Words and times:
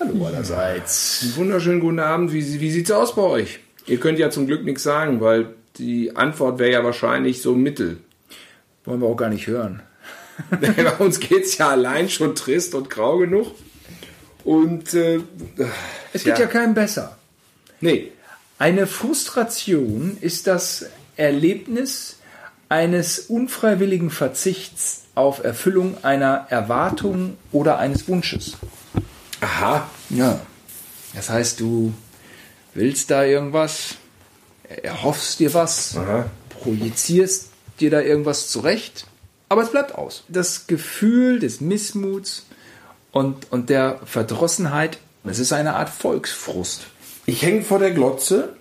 Hallo 0.00 0.26
allerseits. 0.26 1.36
Wunderschönen 1.36 1.80
guten 1.80 1.98
Abend. 1.98 2.32
Wie, 2.32 2.60
wie 2.60 2.70
sieht's 2.70 2.90
aus 2.90 3.14
bei 3.14 3.20
euch? 3.20 3.58
Ihr 3.84 4.00
könnt 4.00 4.18
ja 4.18 4.30
zum 4.30 4.46
Glück 4.46 4.64
nichts 4.64 4.82
sagen, 4.82 5.20
weil 5.20 5.54
die 5.76 6.16
Antwort 6.16 6.58
wäre 6.58 6.72
ja 6.72 6.82
wahrscheinlich 6.82 7.42
so 7.42 7.54
mittel. 7.54 7.98
Wollen 8.86 9.02
wir 9.02 9.06
auch 9.06 9.16
gar 9.16 9.28
nicht 9.28 9.46
hören. 9.46 9.82
bei 10.50 10.92
uns 10.92 11.20
geht's 11.20 11.58
ja 11.58 11.68
allein 11.68 12.08
schon 12.08 12.34
trist 12.34 12.74
und 12.74 12.88
grau 12.88 13.18
genug. 13.18 13.48
Und 14.44 14.94
äh, 14.94 15.20
Es 16.14 16.24
geht 16.24 16.38
ja, 16.38 16.46
keinem 16.46 16.72
besser. 16.72 17.18
Nee, 17.82 18.12
Eine 18.58 18.86
Frustration 18.86 20.16
ist 20.22 20.46
das 20.46 20.86
Erlebnis 21.16 22.13
eines 22.68 23.18
unfreiwilligen 23.20 24.10
Verzichts 24.10 25.02
auf 25.14 25.44
Erfüllung 25.44 26.02
einer 26.02 26.46
Erwartung 26.50 27.36
oder 27.52 27.78
eines 27.78 28.08
Wunsches. 28.08 28.56
aha. 29.40 29.88
Ja. 30.10 30.40
Das 31.14 31.30
heißt, 31.30 31.60
du 31.60 31.94
willst 32.74 33.10
da 33.10 33.24
irgendwas, 33.24 33.94
erhoffst 34.82 35.38
dir 35.38 35.54
was, 35.54 35.96
Aha. 35.96 36.26
projizierst 36.60 37.50
dir 37.78 37.90
da 37.90 38.00
irgendwas 38.00 38.48
zurecht, 38.48 39.06
aber 39.48 39.62
es 39.62 39.70
bleibt 39.70 39.94
aus. 39.94 40.24
Das 40.28 40.66
Gefühl 40.66 41.38
des 41.38 41.60
Missmuts 41.60 42.46
und, 43.12 43.52
und 43.52 43.70
der 43.70 44.00
Verdrossenheit, 44.04 44.98
das 45.22 45.38
ist 45.38 45.52
eine 45.52 45.74
Art 45.76 45.88
Volksfrust. 45.88 46.82
Ich 47.26 47.42
hänge 47.42 47.62
vor 47.62 47.78
der 47.78 47.92
Glotze. 47.92 48.56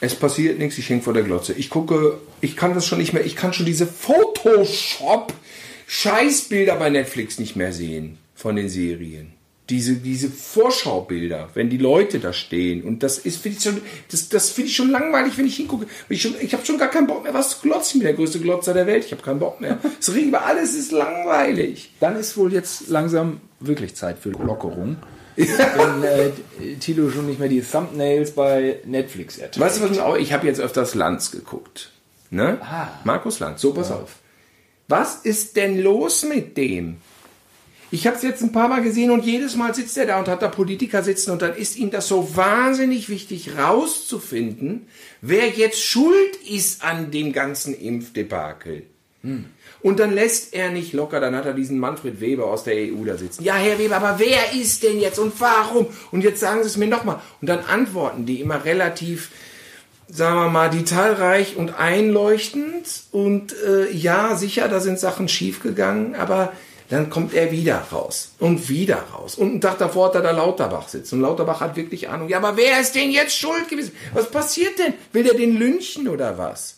Es 0.00 0.14
passiert 0.14 0.58
nichts, 0.58 0.78
ich 0.78 0.88
hänge 0.88 1.02
vor 1.02 1.12
der 1.12 1.24
Glotze. 1.24 1.52
Ich 1.54 1.68
gucke, 1.70 2.18
ich 2.40 2.56
kann 2.56 2.74
das 2.74 2.86
schon 2.86 2.98
nicht 2.98 3.12
mehr, 3.12 3.24
ich 3.26 3.36
kann 3.36 3.52
schon 3.52 3.66
diese 3.66 3.86
Photoshop-Scheißbilder 3.86 6.76
bei 6.76 6.88
Netflix 6.90 7.38
nicht 7.38 7.54
mehr 7.56 7.72
sehen 7.72 8.18
von 8.34 8.56
den 8.56 8.68
Serien. 8.68 9.32
Diese, 9.70 9.96
diese 9.96 10.30
Vorschaubilder, 10.30 11.50
wenn 11.52 11.68
die 11.68 11.76
Leute 11.76 12.20
da 12.20 12.32
stehen. 12.32 12.82
Und 12.84 13.02
das 13.02 13.18
ist, 13.18 13.42
finde 13.42 13.58
ich 13.58 13.64
schon, 13.64 13.82
das, 14.10 14.30
das 14.30 14.48
finde 14.48 14.70
ich 14.70 14.76
schon 14.76 14.90
langweilig, 14.90 15.36
wenn 15.36 15.46
ich 15.46 15.56
hingucke. 15.56 15.86
Ich, 16.08 16.22
schon- 16.22 16.36
ich 16.40 16.54
habe 16.54 16.64
schon 16.64 16.78
gar 16.78 16.88
keinen 16.88 17.06
Bock 17.06 17.22
mehr, 17.22 17.34
was 17.34 17.50
zu 17.50 17.58
glotzen. 17.68 18.00
Ich 18.00 18.06
bin 18.06 18.06
der 18.06 18.14
größte 18.14 18.38
Glotzer 18.40 18.72
der 18.72 18.86
Welt. 18.86 19.04
Ich 19.04 19.12
habe 19.12 19.20
keinen 19.22 19.40
Bock 19.40 19.60
mehr. 19.60 19.78
Es 20.00 20.14
regt 20.14 20.28
über 20.28 20.46
alles 20.46 20.74
ist 20.74 20.90
langweilig. 20.92 21.90
Dann 22.00 22.16
ist 22.16 22.38
wohl 22.38 22.50
jetzt 22.54 22.88
langsam 22.88 23.42
wirklich 23.60 23.94
Zeit 23.94 24.18
für 24.18 24.30
Lockerung. 24.30 24.96
wenn 25.46 26.02
äh, 26.04 26.30
Tilo 26.80 27.10
schon 27.10 27.26
nicht 27.26 27.38
mehr 27.38 27.48
die 27.48 27.60
Thumbnails 27.62 28.32
bei 28.32 28.80
Netflix 28.84 29.38
erträgt. 29.38 29.60
Weißt 29.64 29.80
du 29.80 29.88
was? 29.90 29.98
auch- 29.98 30.16
Ich 30.16 30.32
habe 30.32 30.46
jetzt 30.46 30.60
öfters 30.60 30.94
Lanz 30.94 31.30
geguckt. 31.30 31.90
Ne? 32.30 32.58
Ah. 32.60 32.88
Markus 33.04 33.38
Lanz. 33.40 33.60
So, 33.60 33.72
pass 33.72 33.90
auf. 33.90 34.16
Was 34.88 35.16
ist 35.16 35.56
denn 35.56 35.80
los 35.80 36.24
mit 36.24 36.56
dem? 36.56 36.96
Ich 37.90 38.06
habe 38.06 38.16
es 38.16 38.22
jetzt 38.22 38.42
ein 38.42 38.52
paar 38.52 38.68
Mal 38.68 38.82
gesehen 38.82 39.10
und 39.10 39.24
jedes 39.24 39.56
Mal 39.56 39.74
sitzt 39.74 39.96
er 39.96 40.04
da 40.04 40.18
und 40.18 40.28
hat 40.28 40.42
da 40.42 40.48
Politiker 40.48 41.02
sitzen 41.02 41.30
und 41.30 41.40
dann 41.40 41.54
ist 41.56 41.76
ihm 41.78 41.90
das 41.90 42.06
so 42.06 42.36
wahnsinnig 42.36 43.08
wichtig 43.08 43.56
rauszufinden, 43.56 44.88
wer 45.22 45.48
jetzt 45.48 45.80
schuld 45.82 46.36
ist 46.46 46.84
an 46.84 47.10
dem 47.10 47.32
ganzen 47.32 47.72
Impfdebakel. 47.74 48.82
Und 49.80 50.00
dann 50.00 50.12
lässt 50.12 50.54
er 50.54 50.70
nicht 50.70 50.92
locker, 50.92 51.20
dann 51.20 51.36
hat 51.36 51.46
er 51.46 51.54
diesen 51.54 51.78
Manfred 51.78 52.20
Weber 52.20 52.46
aus 52.46 52.64
der 52.64 52.74
EU 52.74 53.04
da 53.04 53.16
sitzen. 53.16 53.44
Ja, 53.44 53.54
Herr 53.54 53.78
Weber, 53.78 53.96
aber 53.96 54.18
wer 54.18 54.52
ist 54.60 54.82
denn 54.82 54.98
jetzt 54.98 55.18
und 55.18 55.40
warum? 55.40 55.86
Und 56.10 56.22
jetzt 56.22 56.40
sagen 56.40 56.62
Sie 56.62 56.68
es 56.68 56.76
mir 56.76 56.88
nochmal. 56.88 57.20
Und 57.40 57.48
dann 57.48 57.60
antworten 57.60 58.26
die 58.26 58.40
immer 58.40 58.64
relativ, 58.64 59.30
sagen 60.08 60.36
wir 60.36 60.48
mal, 60.48 60.70
detailreich 60.70 61.56
und 61.56 61.78
einleuchtend. 61.78 63.04
Und 63.12 63.54
äh, 63.64 63.90
ja, 63.92 64.34
sicher, 64.34 64.68
da 64.68 64.80
sind 64.80 64.98
Sachen 64.98 65.28
schiefgegangen, 65.28 66.16
aber 66.16 66.52
dann 66.88 67.10
kommt 67.10 67.34
er 67.34 67.52
wieder 67.52 67.86
raus 67.92 68.32
und 68.38 68.68
wieder 68.68 68.96
raus. 69.14 69.34
Und 69.36 69.50
einen 69.50 69.60
Tag 69.60 69.78
davor 69.78 70.08
hat 70.08 70.14
er 70.16 70.22
da 70.22 70.30
Lauterbach 70.30 70.88
sitzen. 70.88 71.16
Und 71.16 71.20
Lauterbach 71.20 71.60
hat 71.60 71.76
wirklich 71.76 72.08
Ahnung. 72.08 72.28
Ja, 72.28 72.38
aber 72.38 72.56
wer 72.56 72.80
ist 72.80 72.94
denn 72.94 73.10
jetzt 73.10 73.38
schuld 73.38 73.68
gewesen? 73.68 73.92
Was 74.14 74.30
passiert 74.30 74.78
denn? 74.78 74.94
Will 75.12 75.22
der 75.22 75.34
den 75.34 75.58
lynchen 75.58 76.08
oder 76.08 76.38
was? 76.38 76.77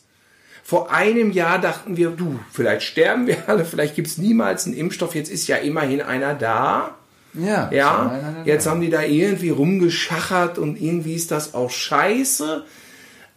Vor 0.62 0.92
einem 0.92 1.30
Jahr 1.30 1.58
dachten 1.58 1.96
wir, 1.96 2.10
du, 2.10 2.38
vielleicht 2.52 2.82
sterben 2.82 3.26
wir 3.26 3.48
alle, 3.48 3.64
vielleicht 3.64 3.96
gibt's 3.96 4.18
niemals 4.18 4.66
einen 4.66 4.76
Impfstoff. 4.76 5.14
Jetzt 5.14 5.30
ist 5.30 5.46
ja 5.48 5.56
immerhin 5.56 6.00
einer 6.00 6.34
da. 6.34 6.94
Ja, 7.34 7.70
Ja, 7.72 8.42
jetzt 8.44 8.66
haben 8.66 8.80
die 8.80 8.90
da 8.90 9.02
irgendwie 9.02 9.50
rumgeschachert 9.50 10.58
und 10.58 10.80
irgendwie 10.80 11.14
ist 11.14 11.30
das 11.30 11.54
auch 11.54 11.70
scheiße. 11.70 12.64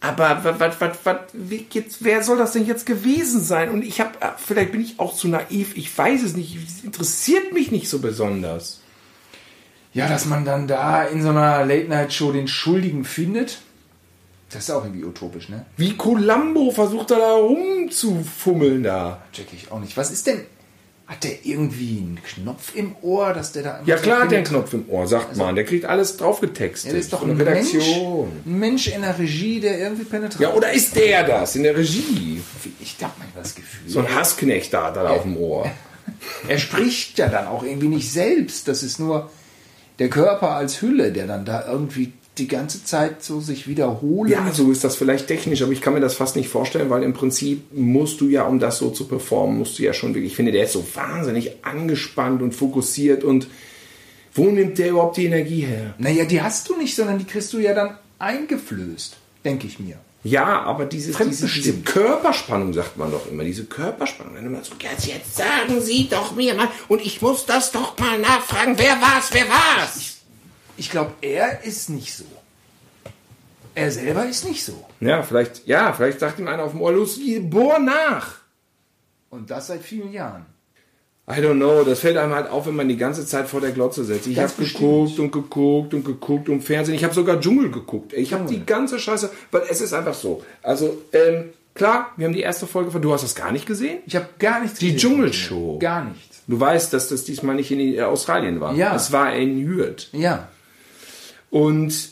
Aber 0.00 0.58
was, 0.58 0.80
was, 0.80 1.16
wie 1.32 1.66
jetzt, 1.70 2.04
wer 2.04 2.22
soll 2.22 2.36
das 2.36 2.52
denn 2.52 2.66
jetzt 2.66 2.84
gewesen 2.84 3.40
sein? 3.40 3.70
Und 3.70 3.82
ich 3.82 4.00
habe, 4.00 4.10
vielleicht 4.36 4.72
bin 4.72 4.82
ich 4.82 5.00
auch 5.00 5.16
zu 5.16 5.28
naiv, 5.28 5.76
ich 5.76 5.96
weiß 5.96 6.22
es 6.24 6.36
nicht, 6.36 6.56
es 6.56 6.84
interessiert 6.84 7.54
mich 7.54 7.70
nicht 7.70 7.88
so 7.88 8.00
besonders. 8.00 8.80
Ja, 9.94 10.08
dass 10.08 10.26
man 10.26 10.44
dann 10.44 10.66
da 10.66 11.04
in 11.04 11.22
so 11.22 11.30
einer 11.30 11.64
Late-Night-Show 11.64 12.32
den 12.32 12.48
Schuldigen 12.48 13.04
findet, 13.04 13.60
das 14.50 14.64
ist 14.64 14.70
auch 14.70 14.84
irgendwie 14.84 15.04
utopisch, 15.04 15.48
ne? 15.48 15.66
Wie 15.76 15.96
Columbo 15.96 16.70
versucht 16.70 17.10
er 17.10 17.18
da 17.18 17.32
rumzufummeln 17.34 18.82
da. 18.82 19.22
Check 19.32 19.46
ich 19.52 19.70
auch 19.72 19.80
nicht. 19.80 19.96
Was 19.96 20.10
ist 20.10 20.26
denn? 20.26 20.40
Hat 21.06 21.22
der 21.22 21.44
irgendwie 21.44 21.98
einen 21.98 22.18
Knopf 22.24 22.74
im 22.74 22.96
Ohr, 23.02 23.34
dass 23.34 23.52
der 23.52 23.62
da 23.62 23.80
Ja 23.84 23.96
klar 23.96 24.22
hat 24.22 24.30
der 24.30 24.38
einen? 24.38 24.46
Knopf 24.46 24.72
im 24.72 24.88
Ohr, 24.88 25.06
sagt 25.06 25.36
man. 25.36 25.54
Der 25.54 25.64
kriegt 25.64 25.84
alles 25.84 26.16
draufgetextet. 26.16 26.92
Ja, 26.92 26.96
das 26.96 27.04
ist 27.06 27.12
doch 27.12 27.20
Von 27.20 27.32
ein 27.32 27.38
der 27.38 27.50
Mensch, 27.50 27.74
Redaktion. 27.74 28.32
ein 28.46 28.58
Mensch 28.58 28.86
in 28.88 29.02
der 29.02 29.18
Regie, 29.18 29.60
der 29.60 29.78
irgendwie 29.80 30.04
penetrant. 30.04 30.40
Ja, 30.40 30.54
oder 30.54 30.72
ist 30.72 30.96
der 30.96 31.24
das 31.24 31.56
in 31.56 31.62
der 31.64 31.76
Regie? 31.76 32.40
ich 32.80 32.96
habe 33.02 33.12
manchmal 33.18 33.42
das 33.42 33.54
Gefühl. 33.54 33.90
So 33.90 33.98
ein 34.00 34.14
Hassknecht 34.14 34.72
da 34.72 34.86
hat 34.86 34.96
er 34.96 35.10
auf 35.10 35.22
dem 35.22 35.36
Ohr. 35.36 35.70
Er 36.48 36.58
spricht 36.58 37.18
ja 37.18 37.28
dann 37.28 37.46
auch 37.46 37.64
irgendwie 37.64 37.88
nicht 37.88 38.10
selbst. 38.10 38.66
Das 38.68 38.82
ist 38.82 38.98
nur 38.98 39.30
der 39.98 40.08
Körper 40.08 40.50
als 40.52 40.80
Hülle, 40.80 41.12
der 41.12 41.26
dann 41.26 41.44
da 41.44 41.66
irgendwie 41.66 42.12
die 42.38 42.48
ganze 42.48 42.84
Zeit 42.84 43.22
so 43.22 43.40
sich 43.40 43.68
wiederholt. 43.68 44.30
Ja, 44.30 44.52
so 44.52 44.70
ist 44.72 44.82
das 44.82 44.96
vielleicht 44.96 45.28
technisch, 45.28 45.62
aber 45.62 45.72
ich 45.72 45.80
kann 45.80 45.94
mir 45.94 46.00
das 46.00 46.14
fast 46.14 46.34
nicht 46.34 46.48
vorstellen, 46.48 46.90
weil 46.90 47.02
im 47.02 47.12
Prinzip 47.12 47.72
musst 47.72 48.20
du 48.20 48.28
ja, 48.28 48.44
um 48.44 48.58
das 48.58 48.78
so 48.78 48.90
zu 48.90 49.06
performen, 49.06 49.58
musst 49.58 49.78
du 49.78 49.84
ja 49.84 49.92
schon 49.92 50.14
wirklich, 50.14 50.32
ich 50.32 50.36
finde, 50.36 50.52
der 50.52 50.64
ist 50.64 50.72
so 50.72 50.84
wahnsinnig 50.94 51.64
angespannt 51.64 52.42
und 52.42 52.52
fokussiert 52.52 53.22
und 53.22 53.46
wo 54.34 54.46
nimmt 54.46 54.78
der 54.78 54.90
überhaupt 54.90 55.16
die 55.16 55.26
Energie 55.26 55.60
her? 55.60 55.94
Naja, 55.98 56.24
die 56.24 56.42
hast 56.42 56.68
du 56.68 56.76
nicht, 56.76 56.96
sondern 56.96 57.18
die 57.18 57.24
kriegst 57.24 57.52
du 57.52 57.58
ja 57.58 57.72
dann 57.72 57.98
eingeflößt, 58.18 59.16
denke 59.44 59.68
ich 59.68 59.78
mir. 59.78 59.96
Ja, 60.24 60.62
aber 60.62 60.86
diese, 60.86 61.12
diese, 61.12 61.46
diese. 61.46 61.74
Körperspannung, 61.82 62.72
sagt 62.72 62.96
man 62.96 63.12
doch 63.12 63.30
immer, 63.30 63.44
diese 63.44 63.64
Körperspannung. 63.66 64.34
Wenn 64.34 64.44
du 64.44 64.50
mal 64.50 64.64
so, 64.64 64.72
jetzt, 64.80 65.06
jetzt 65.06 65.36
sagen 65.36 65.80
Sie 65.82 66.08
doch 66.08 66.34
mir 66.34 66.54
mal, 66.54 66.68
und 66.88 67.02
ich 67.02 67.20
muss 67.20 67.44
das 67.44 67.70
doch 67.70 67.96
mal 67.98 68.18
nachfragen, 68.18 68.74
wer 68.78 69.00
war's, 69.02 69.28
wer 69.32 69.46
war's? 69.48 69.96
Ich 69.98 70.16
glaube, 70.90 71.12
er 71.20 71.64
ist 71.64 71.90
nicht 71.90 72.14
so. 72.14 72.24
Er 73.74 73.90
selber 73.90 74.26
ist 74.26 74.48
nicht 74.48 74.64
so. 74.64 74.84
Ja, 75.00 75.22
vielleicht, 75.22 75.66
ja, 75.66 75.92
vielleicht 75.92 76.20
sagt 76.20 76.38
ihm 76.38 76.48
einer 76.48 76.62
auf 76.62 76.72
dem 76.72 76.80
Ohr, 76.80 76.92
los, 76.92 77.18
bohr 77.42 77.78
nach. 77.78 78.36
Und 79.30 79.50
das 79.50 79.66
seit 79.66 79.82
vielen 79.82 80.12
Jahren. 80.12 80.46
I 81.26 81.40
don't 81.40 81.54
know, 81.54 81.82
das 81.84 82.00
fällt 82.00 82.18
einem 82.18 82.34
halt 82.34 82.50
auf, 82.50 82.66
wenn 82.66 82.76
man 82.76 82.86
die 82.86 82.98
ganze 82.98 83.24
Zeit 83.26 83.48
vor 83.48 83.60
der 83.60 83.72
Glotze 83.72 84.04
sitzt. 84.04 84.26
Ich 84.26 84.38
habe 84.38 84.52
geguckt 84.58 85.18
und 85.18 85.32
geguckt 85.32 85.94
und 85.94 86.04
geguckt 86.04 86.48
und 86.50 86.60
Fernsehen. 86.60 86.94
Ich 86.94 87.02
habe 87.02 87.14
sogar 87.14 87.40
Dschungel 87.40 87.70
geguckt. 87.70 88.12
Ich 88.12 88.34
habe 88.34 88.44
die 88.44 88.64
ganze 88.64 88.98
Scheiße, 88.98 89.30
weil 89.50 89.62
es 89.70 89.80
ist 89.80 89.94
einfach 89.94 90.12
so. 90.12 90.44
Also, 90.62 90.98
ähm, 91.12 91.50
klar, 91.72 92.12
wir 92.18 92.26
haben 92.26 92.34
die 92.34 92.42
erste 92.42 92.66
Folge 92.66 92.90
von, 92.90 93.00
du 93.00 93.12
hast 93.12 93.24
das 93.24 93.34
gar 93.34 93.52
nicht 93.52 93.64
gesehen? 93.64 94.00
Ich 94.06 94.14
habe 94.16 94.28
gar 94.38 94.60
nichts 94.60 94.78
Die 94.78 94.92
gesehen. 94.92 95.12
Dschungelshow. 95.12 95.78
Gar 95.78 96.04
nichts. 96.04 96.42
Du 96.46 96.60
weißt, 96.60 96.92
dass 96.92 97.08
das 97.08 97.24
diesmal 97.24 97.56
nicht 97.56 97.70
in 97.70 97.80
äh, 97.80 98.02
Australien 98.02 98.60
war. 98.60 98.74
Ja. 98.74 98.94
Es 98.94 99.10
war 99.10 99.34
in 99.34 99.66
Hürth. 99.66 100.10
Ja. 100.12 100.48
Und 101.54 102.10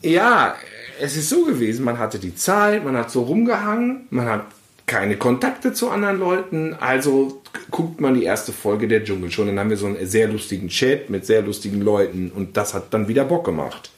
ja, 0.00 0.54
es 1.00 1.16
ist 1.16 1.30
so 1.30 1.46
gewesen, 1.46 1.84
man 1.84 1.98
hatte 1.98 2.20
die 2.20 2.36
Zeit, 2.36 2.84
man 2.84 2.96
hat 2.96 3.10
so 3.10 3.22
rumgehangen, 3.22 4.06
man 4.10 4.26
hat 4.26 4.46
keine 4.86 5.16
Kontakte 5.16 5.72
zu 5.72 5.90
anderen 5.90 6.20
Leuten, 6.20 6.74
also 6.74 7.42
guckt 7.72 8.00
man 8.00 8.14
die 8.14 8.22
erste 8.22 8.52
Folge 8.52 8.86
der 8.86 9.02
Dschungel 9.02 9.32
schon, 9.32 9.48
dann 9.48 9.58
haben 9.58 9.70
wir 9.70 9.76
so 9.76 9.86
einen 9.86 10.06
sehr 10.06 10.28
lustigen 10.28 10.68
Chat 10.68 11.10
mit 11.10 11.26
sehr 11.26 11.42
lustigen 11.42 11.80
Leuten 11.80 12.30
und 12.30 12.56
das 12.56 12.72
hat 12.72 12.94
dann 12.94 13.08
wieder 13.08 13.24
Bock 13.24 13.44
gemacht. 13.44 13.90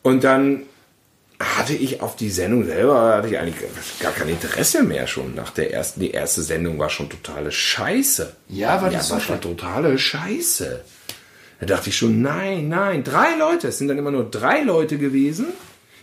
Und 0.00 0.24
dann 0.24 0.62
hatte 1.38 1.74
ich 1.74 2.00
auf 2.00 2.16
die 2.16 2.30
Sendung 2.30 2.64
selber 2.64 3.16
hatte 3.16 3.28
ich 3.28 3.38
eigentlich 3.38 3.68
gar 4.00 4.12
kein 4.12 4.30
Interesse 4.30 4.82
mehr 4.82 5.06
schon 5.06 5.34
nach 5.34 5.50
der 5.50 5.74
ersten. 5.74 6.00
Die 6.00 6.12
erste 6.12 6.40
Sendung 6.40 6.78
war 6.78 6.88
schon 6.88 7.10
totale 7.10 7.52
Scheiße. 7.52 8.34
Ja, 8.48 8.80
war 8.80 8.90
ja, 8.90 8.96
das 8.96 9.10
war 9.10 9.20
schon 9.20 9.42
totale 9.42 9.98
Scheiße. 9.98 10.82
Da 11.62 11.66
dachte 11.66 11.90
ich 11.90 11.96
schon, 11.96 12.22
nein, 12.22 12.68
nein, 12.68 13.04
drei 13.04 13.36
Leute. 13.36 13.68
Es 13.68 13.78
sind 13.78 13.86
dann 13.86 13.96
immer 13.96 14.10
nur 14.10 14.28
drei 14.28 14.62
Leute 14.62 14.98
gewesen, 14.98 15.46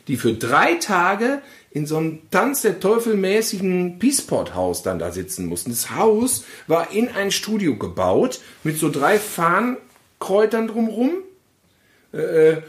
die 0.08 0.16
für 0.16 0.34
drei 0.34 0.76
Tage 0.76 1.42
in 1.70 1.86
so 1.86 1.98
einem 1.98 2.20
Tanz 2.32 2.62
der 2.62 2.80
Teufel 2.80 3.18
mäßigen 3.18 4.00
Peaceport-Haus 4.00 4.84
dann 4.84 5.00
da 5.00 5.12
sitzen 5.12 5.48
mussten. 5.48 5.72
Das 5.72 5.94
Haus 5.94 6.46
war 6.68 6.94
in 6.94 7.10
ein 7.10 7.30
Studio 7.30 7.76
gebaut 7.76 8.40
mit 8.64 8.78
so 8.78 8.90
drei 8.90 9.20
Fahnenkräutern 9.20 10.70
drumrum. 10.70 11.12
Äh, 12.14 12.62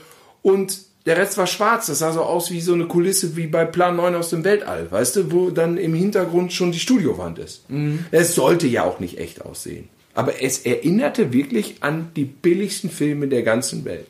und 0.42 0.81
der 1.06 1.16
Rest 1.16 1.38
war 1.38 1.46
schwarz. 1.46 1.87
Das 1.87 2.00
sah 2.00 2.10
so 2.10 2.22
aus 2.22 2.50
wie 2.50 2.60
so 2.60 2.75
eine 2.75 2.87
Kulisse 2.87 3.37
wie 3.37 3.46
bei 3.46 3.66
Plan 3.66 3.94
9 3.94 4.16
aus 4.16 4.31
dem 4.31 4.42
Weltall, 4.42 4.90
weißt 4.90 5.14
du, 5.14 5.31
wo 5.31 5.50
dann 5.50 5.76
im 5.76 5.94
Hintergrund 5.94 6.52
schon 6.52 6.72
die 6.72 6.81
Studiowand 6.81 7.38
ist. 7.38 7.66
Es 8.10 8.34
sollte 8.34 8.66
ja 8.66 8.82
auch 8.82 8.98
nicht 8.98 9.16
echt 9.19 9.42
aussehen. 9.42 9.88
Aber 10.14 10.42
es 10.42 10.60
erinnerte 10.60 11.32
wirklich 11.32 11.76
an 11.80 12.10
die 12.16 12.24
billigsten 12.24 12.90
Filme 12.90 13.28
der 13.28 13.42
ganzen 13.42 13.84
Welt. 13.84 14.06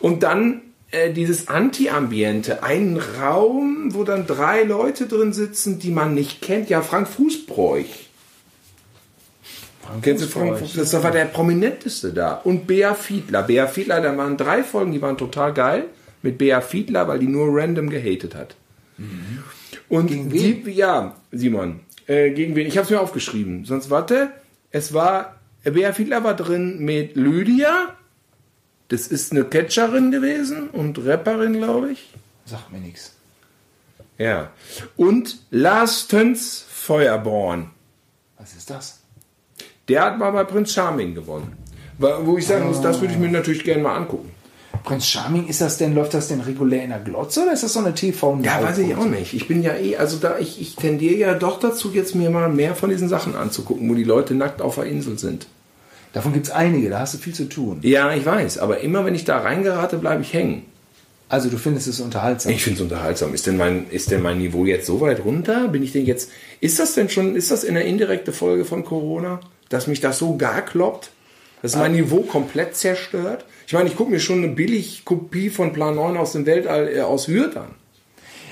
Und 0.00 0.22
dann 0.22 0.62
äh, 0.90 1.12
dieses 1.12 1.48
Anti-Ambiente, 1.48 2.62
einen 2.62 2.98
Raum, 2.98 3.94
wo 3.94 4.04
dann 4.04 4.26
drei 4.26 4.62
Leute 4.62 5.06
drin 5.06 5.32
sitzen, 5.32 5.78
die 5.78 5.90
man 5.90 6.14
nicht 6.14 6.42
kennt. 6.42 6.70
Ja, 6.70 6.82
Frank 6.82 7.08
Fußbräuch. 7.08 8.06
Kennst 10.02 10.24
du 10.24 10.28
Frank 10.28 10.58
Fußbräuch? 10.58 10.90
Das 10.90 11.02
war 11.02 11.10
der 11.10 11.26
prominenteste 11.26 12.12
da. 12.12 12.34
Und 12.34 12.66
Bea 12.66 12.94
Fiedler. 12.94 13.42
Bea 13.42 13.66
Fiedler, 13.66 14.00
da 14.00 14.16
waren 14.16 14.36
drei 14.36 14.62
Folgen, 14.62 14.92
die 14.92 15.02
waren 15.02 15.18
total 15.18 15.52
geil. 15.52 15.84
Mit 16.22 16.38
Bea 16.38 16.60
Fiedler, 16.60 17.06
weil 17.08 17.18
die 17.18 17.28
nur 17.28 17.48
random 17.50 17.90
gehatet 17.90 18.34
hat. 18.34 18.56
Und 19.88 20.06
Gegen 20.08 20.30
die, 20.30 20.70
ja, 20.70 21.14
Simon, 21.30 21.80
äh, 22.06 22.30
gegen 22.30 22.56
wen? 22.56 22.66
Ich 22.66 22.76
habe 22.76 22.84
es 22.84 22.90
mir 22.90 23.00
aufgeschrieben. 23.00 23.64
Sonst 23.64 23.90
warte, 23.90 24.30
es 24.70 24.92
war 24.92 25.36
Bea 25.64 25.92
Fiedler 25.92 26.22
war 26.22 26.34
drin 26.34 26.78
mit 26.78 27.16
Lydia. 27.16 27.96
Das 28.88 29.08
ist 29.08 29.32
eine 29.32 29.44
Catcherin 29.44 30.12
gewesen 30.12 30.68
und 30.70 31.04
Rapperin, 31.04 31.54
glaube 31.54 31.92
ich. 31.92 32.12
Sagt 32.44 32.70
mir 32.70 32.78
nichts. 32.78 33.14
Ja. 34.16 34.50
Und 34.96 35.40
Lars 35.50 36.06
Töns 36.06 36.64
Feuerborn. 36.68 37.70
Was 38.38 38.54
ist 38.54 38.70
das? 38.70 39.00
Der 39.88 40.02
hat 40.02 40.18
mal 40.18 40.30
bei 40.30 40.44
Prinz 40.44 40.72
Charming 40.72 41.14
gewonnen. 41.14 41.56
Wo 41.98 42.38
ich 42.38 42.46
sagen 42.46 42.66
muss, 42.66 42.80
das 42.80 43.00
würde 43.00 43.14
ich 43.14 43.18
mir 43.18 43.30
natürlich 43.30 43.64
gerne 43.64 43.82
mal 43.82 43.96
angucken. 43.96 44.30
Prinz 44.86 45.06
Charming, 45.06 45.48
ist 45.48 45.60
das 45.60 45.78
denn, 45.78 45.94
läuft 45.94 46.14
das 46.14 46.28
denn 46.28 46.40
regulär 46.40 46.84
in 46.84 46.90
der 46.90 47.00
Glotze 47.00 47.42
oder 47.42 47.52
ist 47.52 47.64
das 47.64 47.72
so 47.72 47.80
eine 47.80 47.92
tv 47.92 48.38
Ja, 48.42 48.62
weiß 48.62 48.78
ich 48.78 48.94
auch 48.94 49.04
nicht. 49.04 49.34
Ich 49.34 49.48
bin 49.48 49.62
ja 49.62 49.74
eh, 49.74 49.96
also 49.96 50.16
da, 50.16 50.38
ich, 50.38 50.60
ich 50.60 50.76
tendiere 50.76 51.16
ja 51.16 51.34
doch 51.34 51.58
dazu, 51.58 51.90
jetzt 51.92 52.14
mir 52.14 52.30
mal 52.30 52.48
mehr 52.48 52.74
von 52.76 52.88
diesen 52.88 53.08
Sachen 53.08 53.34
anzugucken, 53.34 53.90
wo 53.90 53.94
die 53.94 54.04
Leute 54.04 54.34
nackt 54.34 54.62
auf 54.62 54.76
der 54.76 54.84
Insel 54.84 55.18
sind. 55.18 55.48
Davon 56.12 56.32
gibt 56.32 56.46
es 56.46 56.52
einige, 56.52 56.88
da 56.88 57.00
hast 57.00 57.14
du 57.14 57.18
viel 57.18 57.34
zu 57.34 57.48
tun. 57.48 57.80
Ja, 57.82 58.14
ich 58.14 58.24
weiß, 58.24 58.58
aber 58.58 58.78
immer 58.80 59.04
wenn 59.04 59.14
ich 59.14 59.24
da 59.24 59.38
reingerate, 59.38 59.98
bleibe 59.98 60.22
ich 60.22 60.32
hängen. 60.32 60.62
Also 61.28 61.50
du 61.50 61.58
findest 61.58 61.88
es 61.88 62.00
unterhaltsam. 62.00 62.52
Ich 62.52 62.62
finde 62.62 62.76
es 62.76 62.82
unterhaltsam. 62.82 63.34
Ist 63.34 63.48
denn, 63.48 63.56
mein, 63.56 63.90
ist 63.90 64.12
denn 64.12 64.22
mein 64.22 64.38
Niveau 64.38 64.64
jetzt 64.64 64.86
so 64.86 65.00
weit 65.00 65.24
runter? 65.24 65.66
Bin 65.66 65.82
ich 65.82 65.90
denn 65.90 66.06
jetzt. 66.06 66.30
Ist 66.60 66.78
das 66.78 66.94
denn 66.94 67.08
schon, 67.08 67.34
ist 67.34 67.50
das 67.50 67.64
in 67.64 67.74
der 67.74 67.84
indirekte 67.84 68.32
Folge 68.32 68.64
von 68.64 68.84
Corona, 68.84 69.40
dass 69.68 69.88
mich 69.88 70.00
das 70.00 70.18
so 70.18 70.36
gar 70.36 70.62
kloppt? 70.62 71.10
Dass 71.72 71.76
mein 71.76 71.92
Niveau 71.92 72.20
komplett 72.20 72.76
zerstört? 72.76 73.44
Ich 73.66 73.72
meine, 73.72 73.88
ich 73.88 73.96
gucke 73.96 74.10
mir 74.10 74.20
schon 74.20 74.38
eine 74.38 74.48
Billig-Kopie 74.48 75.50
von 75.50 75.72
Plan 75.72 75.96
9 75.96 76.16
aus 76.16 76.32
dem 76.32 76.46
Weltall 76.46 76.88
äh, 76.88 77.00
aus 77.00 77.26
Hürth 77.26 77.56
an. 77.56 77.74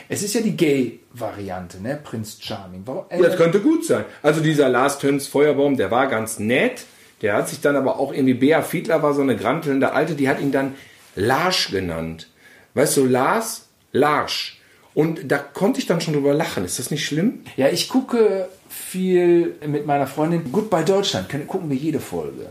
es 0.09 0.23
ist 0.23 0.35
ja 0.35 0.41
die 0.41 0.57
Gay-Variante, 0.57 1.81
ne? 1.81 1.99
Prinz 2.03 2.39
Charming. 2.41 2.83
Warum, 2.85 3.05
äh, 3.11 3.23
Das 3.23 3.37
könnte 3.37 3.61
gut 3.61 3.85
sein. 3.85 4.05
Also 4.23 4.41
dieser 4.41 4.69
Lars 4.69 4.99
Töns 4.99 5.29
Feuerbaum, 5.29 5.77
der 5.77 5.91
war 5.91 6.09
ganz 6.09 6.39
nett. 6.41 6.87
Der 7.23 7.35
hat 7.35 7.49
sich 7.49 7.61
dann 7.61 7.77
aber 7.77 8.01
auch 8.01 8.13
irgendwie, 8.13 8.35
Bea 8.35 8.63
Fiedler 8.63 9.03
war 9.03 9.15
so 9.15 9.23
eine 9.23 9.37
grantelnde 9.37 9.93
Alte, 9.93 10.15
die 10.15 10.29
hat 10.29 10.41
ihn 10.41 10.51
dann 10.51 10.75
Larsch 11.15 11.71
genannt. 11.71 12.29
Weißt 12.75 12.97
du, 12.97 13.07
Lars, 13.07 13.69
Larsch. 13.93 14.61
Und 14.95 15.31
da 15.31 15.39
konnte 15.39 15.79
ich 15.79 15.87
dann 15.87 16.01
schon 16.01 16.15
drüber 16.15 16.35
lachen. 16.35 16.65
Ist 16.65 16.79
das 16.79 16.91
nicht 16.91 17.07
schlimm? 17.07 17.41
ja, 17.57 17.69
ich 17.69 17.89
gucke 17.89 18.49
viel 18.69 19.55
mit 19.67 19.87
meiner 19.87 20.07
Freundin 20.07 20.51
Goodbye 20.51 20.85
Deutschland. 20.85 21.29
Gucken 21.47 21.71
wir 21.71 21.77
jede 21.77 22.01
Folge. 22.01 22.47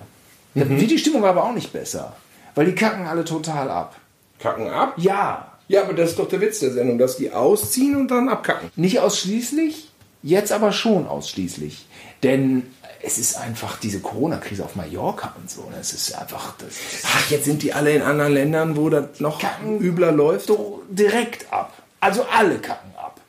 Da 0.55 0.69
wird 0.69 0.89
die 0.91 0.97
Stimmung 0.99 1.25
aber 1.25 1.43
auch 1.43 1.53
nicht 1.53 1.73
besser. 1.73 2.15
Weil 2.55 2.65
die 2.67 2.75
kacken 2.75 3.07
alle 3.07 3.25
total 3.25 3.69
ab. 3.69 3.95
Kacken 4.39 4.67
ab? 4.69 4.93
Ja, 4.97 5.49
Ja, 5.67 5.83
aber 5.83 5.93
das 5.93 6.11
ist 6.11 6.19
doch 6.19 6.27
der 6.27 6.41
Witz 6.41 6.59
der 6.59 6.71
Sendung, 6.71 6.97
dass 6.97 7.17
die 7.17 7.31
ausziehen 7.31 7.95
und 7.95 8.09
dann 8.09 8.29
abkacken. 8.29 8.69
Nicht 8.75 8.99
ausschließlich, 8.99 9.89
jetzt 10.21 10.51
aber 10.51 10.71
schon 10.71 11.07
ausschließlich. 11.07 11.85
Denn 12.21 12.67
es 13.01 13.17
ist 13.17 13.37
einfach 13.37 13.77
diese 13.79 13.99
Corona-Krise 14.01 14.63
auf 14.65 14.75
Mallorca 14.75 15.33
und 15.39 15.49
so. 15.49 15.61
ne? 15.63 15.77
Es 15.81 15.93
ist 15.93 16.13
einfach 16.15 16.53
das 16.57 16.75
Ach, 17.05 17.29
jetzt 17.31 17.45
sind 17.45 17.63
die 17.63 17.73
alle 17.73 17.91
in 17.93 18.01
anderen 18.01 18.33
Ländern, 18.33 18.75
wo 18.77 18.89
das 18.89 19.19
noch 19.19 19.39
Kacken. 19.39 19.79
übler 19.79 20.11
läuft. 20.11 20.47
so 20.47 20.83
direkt 20.89 21.51
ab. 21.51 21.73
Also 21.99 22.25
alle 22.37 22.59
kacken 22.59 22.91
ab. 22.97 23.19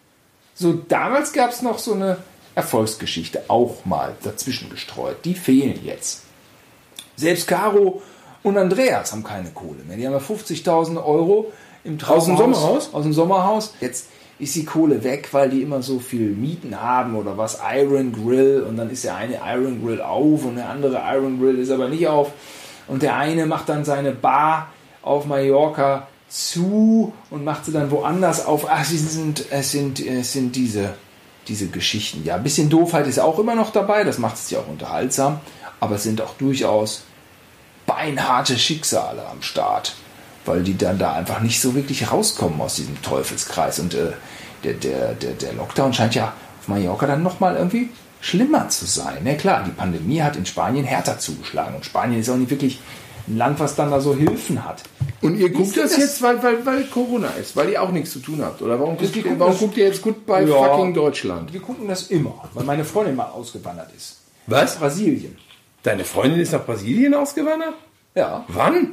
So 0.55 0.73
damals 0.75 1.32
gab 1.32 1.50
es 1.50 1.62
noch 1.62 1.79
so 1.79 1.94
eine 1.94 2.19
Erfolgsgeschichte 2.56 3.44
auch 3.49 3.85
mal 3.85 4.15
dazwischen 4.23 4.70
gestreut. 4.70 5.25
Die 5.25 5.35
fehlen 5.35 5.81
jetzt. 5.85 6.23
Selbst 7.17 7.47
Caro 7.47 8.03
und 8.43 8.59
Andreas 8.59 9.13
haben 9.13 9.25
keine 9.25 9.51
Kohle 9.51 9.83
mehr. 9.87 9.97
Die 9.97 10.07
haben 10.07 10.13
ja 10.13 10.19
50.000 10.19 11.05
Euro 11.05 11.53
im 11.85 11.99
Traumhaus. 11.99 12.19
Aus 12.19 12.27
dem 12.27 12.37
Sommerhaus? 12.37 12.95
Aus 12.95 13.03
dem 13.03 13.13
Sommerhaus. 13.13 13.75
Jetzt 13.81 14.07
ist 14.39 14.55
die 14.57 14.65
Kohle 14.65 15.05
weg, 15.05 15.29
weil 15.33 15.51
die 15.51 15.63
immer 15.63 15.83
so 15.83 15.99
viel 15.99 16.31
Mieten 16.31 16.81
haben 16.81 17.15
oder 17.17 17.39
was. 17.39 17.61
Iron 17.75 18.13
Grill 18.13 18.65
und 18.69 18.77
dann 18.77 18.91
ist 18.91 19.05
der 19.05 19.17
eine 19.17 19.41
Iron 19.47 19.85
Grill 19.85 20.01
auf 20.01 20.45
und 20.45 20.57
der 20.57 20.69
andere 20.69 21.03
Iron 21.07 21.41
Grill 21.41 21.59
ist 21.59 21.71
aber 21.71 21.89
nicht 21.89 22.09
auf. 22.09 22.33
Und 22.87 23.03
der 23.03 23.17
eine 23.17 23.47
macht 23.47 23.69
dann 23.69 23.85
seine 23.85 24.13
Bar 24.13 24.69
auf 25.03 25.27
Mallorca 25.27 26.09
zu 26.29 27.13
und 27.31 27.45
macht 27.45 27.65
sie 27.65 27.73
dann 27.73 27.91
woanders 27.91 28.45
auf. 28.45 28.67
Ach, 28.69 28.85
sie 28.85 28.99
sind, 28.99 29.45
es 29.51 29.71
sind, 29.71 30.05
es 30.05 30.33
sind 30.33 30.57
diese, 30.57 30.95
diese 31.47 31.69
Geschichten. 31.69 32.25
Ja, 32.25 32.37
ein 32.37 32.43
bisschen 32.43 32.69
Doofheit 32.69 33.07
ist 33.07 33.21
auch 33.21 33.39
immer 33.39 33.55
noch 33.55 33.71
dabei, 33.71 34.05
das 34.05 34.19
macht 34.19 34.37
es 34.37 34.51
ja 34.51 34.59
auch 34.59 34.69
unterhaltsam, 34.69 35.41
aber 35.85 35.97
es 35.97 36.03
sind 36.03 36.21
auch 36.21 36.35
durchaus 36.35 37.03
beinharte 37.87 38.59
Schicksale 38.59 39.27
am 39.31 39.43
Start, 39.43 39.95
weil 40.47 40.63
die 40.63 40.77
dann 40.77 40.99
da 40.99 41.13
einfach 41.15 41.41
nicht 41.41 41.61
so 41.61 41.75
wirklich 41.75 42.11
rauskommen 42.11 42.61
aus 42.61 42.77
diesem 42.77 43.01
Teufelskreis. 43.03 43.79
Und 43.79 43.95
äh, 43.95 44.13
der, 44.65 44.75
der, 44.75 45.13
der, 45.15 45.33
der 45.33 45.53
Lockdown 45.55 45.93
scheint 45.93 46.15
ja 46.15 46.33
auf 46.61 46.69
Mallorca 46.69 47.07
dann 47.07 47.23
nochmal 47.23 47.57
irgendwie 47.57 47.91
schlimmer 48.21 48.69
zu 48.71 48.87
sein. 48.87 49.23
Ne, 49.23 49.37
klar, 49.37 49.65
die 49.67 49.71
Pandemie 49.73 50.23
hat 50.23 50.37
in 50.37 50.47
Spanien 50.47 50.85
härter 50.85 51.19
zugeschlagen 51.19 51.75
und 51.77 51.85
Spanien 51.85 52.21
ist 52.21 52.31
auch 52.31 52.37
nicht 52.37 52.51
wirklich 52.51 52.81
ein 53.29 53.37
Land, 53.39 53.59
was 53.61 53.75
dann 53.75 53.91
da 53.91 54.01
so 54.01 54.15
Hilfen 54.15 54.65
hat. 54.65 54.83
Und 55.23 55.37
ihr 55.39 55.51
guckt 55.51 55.77
das, 55.77 55.91
das- 55.93 55.99
jetzt, 55.99 56.23
weil, 56.23 56.43
weil, 56.43 56.65
weil 56.65 56.85
Corona 56.85 57.29
ist, 57.41 57.55
weil 57.57 57.71
ihr 57.71 57.83
auch 57.83 57.91
nichts 57.91 58.13
zu 58.13 58.19
tun 58.21 58.41
habt. 58.43 58.61
Oder 58.63 58.79
warum, 58.81 58.97
guckt, 58.97 59.15
ihr, 59.17 59.25
warum 59.39 59.53
das- 59.53 59.61
guckt 59.61 59.77
ihr 59.77 59.87
jetzt 59.87 60.01
gut 60.03 60.25
bei 60.27 60.43
Ja. 60.43 60.55
fucking 60.55 60.95
Deutschland? 60.95 61.53
Wir 61.53 61.61
gucken 61.61 61.87
das 61.89 62.05
immer, 62.09 62.49
weil 62.55 62.65
meine 62.65 62.85
Freundin 62.85 63.17
mal 63.17 63.27
ausgewandert 63.27 63.91
ist. 63.97 64.17
Was? 64.47 64.77
Brasilien. 64.77 65.37
Deine 65.85 66.05
Freundin 66.05 66.41
ist 66.41 66.53
nach 66.53 66.65
Brasilien 66.65 67.15
ausgewandert? 67.15 67.75
Ja. 68.15 68.45
Wann? 68.49 68.93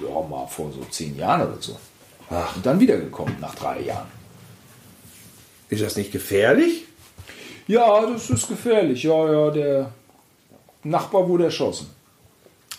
Ja, 0.00 0.20
mal 0.28 0.46
vor 0.46 0.70
so 0.70 0.84
zehn 0.90 1.16
Jahren 1.16 1.40
oder 1.40 1.60
so. 1.60 1.76
Und 2.54 2.66
dann 2.66 2.78
wiedergekommen 2.78 3.36
nach 3.40 3.54
drei 3.54 3.80
Jahren. 3.80 4.08
Ist 5.70 5.82
das 5.82 5.96
nicht 5.96 6.12
gefährlich? 6.12 6.84
Ja, 7.66 8.04
das 8.06 8.28
ist 8.28 8.46
gefährlich. 8.46 9.02
Ja, 9.02 9.32
ja, 9.32 9.50
der 9.50 9.92
Nachbar 10.84 11.26
wurde 11.28 11.44
erschossen. 11.44 11.88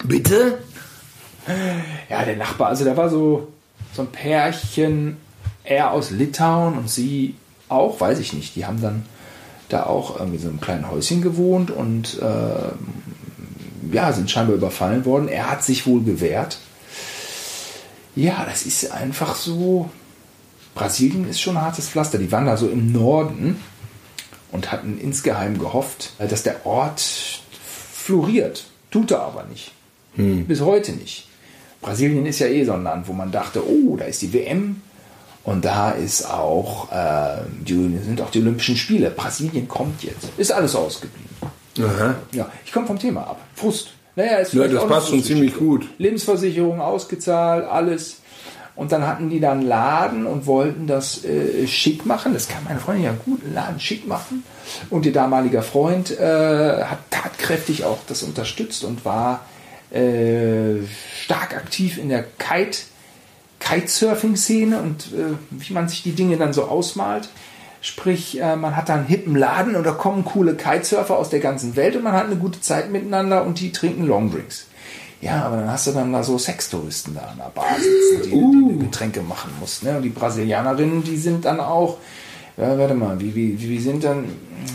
Bitte? 0.04 0.60
Ja, 2.08 2.24
der 2.26 2.36
Nachbar, 2.36 2.68
also 2.68 2.86
da 2.86 2.96
war 2.96 3.10
so, 3.10 3.48
so 3.94 4.04
ein 4.04 4.12
Pärchen, 4.12 5.18
er 5.64 5.92
aus 5.92 6.12
Litauen 6.12 6.78
und 6.78 6.90
sie 6.90 7.36
auch, 7.68 8.00
weiß 8.00 8.20
ich 8.20 8.34
nicht. 8.34 8.56
Die 8.56 8.68
haben 8.68 8.82
dann 8.82 9.08
da 9.70 9.88
auch 9.88 10.20
irgendwie 10.20 10.38
so 10.38 10.50
einem 10.50 10.62
kleinen 10.62 10.90
Häuschen 10.92 11.24
gewohnt 11.24 11.72
und 11.72 12.20
ähm, 12.22 13.10
ja, 13.92 14.14
sind 14.14 14.30
scheinbar 14.30 14.56
überfallen 14.56 15.06
worden. 15.06 15.28
Er 15.28 15.50
hat 15.50 15.64
sich 15.64 15.86
wohl 15.88 16.04
gewehrt. 16.04 16.58
Ja, 18.16 18.46
das 18.46 18.64
ist 18.64 18.92
einfach 18.92 19.36
so. 19.36 19.90
Brasilien 20.76 21.30
ist 21.30 21.42
schon 21.42 21.58
ein 21.58 21.64
hartes 21.64 21.90
Pflaster. 21.90 22.18
Die 22.18 22.32
waren 22.32 22.46
da 22.46 22.58
so 22.58 22.70
im 22.70 22.92
Norden 22.92 23.62
und 24.52 24.72
hatten 24.72 25.00
insgeheim 25.00 25.60
gehofft, 25.60 26.14
dass 26.18 26.44
der 26.44 26.66
Ort 26.66 27.02
floriert. 27.94 28.66
Tut 28.92 29.12
er 29.12 29.22
aber 29.22 29.44
nicht. 29.44 29.72
Bis 30.48 30.62
heute 30.62 30.94
nicht. 30.94 31.28
Brasilien 31.82 32.26
ist 32.26 32.40
ja 32.40 32.48
eh 32.48 32.66
so 32.66 32.74
ein 32.74 32.84
Land, 32.84 33.08
wo 33.08 33.14
man 33.14 33.32
dachte, 33.32 33.64
oh, 33.66 33.96
da 33.96 34.06
ist 34.06 34.22
die 34.22 34.34
WM 34.34 34.82
und 35.44 35.64
da 35.64 35.92
ist 35.92 36.30
auch, 36.30 36.92
äh, 36.92 37.42
die, 37.62 37.98
sind 38.04 38.22
auch 38.22 38.32
die 38.32 38.40
Olympischen 38.40 38.76
Spiele. 38.76 39.12
Brasilien 39.12 39.68
kommt 39.68 40.04
jetzt. 40.04 40.28
Ist 40.38 40.52
alles 40.52 40.76
ausgeblieben. 40.76 41.30
Aha. 41.80 42.16
Ja, 42.32 42.52
ich 42.66 42.72
komme 42.72 42.88
vom 42.88 43.00
Thema 43.00 43.22
ab. 43.22 43.40
Frust. 43.56 43.90
Naja, 44.16 44.38
ist 44.38 44.54
Ja, 44.54 44.68
das 44.68 44.88
passt 44.88 45.10
schon 45.10 45.24
ziemlich 45.24 45.56
gut. 45.56 45.88
Lebensversicherung 45.98 46.82
ausgezahlt, 46.82 47.66
alles. 47.66 48.18
Und 48.76 48.94
dann 48.94 49.06
hatten 49.06 49.30
die 49.30 49.42
dann 49.42 49.62
Laden 49.62 50.26
und 50.26 50.46
wollten 50.46 50.88
das 50.88 51.26
äh, 51.26 51.68
schick 51.68 52.06
machen. 52.06 52.34
Das 52.34 52.48
kann 52.48 52.64
meine 52.64 52.80
Freundin 52.80 53.04
ja 53.06 53.14
gut, 53.26 53.44
einen 53.44 53.54
Laden 53.54 53.80
schick 53.80 54.08
machen. 54.08 54.44
Und 54.90 55.06
ihr 55.06 55.12
damaliger 55.12 55.64
Freund 55.64 56.18
äh, 56.18 56.84
hat 56.84 57.00
tatkräftig 57.10 57.84
auch 57.84 57.98
das 58.08 58.24
unterstützt 58.24 58.86
und 58.86 59.04
war 59.04 59.42
äh, 59.92 60.86
stark 61.24 61.58
aktiv 61.58 61.98
in 61.98 62.10
der 62.10 62.24
Kite, 62.24 62.80
Kitesurfing-Szene 63.60 64.80
und 64.82 65.08
äh, 65.08 65.36
wie 65.50 65.74
man 65.74 65.90
sich 65.90 66.04
die 66.04 66.14
Dinge 66.14 66.38
dann 66.38 66.54
so 66.54 66.64
ausmalt. 66.66 67.28
Sprich, 67.82 68.42
äh, 68.42 68.56
man 68.56 68.76
hat 68.76 68.90
da 68.90 68.96
einen 68.96 69.06
hippen 69.06 69.36
Laden 69.36 69.76
und 69.76 69.86
da 69.86 69.92
kommen 69.92 70.26
coole 70.26 70.56
Kitesurfer 70.56 71.18
aus 71.18 71.30
der 71.30 71.40
ganzen 71.40 71.76
Welt 71.76 71.96
und 71.96 72.04
man 72.04 72.14
hat 72.14 72.26
eine 72.26 72.36
gute 72.36 72.60
Zeit 72.60 72.92
miteinander 72.92 73.46
und 73.46 73.60
die 73.60 73.72
trinken 73.72 74.06
Longdrinks. 74.06 74.66
Ja, 75.22 75.44
aber 75.44 75.58
dann 75.58 75.72
hast 75.72 75.88
du 75.88 75.92
dann 75.92 76.14
da 76.14 76.24
so 76.24 76.38
Sextouristen 76.38 77.14
da 77.16 77.22
an 77.22 77.38
der 77.38 77.52
Bar 77.54 77.76
sitzen, 77.78 78.24
die, 78.24 78.30
die, 78.30 78.74
die 78.74 78.86
Getränke 78.86 79.22
machen 79.22 79.52
musst. 79.60 79.84
Ne? 79.84 79.98
Und 79.98 80.04
die 80.04 80.10
Brasilianerinnen, 80.10 81.04
die 81.04 81.18
sind 81.18 81.44
dann 81.44 81.60
auch, 81.60 81.98
ja, 82.56 82.78
warte 82.78 82.94
mal, 82.94 83.20
wie, 83.20 83.36
wie, 83.36 83.60
wie 83.60 83.80
sind 83.80 84.04
dann, 84.04 84.26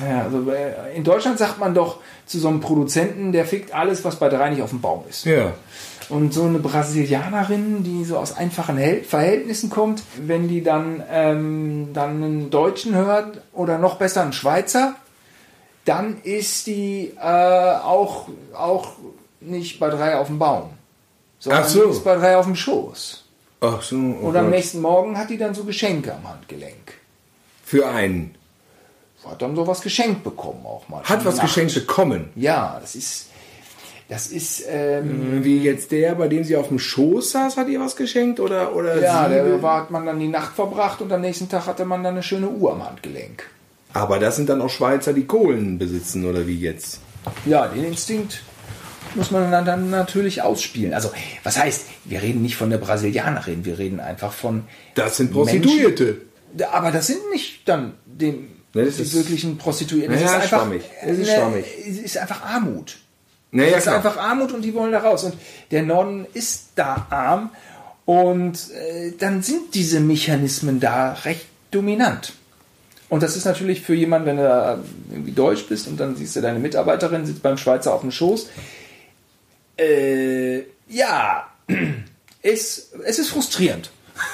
ja, 0.06 0.22
also 0.22 0.50
äh, 0.50 0.94
in 0.94 1.04
Deutschland 1.04 1.38
sagt 1.38 1.58
man 1.58 1.74
doch 1.74 1.98
zu 2.26 2.38
so 2.38 2.48
einem 2.48 2.60
Produzenten, 2.60 3.32
der 3.32 3.46
fickt 3.46 3.72
alles, 3.74 4.04
was 4.04 4.16
bei 4.16 4.28
drei 4.28 4.50
nicht 4.50 4.62
auf 4.62 4.70
dem 4.70 4.80
Baum 4.80 5.04
ist. 5.08 5.24
Ja. 5.24 5.52
Und 6.10 6.32
so 6.34 6.44
eine 6.44 6.58
Brasilianerin, 6.58 7.82
die 7.84 8.04
so 8.04 8.18
aus 8.18 8.36
einfachen 8.36 8.78
Verhältnissen 9.04 9.70
kommt, 9.70 10.02
wenn 10.18 10.48
die 10.48 10.62
dann, 10.62 11.02
ähm, 11.10 11.90
dann 11.92 12.22
einen 12.22 12.50
Deutschen 12.50 12.94
hört 12.94 13.40
oder 13.52 13.78
noch 13.78 13.96
besser 13.96 14.22
einen 14.22 14.32
Schweizer, 14.32 14.96
dann 15.84 16.20
ist 16.22 16.66
die 16.66 17.12
äh, 17.20 17.22
auch, 17.22 18.28
auch 18.54 18.92
nicht 19.40 19.78
bei 19.78 19.90
drei 19.90 20.16
auf 20.16 20.28
dem 20.28 20.38
Baum, 20.38 20.70
sondern 21.38 21.62
Ach 21.64 21.68
so. 21.68 21.84
ist 21.90 22.04
bei 22.04 22.16
drei 22.16 22.36
auf 22.36 22.46
dem 22.46 22.56
Schoß. 22.56 23.24
Ach 23.60 23.82
so. 23.82 23.96
oh 23.96 24.28
Und 24.28 24.36
am 24.36 24.44
Gott. 24.46 24.54
nächsten 24.54 24.80
Morgen 24.80 25.16
hat 25.18 25.30
die 25.30 25.38
dann 25.38 25.54
so 25.54 25.64
Geschenke 25.64 26.14
am 26.14 26.28
Handgelenk. 26.28 26.94
Für 27.64 27.88
einen. 27.88 28.34
Hat 29.28 29.40
dann 29.40 29.56
sowas 29.56 29.80
geschenkt 29.80 30.22
bekommen 30.22 30.66
auch 30.66 30.86
mal. 30.88 31.02
Hat 31.02 31.24
was 31.24 31.36
Nacht. 31.36 31.46
geschenkt 31.46 31.74
bekommen. 31.74 32.28
Ja, 32.36 32.76
das 32.78 32.94
ist, 32.94 33.28
das 34.08 34.26
ist, 34.28 34.64
ähm, 34.68 35.42
Wie 35.44 35.62
jetzt 35.62 35.90
der, 35.92 36.14
bei 36.14 36.28
dem 36.28 36.44
sie 36.44 36.56
auf 36.56 36.68
dem 36.68 36.78
Schoß 36.78 37.30
saß, 37.32 37.56
hat 37.56 37.68
ihr 37.68 37.80
was 37.80 37.96
geschenkt? 37.96 38.38
Oder, 38.40 38.74
oder 38.76 39.00
ja, 39.00 39.28
sie? 39.28 39.34
da 39.34 39.62
war- 39.62 39.80
hat 39.82 39.90
man 39.90 40.04
dann 40.06 40.18
die 40.20 40.28
Nacht 40.28 40.54
verbracht 40.54 41.00
und 41.00 41.10
am 41.12 41.20
nächsten 41.22 41.48
Tag 41.48 41.66
hatte 41.66 41.84
man 41.84 42.02
dann 42.04 42.14
eine 42.14 42.22
schöne 42.22 42.48
Uhr 42.48 42.72
am 42.72 42.84
Handgelenk. 42.86 43.44
Aber 43.92 44.18
das 44.18 44.36
sind 44.36 44.48
dann 44.48 44.60
auch 44.60 44.70
Schweizer, 44.70 45.12
die 45.12 45.24
Kohlen 45.24 45.78
besitzen, 45.78 46.24
oder 46.26 46.46
wie 46.46 46.58
jetzt? 46.58 47.00
Ja, 47.46 47.68
den 47.68 47.84
Instinkt 47.84 48.42
muss 49.14 49.30
man 49.30 49.50
dann, 49.64 49.88
natürlich 49.90 50.42
ausspielen. 50.42 50.92
Also, 50.92 51.10
was 51.44 51.56
heißt, 51.58 51.82
wir 52.04 52.20
reden 52.20 52.42
nicht 52.42 52.56
von 52.56 52.70
der 52.70 52.78
Brasilianerin, 52.78 53.64
wir 53.64 53.78
reden 53.78 54.00
einfach 54.00 54.32
von. 54.32 54.64
Das 54.96 55.16
sind 55.16 55.32
Prostituierte. 55.32 56.04
Menschen. 56.52 56.74
Aber 56.74 56.90
das 56.90 57.06
sind 57.06 57.20
nicht 57.32 57.68
dann 57.68 57.94
den, 58.04 58.48
Ne, 58.74 58.84
das 58.86 58.96
die 58.96 59.02
ist- 59.02 59.14
wirklichen 59.14 59.56
Prostituierten. 59.56 60.12
Ja, 60.14 60.20
Das 60.20 60.28
ist 60.30 60.34
einfach, 60.36 60.48
schwammig. 60.58 60.82
Es 61.00 61.18
ist 61.18 61.30
schwammig. 61.32 61.64
Es 61.88 61.98
ist 61.98 62.18
einfach 62.18 62.44
Armut. 62.44 62.96
Naja, 63.54 63.70
Es 63.70 63.78
ist 63.78 63.82
klar. 63.84 63.96
einfach 63.96 64.16
Armut 64.16 64.52
und 64.52 64.62
die 64.62 64.74
wollen 64.74 64.90
da 64.90 64.98
raus. 64.98 65.22
Und 65.22 65.34
der 65.70 65.84
Norden 65.84 66.26
ist 66.34 66.70
da 66.74 67.06
arm 67.08 67.50
und 68.04 68.70
äh, 68.72 69.12
dann 69.18 69.42
sind 69.42 69.74
diese 69.74 70.00
Mechanismen 70.00 70.80
da 70.80 71.12
recht 71.12 71.46
dominant. 71.70 72.32
Und 73.08 73.22
das 73.22 73.36
ist 73.36 73.44
natürlich 73.44 73.80
für 73.80 73.94
jemanden, 73.94 74.26
wenn 74.26 74.36
du 74.38 74.42
da 74.42 74.78
irgendwie 75.08 75.30
deutsch 75.30 75.66
bist 75.68 75.86
und 75.86 76.00
dann 76.00 76.16
siehst 76.16 76.34
du 76.34 76.40
deine 76.40 76.58
Mitarbeiterin 76.58 77.26
sitzt 77.26 77.42
beim 77.42 77.56
Schweizer 77.56 77.94
auf 77.94 78.00
dem 78.00 78.10
Schoß. 78.10 78.48
Äh, 79.78 80.62
ja, 80.88 81.46
es, 82.42 82.90
es 83.04 83.18
ist 83.20 83.28
frustrierend. 83.28 83.90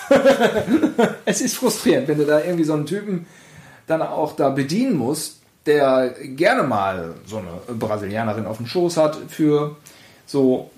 es 1.26 1.42
ist 1.42 1.56
frustrierend, 1.56 2.08
wenn 2.08 2.18
du 2.18 2.24
da 2.24 2.40
irgendwie 2.42 2.64
so 2.64 2.72
einen 2.72 2.86
Typen 2.86 3.26
dann 3.86 4.00
auch 4.00 4.34
da 4.34 4.48
bedienen 4.48 4.96
musst, 4.96 5.39
der 5.66 6.14
gerne 6.20 6.62
mal 6.62 7.14
so 7.26 7.38
eine 7.38 7.78
Brasilianerin 7.78 8.46
auf 8.46 8.56
dem 8.56 8.66
Schoß 8.66 8.96
hat 8.96 9.18
für 9.28 9.76
so 10.26 10.70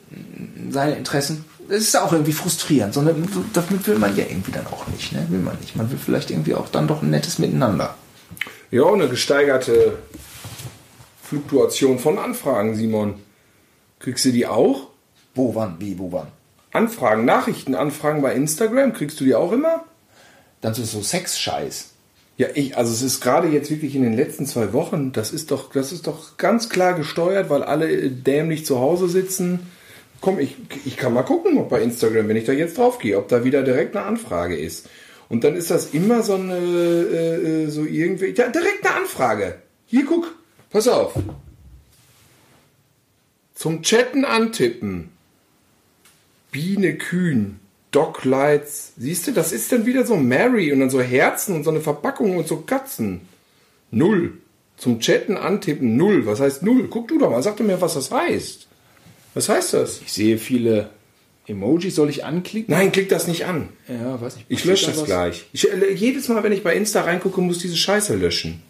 seine 0.71 0.97
Interessen. 0.97 1.45
Das 1.69 1.79
ist 1.79 1.97
auch 1.97 2.12
irgendwie 2.12 2.33
frustrierend. 2.33 2.95
sondern 2.95 3.29
damit 3.53 3.87
will 3.87 3.99
man 3.99 4.17
ja 4.17 4.25
irgendwie 4.29 4.53
dann 4.53 4.67
auch 4.67 4.87
nicht. 4.89 5.12
Ne? 5.12 5.27
Will 5.31 5.39
man 5.39 5.59
nicht. 5.61 5.77
Man 5.77 5.91
will 5.91 5.99
vielleicht 5.99 6.31
irgendwie 6.31 6.55
auch 6.55 6.69
dann 6.69 6.89
doch 6.89 7.03
ein 7.03 7.11
nettes 7.11 7.39
Miteinander. 7.39 7.95
Ja, 8.71 8.87
eine 8.87 9.09
gesteigerte 9.09 9.99
Fluktuation 11.23 11.99
von 11.99 12.19
Anfragen, 12.19 12.75
Simon. 12.75 13.15
Kriegst 14.01 14.25
du 14.25 14.33
die 14.33 14.47
auch? 14.47 14.89
Wo, 15.35 15.55
wann, 15.55 15.77
wie, 15.79 15.99
wo, 15.99 16.12
wann? 16.12 16.27
Anfragen, 16.73 17.25
Nachrichtenanfragen 17.25 18.23
bei 18.23 18.35
Instagram, 18.35 18.93
kriegst 18.93 19.21
du 19.21 19.25
die 19.25 19.35
auch 19.35 19.53
immer? 19.53 19.85
Dann 20.61 20.75
so 20.75 21.03
Sex-Scheiß. 21.03 21.92
Ja, 22.39 22.49
ich, 22.55 22.77
also 22.77 22.93
es 22.93 23.03
ist 23.03 23.21
gerade 23.21 23.49
jetzt 23.49 23.71
wirklich 23.71 23.95
in 23.95 24.03
den 24.03 24.15
letzten 24.15 24.47
zwei 24.47 24.73
Wochen, 24.73 25.12
das 25.12 25.33
ist 25.33 25.51
doch, 25.51 25.71
das 25.71 25.93
ist 25.93 26.07
doch 26.07 26.39
ganz 26.39 26.69
klar 26.69 26.95
gesteuert, 26.95 27.51
weil 27.51 27.62
alle 27.62 27.91
äh, 27.91 28.09
dämlich 28.09 28.65
zu 28.65 28.81
Hause 28.81 29.09
sitzen. 29.09 29.71
Komm, 30.21 30.39
ich, 30.39 30.57
ich 30.85 30.97
kann 30.97 31.12
mal 31.12 31.23
gucken, 31.23 31.59
ob 31.59 31.69
bei 31.69 31.83
Instagram, 31.83 32.29
wenn 32.29 32.37
ich 32.37 32.45
da 32.45 32.53
jetzt 32.53 32.79
drauf 32.79 32.99
gehe, 32.99 33.19
ob 33.19 33.29
da 33.29 33.45
wieder 33.45 33.62
direkt 33.62 33.97
eine 33.97 34.07
Anfrage 34.07 34.57
ist. 34.57 34.89
Und 35.29 35.45
dann 35.45 35.57
ist 35.57 35.71
das 35.71 35.95
immer 35.95 36.23
so 36.23 36.35
eine, 36.35 36.57
äh, 36.57 37.65
äh, 37.65 37.71
so 37.71 37.85
irgendwie, 37.85 38.35
ja, 38.37 38.49
direkt 38.49 38.87
eine 38.87 38.97
Anfrage. 38.97 39.57
Hier, 39.87 40.05
guck, 40.07 40.35
pass 40.71 40.89
auf. 40.89 41.15
Zum 43.55 43.83
Chatten 43.83 44.25
antippen. 44.25 45.11
Biene 46.51 46.97
Kühn. 46.97 47.62
Doc 47.93 48.25
Lights. 48.25 48.93
Siehst 48.97 49.27
du, 49.29 49.33
das 49.33 49.53
ist 49.53 49.71
dann 49.71 49.87
wieder 49.87 50.05
so 50.05 50.17
Mary 50.17 50.73
und 50.73 50.81
dann 50.81 50.91
so 50.91 51.01
Herzen 51.01 51.55
und 51.55 51.63
so 51.65 51.71
eine 51.71 51.81
Verpackung 51.81 52.37
und 52.37 52.49
so 52.49 52.57
Katzen. 52.57 53.21
Null. 53.91 54.33
Zum 54.77 54.99
Chatten 55.01 55.37
antippen. 55.37 55.97
Null. 55.97 56.27
Was 56.27 56.41
heißt 56.41 56.63
null? 56.65 56.89
Guck 56.89 57.09
du 57.09 57.19
doch 57.19 57.31
mal. 57.31 57.43
Sag 57.43 57.57
doch 57.59 57.65
mir, 57.65 57.81
was 57.81 57.95
das 57.95 58.11
heißt. 58.11 58.67
Was 59.35 59.49
heißt 59.49 59.75
das? 59.75 60.01
Ich 60.05 60.13
sehe 60.13 60.39
viele 60.39 60.89
Emojis. 61.47 61.95
Soll 61.95 62.11
ich 62.11 62.25
anklicken? 62.25 62.75
Nein, 62.75 62.91
klick 62.93 63.09
das 63.09 63.29
nicht 63.29 63.45
an. 63.47 63.69
Ja, 63.89 64.21
weiß 64.21 64.37
nicht. 64.37 64.47
Ich 64.49 64.65
lösche 64.65 64.87
das 64.87 64.97
da 64.97 65.01
was? 65.03 65.07
gleich. 65.07 65.45
Ich, 65.53 65.71
äh, 65.71 65.93
jedes 65.93 66.29
Mal, 66.29 66.43
wenn 66.43 66.53
ich 66.53 66.63
bei 66.65 66.75
Insta 66.75 67.03
reingucke, 67.03 67.41
muss 67.41 67.59
diese 67.59 67.77
Scheiße 67.77 68.17
löschen. 68.17 68.63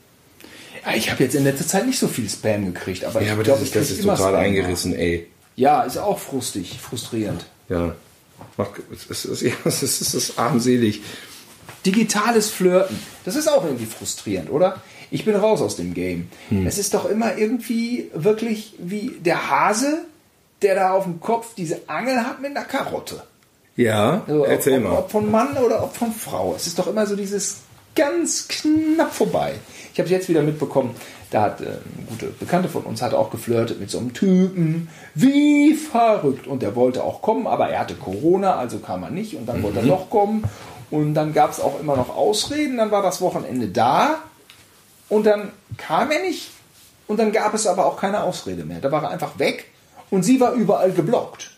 Ja, 0.85 0.95
ich 0.97 1.11
habe 1.13 1.23
jetzt 1.23 1.35
in 1.37 1.45
letzter 1.45 1.67
Zeit 1.67 1.87
nicht 1.87 1.99
so 1.99 2.09
viel 2.09 2.29
Spam 2.29 2.67
gekriegt, 2.75 3.05
aber 3.05 3.21
Ja, 3.21 3.27
ich 3.27 3.33
aber 3.33 3.45
glaube, 3.45 3.61
das 3.61 3.69
ich 3.69 3.77
ist, 3.77 3.91
das 3.91 3.99
ist 3.99 4.03
total 4.03 4.17
Spam. 4.17 4.35
eingerissen, 4.35 4.95
ey. 4.97 5.29
Ja, 5.55 5.83
ist 5.83 5.97
auch 5.97 6.19
frustig, 6.19 6.79
frustrierend. 6.81 7.45
Ja. 7.69 7.95
Es 8.93 9.25
ist, 9.25 9.43
es 9.65 9.83
ist, 9.83 10.01
es 10.01 10.15
ist 10.15 10.39
armselig. 10.39 11.03
Digitales 11.85 12.51
Flirten, 12.51 12.99
das 13.25 13.35
ist 13.37 13.49
auch 13.49 13.65
irgendwie 13.65 13.87
frustrierend, 13.87 14.51
oder? 14.51 14.81
Ich 15.11 15.25
bin 15.25 15.35
raus 15.35 15.61
aus 15.61 15.77
dem 15.77 15.95
Game. 15.95 16.29
Hm. 16.49 16.67
Es 16.67 16.79
ist 16.79 16.95
doch 16.95 17.05
immer 17.05 17.37
irgendwie 17.37 18.11
wirklich 18.15 18.75
wie 18.79 19.13
der 19.21 19.51
Hase, 19.51 20.05
der 20.63 20.75
da 20.77 20.93
auf 20.93 21.05
dem 21.05 21.21
Kopf 21.21 21.55
diese 21.57 21.81
Angel 21.89 22.25
hat 22.25 22.41
mit 22.41 22.57
einer 22.57 22.65
Karotte. 22.65 23.23
Ja, 23.77 24.23
Also 24.27 24.45
erzähl 24.45 24.79
ob, 24.79 24.85
mal. 24.85 24.99
Ob 24.99 25.11
von 25.11 25.31
Mann 25.31 25.57
oder 25.57 25.83
ob 25.83 25.97
von 25.97 26.13
Frau. 26.13 26.55
Es 26.57 26.67
ist 26.67 26.79
doch 26.79 26.87
immer 26.87 27.07
so 27.07 27.17
dieses 27.17 27.62
ganz 27.95 28.49
knapp 28.49 29.13
vorbei. 29.13 29.55
Ich 29.93 29.99
habe 29.99 30.07
es 30.07 30.11
jetzt 30.11 30.29
wieder 30.29 30.43
mitbekommen, 30.43 30.95
da 31.33 31.43
hat 31.43 31.61
äh, 31.63 31.65
eine 31.65 32.07
gute 32.09 32.27
Bekannte 32.27 32.69
von 32.69 32.83
uns 32.83 33.01
hat 33.01 33.15
auch 33.15 33.31
geflirtet 33.31 33.81
mit 33.81 33.91
so 33.91 33.99
einem 33.99 34.13
Typen. 34.13 34.89
Wie 35.15 35.75
verrückt. 35.75 36.47
Und 36.47 36.63
der 36.63 36.77
wollte 36.77 37.03
auch 37.03 37.23
kommen, 37.23 37.47
aber 37.47 37.69
er 37.69 37.81
hatte 37.81 37.95
Corona, 37.95 38.57
also 38.57 38.79
kam 38.79 39.03
er 39.03 39.11
nicht. 39.11 39.35
Und 39.37 39.47
dann 39.47 39.63
wollte 39.63 39.81
er 39.81 39.87
doch 39.87 40.11
kommen. 40.11 40.45
Und 40.91 41.15
dann 41.15 41.33
gab 41.33 41.51
es 41.51 41.59
auch 41.59 41.81
immer 41.81 41.97
noch 41.97 42.15
Ausreden. 42.15 42.77
Dann 42.77 42.91
war 42.91 43.03
das 43.03 43.23
Wochenende 43.23 43.69
da. 43.69 44.19
Und 45.09 45.25
dann 45.25 45.53
kam 45.79 46.11
er 46.11 46.21
nicht. 46.21 46.51
Und 47.07 47.19
dann 47.19 47.33
gab 47.33 47.55
es 47.55 47.67
aber 47.67 47.87
auch 47.87 47.97
keine 47.97 48.23
Ausrede 48.23 48.65
mehr. 48.65 48.81
Da 48.81 48.93
war 48.93 49.03
er 49.03 49.11
einfach 49.11 49.39
weg. 49.39 49.65
Und 50.11 50.25
sie 50.25 50.39
war 50.39 50.53
überall 50.53 50.93
geblockt. 50.93 51.51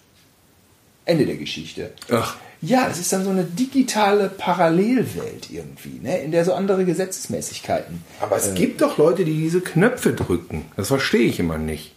Ende 1.05 1.27
der 1.27 1.37
Geschichte. 1.37 1.93
Ach. 2.13 2.37
Ja, 2.65 2.89
das 2.89 2.99
ist 2.99 3.13
dann 3.13 3.25
so 3.25 3.31
eine 3.31 3.45
digitale 3.45 4.29
Parallelwelt 4.29 5.51
irgendwie, 5.51 6.01
ne? 6.03 6.19
in 6.19 6.31
der 6.31 6.45
so 6.45 6.55
andere 6.55 6.85
Gesetzesmäßigkeiten. 6.85 8.03
Aber 8.21 8.37
es 8.37 8.55
gibt 8.55 8.81
doch 8.81 8.97
Leute, 8.97 9.25
die 9.25 9.35
diese 9.35 9.61
Knöpfe 9.61 10.13
drücken. 10.13 10.65
Das 10.77 10.89
verstehe 10.89 11.27
ich 11.27 11.39
immer 11.39 11.59
nicht. 11.59 11.93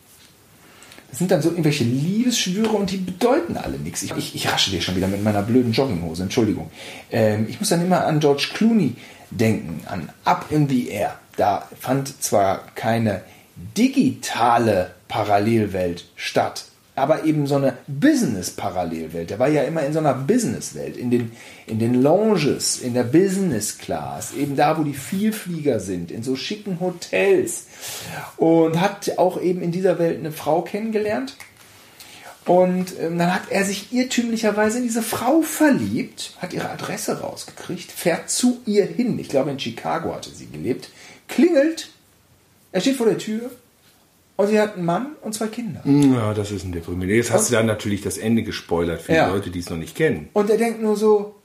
Das 1.10 1.20
sind 1.20 1.32
dann 1.32 1.42
so 1.42 1.50
irgendwelche 1.50 1.86
Liebesschwüre 1.86 2.70
und 2.70 2.92
die 2.92 2.98
bedeuten 2.98 3.56
alle 3.56 3.78
nichts. 3.78 4.04
Ich, 4.04 4.12
ich, 4.18 4.36
ich 4.36 4.52
rasche 4.52 4.72
dir 4.72 4.82
schon 4.82 4.98
wieder 4.98 5.08
mit 5.08 5.24
meiner 5.24 5.42
blöden 5.42 5.72
Jogginghose, 5.72 6.24
Entschuldigung. 6.24 6.70
Ähm, 7.12 7.48
ich 7.50 7.60
muss 7.60 7.70
dann 7.70 7.82
immer 7.82 8.06
an 8.06 8.20
George 8.20 8.50
Clooney 8.54 8.96
denken, 9.32 9.82
an 9.88 10.10
Up 10.26 10.48
in 10.50 10.68
the 10.68 10.90
Air. 10.90 11.18
Da 11.38 11.68
fand 11.80 12.22
zwar 12.22 12.66
keine 12.76 13.22
digitale 13.78 14.92
Parallelwelt 15.08 16.06
statt, 16.16 16.66
aber 16.98 17.26
eben 17.26 17.46
so 17.46 17.56
eine 17.56 17.78
Business-Parallelwelt. 17.88 19.30
Der 19.30 19.40
war 19.40 19.48
ja 19.48 19.64
immer 19.64 19.84
in 19.84 19.94
so 19.94 20.00
einer 20.00 20.14
Businesswelt, 20.14 20.98
in 20.98 21.12
den, 21.12 21.32
in 21.68 21.80
den 21.80 22.02
Lounges, 22.02 22.80
in 22.80 22.94
der 22.94 23.04
Business 23.04 23.78
Class, 23.78 24.34
eben 24.34 24.56
da, 24.56 24.78
wo 24.78 24.84
die 24.84 24.94
Vielflieger 24.94 25.80
sind, 25.80 26.10
in 26.10 26.24
so 26.24 26.36
schicken 26.36 26.80
Hotels. 26.80 27.68
Und 28.38 28.82
hat 28.82 29.18
auch 29.18 29.40
eben 29.42 29.62
in 29.62 29.72
dieser 29.72 30.00
Welt 30.00 30.20
eine 30.20 30.32
Frau 30.32 30.64
kennengelernt. 30.64 31.36
Und 32.46 32.98
ähm, 33.00 33.18
dann 33.18 33.34
hat 33.34 33.52
er 33.52 33.66
sich 33.66 33.94
irrtümlicherweise 33.94 34.78
in 34.78 34.84
diese 34.86 35.04
Frau 35.04 35.42
verliebt, 35.42 36.36
hat 36.40 36.54
ihre 36.54 36.70
Adresse 36.70 37.20
rausgekriegt, 37.20 37.92
fährt 37.92 38.30
zu 38.30 38.62
ihr 38.66 38.86
hin. 38.86 39.20
Ich 39.20 39.30
glaube, 39.30 39.52
in 39.52 39.60
Chicago 39.60 40.16
hatte 40.16 40.30
sie 40.30 40.48
gelebt. 40.48 40.90
Klingelt, 41.28 41.90
er 42.72 42.82
steht 42.82 42.96
vor 42.96 43.06
der 43.06 43.18
Tür 43.18 43.52
und 44.38 44.48
sie 44.48 44.60
hat 44.60 44.76
einen 44.76 44.86
Mann 44.86 45.16
und 45.22 45.34
zwei 45.34 45.48
Kinder. 45.48 45.82
Ja, 45.86 46.34
das 46.34 46.52
ist 46.52 46.64
ein 46.64 46.72
Deprimierend. 46.72 47.16
Jetzt 47.16 47.32
hast 47.32 47.50
du 47.50 47.54
dann 47.56 47.66
natürlich 47.66 48.02
das 48.02 48.18
Ende 48.18 48.44
gespoilert 48.44 49.02
für 49.02 49.14
Ja. 49.14 49.28
die 49.28 49.34
Leute, 49.34 49.50
die 49.50 49.60
es 49.60 49.70
noch 49.70 49.78
nicht 49.78 49.96
kennen. 49.96 50.30
Und 50.34 50.50
er 50.50 50.58
denkt 50.58 50.82
nur 50.82 50.96
so, 50.96 51.36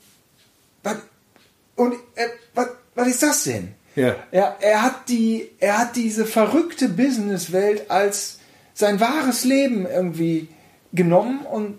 was, 0.82 0.96
und 1.76 1.94
äh, 2.14 2.26
was, 2.54 2.68
was 2.94 3.08
ist 3.08 3.22
das 3.22 3.44
denn? 3.44 3.74
Ja. 3.96 4.14
Er, 4.30 4.56
er, 4.60 4.82
hat 4.82 5.08
die, 5.08 5.50
er 5.58 5.78
hat 5.78 5.96
diese 5.96 6.24
verrückte 6.26 6.88
Businesswelt 6.88 7.90
als 7.90 8.38
sein 8.74 9.00
wahres 9.00 9.44
Leben 9.44 9.86
irgendwie 9.86 10.48
genommen 10.92 11.40
und, 11.50 11.78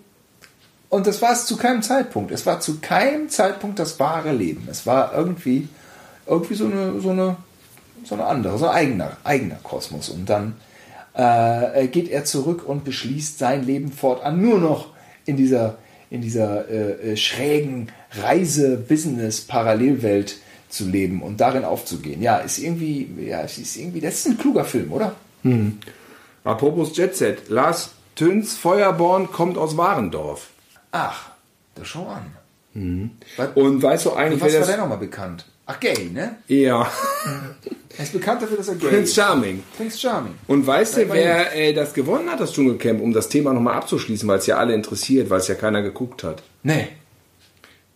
und 0.88 1.06
das 1.08 1.22
war 1.22 1.32
es 1.32 1.46
zu 1.46 1.56
keinem 1.56 1.82
Zeitpunkt. 1.82 2.30
Es 2.30 2.46
war 2.46 2.60
zu 2.60 2.78
keinem 2.80 3.28
Zeitpunkt 3.28 3.78
das 3.80 3.98
wahre 3.98 4.32
Leben. 4.32 4.68
Es 4.70 4.86
war 4.86 5.12
irgendwie, 5.14 5.68
irgendwie 6.26 6.54
so 6.54 6.66
eine, 6.66 7.00
so 7.00 7.10
eine, 7.10 7.36
so 8.04 8.14
eine 8.14 8.24
andere, 8.26 8.58
so 8.58 8.66
ein 8.68 8.74
eigener, 8.74 9.16
eigener 9.24 9.56
Kosmos. 9.64 10.08
Und 10.08 10.26
dann 10.30 10.54
äh, 11.14 11.86
geht 11.88 12.10
er 12.10 12.24
zurück 12.24 12.64
und 12.66 12.84
beschließt 12.84 13.38
sein 13.38 13.64
Leben 13.64 13.92
fortan 13.92 14.42
nur 14.42 14.58
noch 14.58 14.88
in 15.24 15.36
dieser, 15.36 15.78
in 16.10 16.20
dieser 16.20 16.68
äh, 16.68 17.12
äh 17.12 17.16
schrägen 17.16 17.92
Reise-Business-Parallelwelt 18.12 20.38
zu 20.68 20.88
leben 20.88 21.22
und 21.22 21.40
darin 21.40 21.64
aufzugehen. 21.64 22.20
Ja, 22.20 22.38
ist 22.38 22.58
irgendwie, 22.58 23.08
ja, 23.26 23.42
ist 23.42 23.76
irgendwie, 23.76 24.00
das 24.00 24.14
ist 24.14 24.26
ein 24.26 24.38
kluger 24.38 24.64
Film, 24.64 24.90
oder? 24.92 25.14
Hm. 25.42 25.78
Apropos 26.42 26.96
Jet 26.96 27.14
Set, 27.16 27.48
Lars 27.48 27.92
Töns 28.16 28.56
Feuerborn 28.56 29.30
kommt 29.32 29.58
aus 29.58 29.76
Warendorf. 29.76 30.50
Ach, 30.92 31.32
das 31.74 31.88
schau 31.88 32.06
an. 32.06 32.26
Mhm. 32.74 33.10
Und 33.54 33.82
weißt 33.82 34.06
du 34.06 34.12
eigentlich, 34.12 34.40
was 34.40 34.52
wer 34.52 34.60
das... 34.60 34.68
war 34.68 34.76
der 34.76 34.84
nochmal 34.84 34.98
bekannt? 34.98 35.44
Ach, 35.66 35.80
gay, 35.80 36.10
ne? 36.12 36.36
Ja. 36.46 36.88
Er 37.96 38.04
ist 38.04 38.12
bekannt 38.12 38.42
dafür, 38.42 38.56
dass 38.56 38.68
er 38.68 38.74
gay 38.74 38.88
Prince 38.88 39.14
Charming. 39.14 39.62
Prince 39.76 39.98
Charming. 39.98 40.34
Und 40.48 40.66
weißt 40.66 40.96
du, 40.96 41.12
wer 41.12 41.54
äh, 41.54 41.72
das 41.72 41.94
gewonnen 41.94 42.28
hat, 42.30 42.40
das 42.40 42.52
Dschungelcamp, 42.52 43.00
um 43.00 43.12
das 43.12 43.28
Thema 43.28 43.52
nochmal 43.52 43.74
abzuschließen, 43.74 44.28
weil 44.28 44.38
es 44.38 44.46
ja 44.46 44.56
alle 44.56 44.74
interessiert, 44.74 45.30
weil 45.30 45.38
es 45.38 45.48
ja 45.48 45.54
keiner 45.54 45.82
geguckt 45.82 46.24
hat? 46.24 46.42
Nee. 46.62 46.88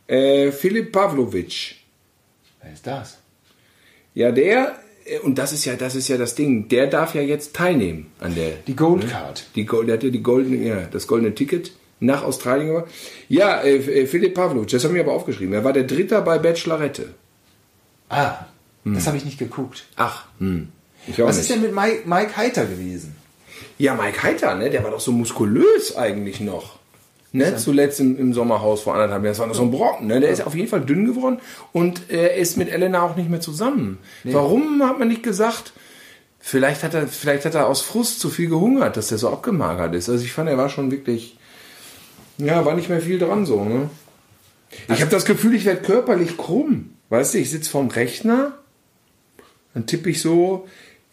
Äh, 0.07 0.53
Philipp 0.53 0.93
Pavlovic. 0.93 1.77
Wer 2.63 2.73
ist 2.73 2.87
das? 2.87 3.19
Ja, 4.15 4.31
der, 4.31 4.79
äh, 5.05 5.19
und 5.21 5.37
das 5.37 5.53
ist 5.53 5.65
ja, 5.65 5.75
das 5.75 5.95
ist 5.95 6.09
ja 6.09 6.17
das 6.17 6.35
Ding, 6.35 6.69
der 6.69 6.87
darf 6.87 7.15
ja 7.15 7.23
jetzt 7.23 7.55
teilnehmen 7.55 8.13
an 8.21 8.35
der. 8.35 8.53
Die 8.67 8.77
Gold 8.77 9.05
ne? 9.05 9.11
Card. 9.11 9.47
Die, 9.57 9.67
der 9.67 9.95
hat 9.95 10.03
ja 10.03 10.11
die 10.11 10.23
goldene, 10.23 10.57
ja, 10.57 10.83
das 10.91 11.07
goldene 11.07 11.35
Ticket 11.35 11.73
nach 12.01 12.23
Australien. 12.23 12.85
Ja, 13.29 13.61
äh, 13.63 13.77
äh, 13.77 14.07
Philipp 14.07 14.35
Pavlovic, 14.35 14.69
das 14.71 14.85
haben 14.85 14.95
wir 14.95 15.03
aber 15.03 15.13
aufgeschrieben. 15.13 15.55
Er 15.55 15.65
war 15.65 15.73
der 15.73 15.85
Dritte 15.85 16.21
bei 16.23 16.39
Bachelorette. 16.39 17.15
Ah, 18.09 18.47
hm. 18.85 18.95
das 18.95 19.07
habe 19.07 19.17
ich 19.17 19.25
nicht 19.25 19.39
geguckt. 19.39 19.87
Ach, 19.97 20.25
hm. 20.39 20.69
Was 21.07 21.37
nicht. 21.37 21.43
ist 21.43 21.51
denn 21.51 21.63
mit 21.63 21.75
Mike, 21.75 22.03
Mike 22.07 22.37
Heiter 22.37 22.67
gewesen? 22.67 23.17
Ja, 23.79 23.95
Mike 23.95 24.23
Heiter, 24.23 24.55
ne? 24.55 24.71
Der 24.71 24.85
war 24.85 24.91
doch 24.91 25.01
so 25.01 25.13
muskulös 25.13 25.97
eigentlich 25.97 26.41
noch. 26.41 26.79
Ne, 27.31 27.57
zuletzt 27.57 28.01
im, 28.01 28.19
im, 28.19 28.33
Sommerhaus 28.33 28.81
vor 28.81 28.95
anderthalb 28.95 29.23
Jahren. 29.23 29.33
Das 29.33 29.39
war 29.39 29.47
noch 29.47 29.55
so 29.55 29.63
ein 29.63 29.71
Brocken. 29.71 30.07
Ne? 30.07 30.19
Der 30.21 30.31
ist 30.31 30.47
auf 30.47 30.55
jeden 30.55 30.69
Fall 30.69 30.81
dünn 30.81 31.05
geworden 31.05 31.41
und 31.73 32.09
er 32.09 32.37
ist 32.37 32.57
mit 32.57 32.71
Elena 32.71 33.03
auch 33.03 33.17
nicht 33.17 33.29
mehr 33.29 33.43
zusammen. 33.43 33.99
Nee. 34.25 34.33
Warum 34.33 34.83
hat 34.83 34.99
man 34.99 35.09
nicht 35.09 35.23
gesagt, 35.23 35.75
vielleicht 36.41 36.83
hat 36.83 36.95
er, 36.95 37.07
vielleicht 37.07 37.45
hat 37.45 37.55
er 37.55 37.67
aus 37.67 37.83
Frust 37.83 38.21
zu 38.21 38.31
viel 38.31 38.49
gehungert, 38.49 38.97
dass 38.97 39.09
der 39.09 39.19
so 39.19 39.29
abgemagert 39.29 39.95
ist. 39.95 40.09
Also 40.09 40.25
ich 40.25 40.33
fand, 40.33 40.49
er 40.49 40.57
war 40.57 40.71
schon 40.71 40.91
wirklich, 40.91 41.37
ja, 42.39 42.65
war 42.65 42.75
nicht 42.75 42.89
mehr 42.89 43.03
viel 43.03 43.19
dran 43.19 43.45
so. 43.45 43.63
Ne? 43.63 43.91
Ich 44.71 44.91
also, 44.91 45.03
habe 45.03 45.11
das 45.11 45.27
Gefühl, 45.27 45.55
ich 45.55 45.67
werde 45.67 45.83
körperlich 45.83 46.39
krumm. 46.39 46.95
Weißt 47.11 47.35
du, 47.35 47.39
ich 47.39 47.51
sitze 47.51 47.69
vorm 47.69 47.89
Rechner, 47.89 48.53
dann 49.79 49.87
tippe 49.87 50.11
ich 50.11 50.21
so, 50.21 50.67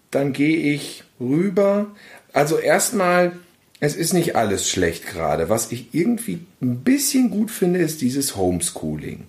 dann 0.09 0.33
gehe 0.33 0.73
ich 0.73 1.03
rüber. 1.19 1.87
Also 2.33 2.57
erstmal 2.57 3.33
es 3.79 3.95
ist 3.95 4.13
nicht 4.13 4.35
alles 4.35 4.67
schlecht 4.67 5.05
gerade. 5.05 5.49
Was 5.49 5.71
ich 5.71 5.89
irgendwie 5.91 6.39
ein 6.61 6.77
bisschen 6.79 7.29
gut 7.29 7.51
finde, 7.51 7.79
ist 7.79 8.01
dieses 8.01 8.35
Homeschooling. 8.35 9.25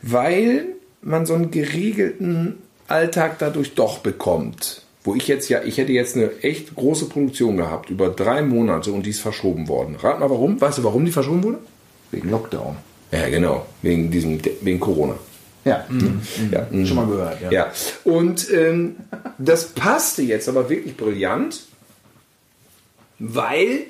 Weil 0.00 0.64
man 1.02 1.26
so 1.26 1.34
einen 1.34 1.50
geregelten 1.50 2.54
Alltag 2.88 3.38
dadurch 3.38 3.74
doch 3.74 3.98
bekommt. 3.98 4.82
Wo 5.02 5.14
ich 5.14 5.28
jetzt 5.28 5.50
ja, 5.50 5.62
ich 5.62 5.76
hätte 5.76 5.92
jetzt 5.92 6.16
eine 6.16 6.30
echt 6.40 6.74
große 6.74 7.10
Produktion 7.10 7.58
gehabt 7.58 7.90
über 7.90 8.08
drei 8.08 8.40
Monate 8.40 8.92
und 8.92 9.04
die 9.04 9.10
ist 9.10 9.20
verschoben 9.20 9.68
worden. 9.68 9.96
Rat 9.96 10.20
mal 10.20 10.30
warum? 10.30 10.58
Weißt 10.58 10.78
du, 10.78 10.84
warum 10.84 11.04
die 11.04 11.12
verschoben 11.12 11.42
wurde? 11.42 11.58
Wegen 12.10 12.30
Lockdown. 12.30 12.76
Ja, 13.12 13.28
genau. 13.28 13.66
Wegen 13.82 14.10
diesem, 14.10 14.40
wegen 14.62 14.80
Corona. 14.80 15.16
Ja, 15.64 15.84
mhm. 15.88 16.20
ja. 16.50 16.66
Mhm. 16.70 16.86
schon 16.86 16.96
mal 16.96 17.06
gehört. 17.06 17.40
Ja, 17.40 17.50
ja. 17.50 17.72
und 18.04 18.50
ähm, 18.52 18.96
das 19.38 19.68
passte 19.68 20.22
jetzt 20.22 20.48
aber 20.48 20.68
wirklich 20.68 20.96
brillant 20.96 21.60
weil 23.18 23.86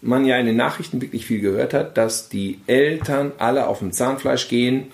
man 0.00 0.24
ja 0.24 0.38
in 0.38 0.46
den 0.46 0.56
Nachrichten 0.56 1.00
wirklich 1.00 1.26
viel 1.26 1.40
gehört 1.40 1.74
hat, 1.74 1.96
dass 1.96 2.28
die 2.28 2.60
Eltern 2.66 3.32
alle 3.38 3.66
auf 3.66 3.80
dem 3.80 3.92
Zahnfleisch 3.92 4.48
gehen 4.48 4.86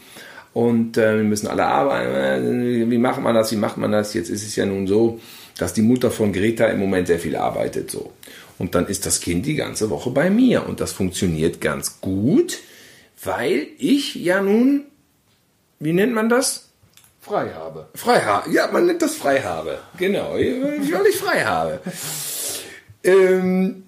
und 0.53 0.97
äh, 0.97 1.17
wir 1.17 1.25
müssen 1.25 1.47
alle 1.47 1.67
arbeiten. 1.67 2.91
Wie 2.91 2.99
macht 2.99 3.21
man 3.21 3.35
das? 3.35 3.53
Wie 3.53 3.57
macht 3.57 3.77
man 3.77 3.93
das? 3.93 4.15
Jetzt 4.15 4.31
ist 4.31 4.47
es 4.47 4.57
ja 4.57 4.65
nun 4.65 4.87
so, 4.87 5.21
dass 5.59 5.75
die 5.75 5.83
Mutter 5.83 6.11
von 6.11 6.33
Greta 6.33 6.67
im 6.67 6.79
Moment 6.79 7.07
sehr 7.07 7.19
viel 7.19 7.37
arbeitet 7.37 7.91
so. 7.91 8.13
Und 8.59 8.75
dann 8.75 8.87
ist 8.87 9.05
das 9.05 9.21
Kind 9.21 9.47
die 9.47 9.57
ganze 9.57 9.91
Woche 9.91 10.11
bei 10.11 10.31
mir 10.31 10.67
und 10.67 10.81
das 10.81 10.93
funktioniert 10.93 11.61
ganz 11.61 12.01
gut, 12.01 12.59
weil 13.23 13.67
ich 13.79 14.15
ja 14.15 14.41
nun, 14.41 14.85
wie 15.85 15.93
nennt 15.93 16.15
man 16.15 16.29
das? 16.29 16.71
Frei 17.21 17.51
habe. 17.51 17.89
Frei 17.95 18.21
habe. 18.21 18.51
Ja, 18.51 18.69
man 18.73 18.87
nennt 18.87 19.03
das 19.03 19.15
frei 19.15 19.41
habe. 19.41 19.79
Genau, 19.99 20.33
weil 20.35 21.07
ich 21.09 21.17
frei 21.17 21.45
habe. 21.45 21.81
Ähm, 23.03 23.85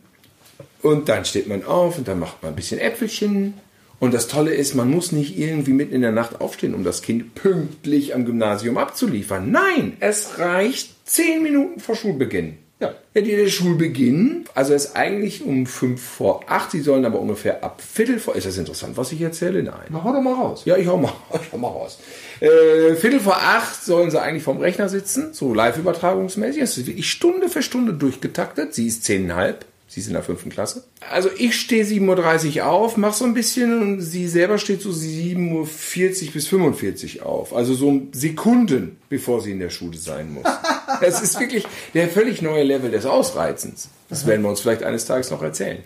und 0.83 1.09
dann 1.09 1.25
steht 1.25 1.49
man 1.49 1.65
auf 1.65 1.99
und 1.99 2.07
dann 2.07 2.19
macht 2.19 2.43
man 2.43 2.53
ein 2.53 2.57
bisschen 2.57 2.79
Äpfelchen. 2.79 3.55
Und 3.99 4.13
das 4.13 4.29
Tolle 4.29 4.55
ist, 4.55 4.75
man 4.75 4.91
muss 4.91 5.13
nicht 5.13 5.39
irgendwie 5.39 5.73
mitten 5.73 5.95
in 5.95 6.03
der 6.03 6.13
Nacht 6.13 6.41
aufstehen, 6.41 6.75
um 6.75 6.85
das 6.85 7.01
Kind 7.01 7.35
pünktlich 7.35 8.15
am 8.15 8.27
Gymnasium 8.27 8.77
abzuliefern. 8.77 9.51
Nein, 9.51 9.97
es 10.01 10.39
reicht 10.39 11.09
zehn 11.09 11.43
Minuten 11.43 11.81
vor 11.81 11.97
Schulbeginn. 11.97 12.59
Ja. 12.79 12.95
Ja, 13.15 13.23
die 13.23 13.35
der 13.35 13.49
Schulbeginn, 13.49 14.45
also 14.55 14.75
ist 14.75 14.95
eigentlich 14.95 15.43
um 15.43 15.65
fünf 15.65 16.03
vor 16.03 16.45
acht, 16.49 16.73
sie 16.73 16.83
sollen 16.83 17.07
aber 17.07 17.19
ungefähr 17.19 17.65
ab 17.65 17.81
Viertel 17.81 18.19
vor, 18.19 18.37
ist 18.37 18.47
das 18.47 18.59
interessant, 18.59 18.99
was 18.99 19.11
ich 19.13 19.23
erzähle? 19.23 19.63
Nein. 19.63 19.87
Na, 19.89 20.05
hau 20.05 20.13
doch 20.13 20.21
mal 20.21 20.35
raus. 20.35 20.63
Ja, 20.67 20.77
ich 20.77 20.87
hau 20.87 20.99
mal, 20.99 21.13
ich 21.33 21.51
hau 21.51 21.57
mal 21.57 21.69
raus. 21.69 21.99
Äh, 22.41 22.95
Viertel 22.97 23.21
vor 23.21 23.39
acht 23.39 23.83
sollen 23.83 24.11
sie 24.11 24.21
eigentlich 24.21 24.43
vorm 24.43 24.59
Rechner 24.59 24.91
sitzen, 24.91 25.33
so 25.33 25.55
live-übertragungsmäßig. 25.55 26.61
Es 26.61 26.77
ist 26.77 26.87
wirklich 26.87 27.11
Stunde 27.11 27.49
für 27.49 27.63
Stunde 27.63 27.95
durchgetaktet. 27.95 28.75
Sie 28.75 28.87
ist 28.87 29.05
zehneinhalb. 29.05 29.65
Sie 29.89 30.01
ist 30.01 30.09
in 30.09 30.15
der 30.15 30.23
fünften 30.23 30.51
Klasse. 30.51 30.85
Also 31.11 31.31
ich 31.39 31.55
stehe 31.59 31.85
7.30 31.85 32.59
Uhr 32.59 32.67
auf, 32.67 32.97
mache 32.97 33.17
so 33.17 33.25
ein 33.25 33.35
bisschen 33.35 33.81
und 33.81 34.01
sie 34.01 34.27
selber 34.27 34.59
steht 34.59 34.83
so 34.83 34.91
7.40 34.91 36.27
Uhr 36.27 36.33
bis 36.33 36.49
45 36.49 37.21
Uhr 37.21 37.27
auf. 37.27 37.55
Also 37.55 37.75
so 37.75 38.03
Sekunden, 38.13 38.99
bevor 39.09 39.41
sie 39.41 39.53
in 39.53 39.61
der 39.61 39.71
Schule 39.71 39.99
sein 39.99 40.33
muss. 40.33 40.45
Es 41.03 41.21
ist 41.21 41.39
wirklich 41.39 41.67
der 41.93 42.09
völlig 42.09 42.41
neue 42.41 42.63
Level 42.63 42.91
des 42.91 43.05
Ausreizens. 43.05 43.91
Das 44.09 44.27
werden 44.27 44.41
wir 44.41 44.49
uns 44.49 44.61
vielleicht 44.61 44.83
eines 44.83 45.05
Tages 45.05 45.31
noch 45.31 45.43
erzählen. 45.43 45.83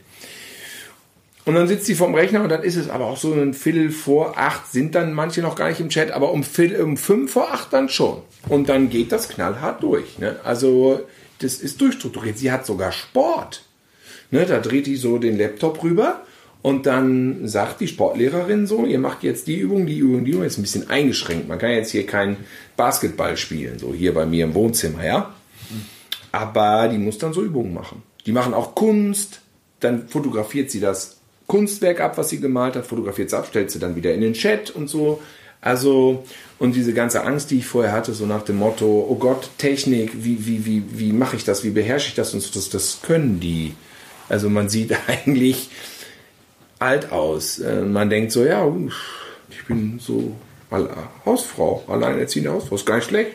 Und 1.46 1.54
dann 1.54 1.66
sitzt 1.66 1.86
sie 1.86 1.96
vorm 1.96 2.14
Rechner 2.14 2.42
und 2.42 2.48
dann 2.48 2.62
ist 2.62 2.76
es 2.76 2.88
aber 2.88 3.06
auch 3.06 3.16
so 3.16 3.32
ein 3.32 3.54
Viertel 3.54 3.90
vor 3.90 4.38
acht, 4.38 4.70
sind 4.70 4.94
dann 4.94 5.12
manche 5.12 5.40
noch 5.40 5.56
gar 5.56 5.68
nicht 5.68 5.80
im 5.80 5.88
Chat, 5.88 6.12
aber 6.12 6.30
um, 6.30 6.44
Viertel, 6.44 6.82
um 6.82 6.96
fünf 6.96 7.32
vor 7.32 7.50
acht 7.50 7.72
dann 7.72 7.88
schon. 7.88 8.22
Und 8.48 8.68
dann 8.68 8.88
geht 8.88 9.10
das 9.10 9.28
knallhart 9.28 9.82
durch. 9.82 10.18
Ne? 10.18 10.38
Also 10.44 11.00
das 11.40 11.54
ist 11.54 11.80
durchstrukturiert. 11.80 12.38
Sie 12.38 12.52
hat 12.52 12.66
sogar 12.66 12.92
Sport. 12.92 13.64
Ne? 14.30 14.46
Da 14.46 14.58
dreht 14.58 14.86
die 14.86 14.96
so 14.96 15.18
den 15.18 15.38
Laptop 15.38 15.82
rüber 15.82 16.22
und 16.62 16.86
dann 16.86 17.48
sagt 17.48 17.80
die 17.80 17.88
Sportlehrerin 17.88 18.66
so, 18.66 18.84
ihr 18.84 18.98
macht 18.98 19.22
jetzt 19.22 19.46
die 19.46 19.56
Übung, 19.56 19.86
die 19.86 19.98
Übung, 19.98 20.24
die 20.24 20.32
Übung, 20.32 20.44
ist 20.44 20.58
ein 20.58 20.62
bisschen 20.62 20.90
eingeschränkt. 20.90 21.48
Man 21.48 21.58
kann 21.58 21.70
jetzt 21.70 21.90
hier 21.90 22.06
kein 22.06 22.36
Basketball 22.76 23.36
spielen, 23.36 23.78
so 23.78 23.94
hier 23.94 24.12
bei 24.12 24.26
mir 24.26 24.44
im 24.44 24.54
Wohnzimmer, 24.54 25.04
ja. 25.04 25.34
Aber 26.32 26.88
die 26.88 26.98
muss 26.98 27.18
dann 27.18 27.32
so 27.32 27.42
Übungen 27.42 27.72
machen. 27.72 28.02
Die 28.26 28.32
machen 28.32 28.54
auch 28.54 28.74
Kunst, 28.74 29.40
dann 29.80 30.06
fotografiert 30.08 30.70
sie 30.70 30.80
das 30.80 31.16
Kunstwerk 31.46 32.00
ab, 32.00 32.16
was 32.18 32.28
sie 32.28 32.40
gemalt 32.40 32.76
hat, 32.76 32.86
fotografiert 32.86 33.30
sie 33.30 33.38
ab, 33.38 33.46
stellt 33.48 33.70
sie 33.70 33.78
dann 33.78 33.96
wieder 33.96 34.14
in 34.14 34.20
den 34.20 34.34
Chat 34.34 34.70
und 34.70 34.88
so. 34.88 35.20
Also, 35.62 36.24
und 36.58 36.76
diese 36.76 36.94
ganze 36.94 37.24
Angst, 37.24 37.50
die 37.50 37.58
ich 37.58 37.66
vorher 37.66 37.92
hatte, 37.92 38.12
so 38.12 38.24
nach 38.24 38.42
dem 38.42 38.56
Motto, 38.56 39.06
oh 39.08 39.16
Gott, 39.16 39.50
Technik, 39.58 40.12
wie, 40.24 40.46
wie, 40.46 40.64
wie, 40.64 40.82
wie 40.92 41.12
mache 41.12 41.36
ich 41.36 41.44
das, 41.44 41.64
wie 41.64 41.70
beherrsche 41.70 42.08
ich 42.08 42.14
das 42.14 42.32
und 42.32 42.40
so, 42.40 42.50
das, 42.52 42.70
das 42.70 43.00
können 43.02 43.40
die. 43.40 43.74
Also 44.30 44.48
man 44.48 44.68
sieht 44.68 44.96
eigentlich 45.06 45.70
alt 46.78 47.12
aus. 47.12 47.58
Äh, 47.58 47.82
man 47.82 48.08
denkt 48.08 48.32
so, 48.32 48.44
ja, 48.44 48.66
ich 49.50 49.66
bin 49.66 49.98
so 50.00 50.34
Hausfrau, 51.26 51.84
alleinerziehende 51.88 52.52
Hausfrau, 52.52 52.76
ist 52.76 52.86
gar 52.86 52.96
nicht 52.96 53.08
schlecht. 53.08 53.32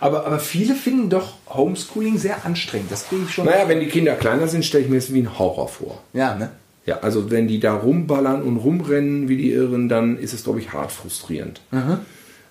Aber, 0.00 0.26
aber 0.26 0.38
viele 0.38 0.74
finden 0.74 1.10
doch 1.10 1.34
Homeschooling 1.48 2.18
sehr 2.18 2.44
anstrengend. 2.44 2.90
Das 2.90 3.08
kriege 3.08 3.22
ich 3.26 3.32
schon. 3.32 3.46
Naja, 3.46 3.68
wenn 3.68 3.80
die 3.80 3.86
Kinder 3.86 4.14
kleiner 4.14 4.48
sind, 4.48 4.64
stelle 4.64 4.84
ich 4.84 4.90
mir 4.90 4.96
das 4.96 5.12
wie 5.12 5.20
ein 5.20 5.38
Horror 5.38 5.68
vor. 5.68 6.02
Ja, 6.12 6.34
ne? 6.34 6.50
Ja, 6.84 6.98
also 7.00 7.30
wenn 7.30 7.46
die 7.46 7.60
da 7.60 7.74
rumballern 7.74 8.42
und 8.42 8.56
rumrennen 8.56 9.28
wie 9.28 9.36
die 9.36 9.52
Irren, 9.52 9.88
dann 9.88 10.18
ist 10.18 10.32
es, 10.32 10.42
glaube 10.42 10.58
ich, 10.58 10.72
hart 10.72 10.90
frustrierend. 10.90 11.60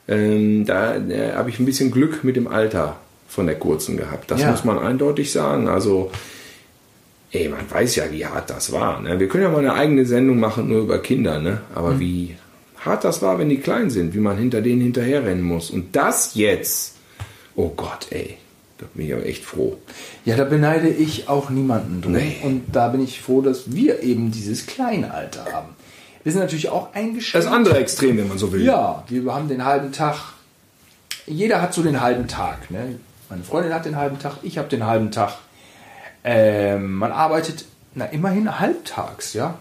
Ähm, 0.07 0.65
da 0.65 0.95
äh, 0.95 1.33
habe 1.33 1.49
ich 1.49 1.59
ein 1.59 1.65
bisschen 1.65 1.91
Glück 1.91 2.23
mit 2.23 2.37
dem 2.37 2.47
Alter 2.47 2.97
von 3.27 3.45
der 3.45 3.55
kurzen 3.55 3.97
gehabt. 3.97 4.31
Das 4.31 4.41
ja. 4.41 4.51
muss 4.51 4.63
man 4.63 4.79
eindeutig 4.79 5.31
sagen. 5.31 5.67
Also, 5.67 6.11
ey, 7.31 7.49
man 7.49 7.69
weiß 7.69 7.95
ja, 7.95 8.11
wie 8.11 8.25
hart 8.25 8.49
das 8.49 8.71
war. 8.71 9.01
Ne? 9.01 9.19
Wir 9.19 9.27
können 9.27 9.43
ja 9.43 9.49
mal 9.49 9.59
eine 9.59 9.73
eigene 9.73 10.05
Sendung 10.05 10.39
machen, 10.39 10.67
nur 10.69 10.81
über 10.81 10.99
Kinder, 10.99 11.39
ne? 11.39 11.61
aber 11.73 11.91
mhm. 11.91 11.99
wie 11.99 12.35
hart 12.79 13.03
das 13.03 13.21
war, 13.21 13.39
wenn 13.39 13.49
die 13.49 13.57
klein 13.59 13.89
sind, 13.89 14.13
wie 14.13 14.19
man 14.19 14.37
hinter 14.37 14.61
denen 14.61 14.81
hinterherrennen 14.81 15.43
muss. 15.43 15.69
Und 15.69 15.95
das 15.95 16.35
jetzt, 16.35 16.95
oh 17.55 17.69
Gott, 17.69 18.07
ey, 18.09 18.37
Da 18.81 18.87
bin 18.93 19.05
ich 19.05 19.13
aber 19.13 19.25
echt 19.25 19.45
froh. 19.45 19.77
Ja, 20.25 20.35
da 20.35 20.43
beneide 20.43 20.89
ich 20.89 21.29
auch 21.29 21.49
niemanden 21.51 22.01
drum. 22.01 22.13
Nee. 22.13 22.37
Und 22.43 22.63
da 22.71 22.87
bin 22.87 23.03
ich 23.03 23.21
froh, 23.21 23.41
dass 23.41 23.73
wir 23.73 24.01
eben 24.01 24.31
dieses 24.31 24.65
Kleinalter 24.65 25.45
haben. 25.53 25.69
Wir 26.23 26.31
sind 26.31 26.41
natürlich 26.41 26.69
auch 26.69 26.93
eingeschränkt. 26.93 27.45
Das 27.45 27.53
andere 27.53 27.77
Extrem, 27.77 28.17
wenn 28.17 28.27
man 28.27 28.37
so 28.37 28.51
will. 28.51 28.63
Ja, 28.63 29.03
wir 29.07 29.33
haben 29.33 29.47
den 29.47 29.63
halben 29.63 29.91
Tag. 29.91 30.17
Jeder 31.27 31.61
hat 31.61 31.73
so 31.73 31.83
den 31.83 32.01
halben 32.01 32.27
Tag. 32.27 32.71
Ne? 32.71 32.99
Meine 33.29 33.43
Freundin 33.43 33.73
hat 33.73 33.85
den 33.85 33.95
halben 33.95 34.19
Tag, 34.19 34.37
ich 34.41 34.57
habe 34.57 34.67
den 34.67 34.85
halben 34.85 35.11
Tag. 35.11 35.37
Ähm, 36.23 36.95
man 36.95 37.11
arbeitet 37.11 37.65
na 37.93 38.05
immerhin 38.05 38.59
halbtags, 38.59 39.33
ja. 39.33 39.59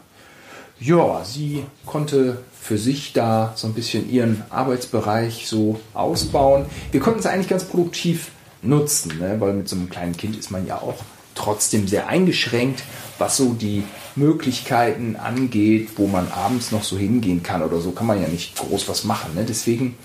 Ja, 0.79 1.25
sie 1.25 1.65
konnte 1.85 2.39
für 2.59 2.79
sich 2.79 3.13
da 3.13 3.53
so 3.55 3.67
ein 3.67 3.75
bisschen 3.75 4.11
ihren 4.11 4.43
Arbeitsbereich 4.51 5.47
so 5.47 5.81
ausbauen. 5.93 6.67
Wir 6.91 7.01
konnten 7.01 7.21
es 7.21 7.27
eigentlich 7.27 7.49
ganz 7.49 7.65
produktiv 7.65 8.31
nutzen, 8.63 9.19
ne? 9.19 9.37
weil 9.41 9.53
mit 9.53 9.69
so 9.69 9.77
einem 9.77 9.91
kleinen 9.91 10.17
Kind 10.17 10.37
ist 10.37 10.51
man 10.51 10.67
ja 10.67 10.77
auch 10.77 11.03
trotzdem 11.35 11.87
sehr 11.87 12.09
eingeschränkt, 12.09 12.83
was 13.19 13.37
so 13.37 13.53
die 13.53 13.85
Möglichkeiten 14.17 15.17
angeht, 15.17 15.91
wo 15.97 16.07
man 16.07 16.31
abends 16.33 16.71
noch 16.71 16.83
so 16.83 16.99
hingehen 16.99 17.43
kann 17.43 17.63
oder 17.63 17.81
so, 17.81 17.93
kann 17.93 18.07
man 18.07 18.21
ja 18.21 18.29
nicht 18.29 18.57
groß 18.57 18.89
was 18.89 19.05
machen. 19.05 19.35
Ne? 19.35 19.45
Deswegen 19.45 19.97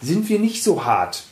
sind 0.00 0.28
wir 0.28 0.38
nicht 0.38 0.62
so 0.62 0.84
hart 0.84 1.24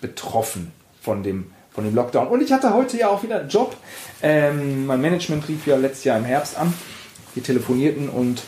betroffen 0.00 0.72
von 1.00 1.22
dem, 1.22 1.50
von 1.78 1.84
dem 1.84 1.94
Lockdown. 1.94 2.26
Und 2.26 2.42
ich 2.42 2.50
hatte 2.50 2.74
heute 2.74 2.96
ja 2.96 3.06
auch 3.06 3.22
wieder 3.22 3.38
einen 3.38 3.48
Job. 3.48 3.76
Ähm, 4.20 4.86
mein 4.86 5.00
Management 5.00 5.48
rief 5.48 5.64
ja 5.68 5.76
letztes 5.76 6.02
Jahr 6.02 6.18
im 6.18 6.24
Herbst 6.24 6.58
an. 6.58 6.74
Wir 7.34 7.42
telefonierten 7.44 8.08
und 8.08 8.42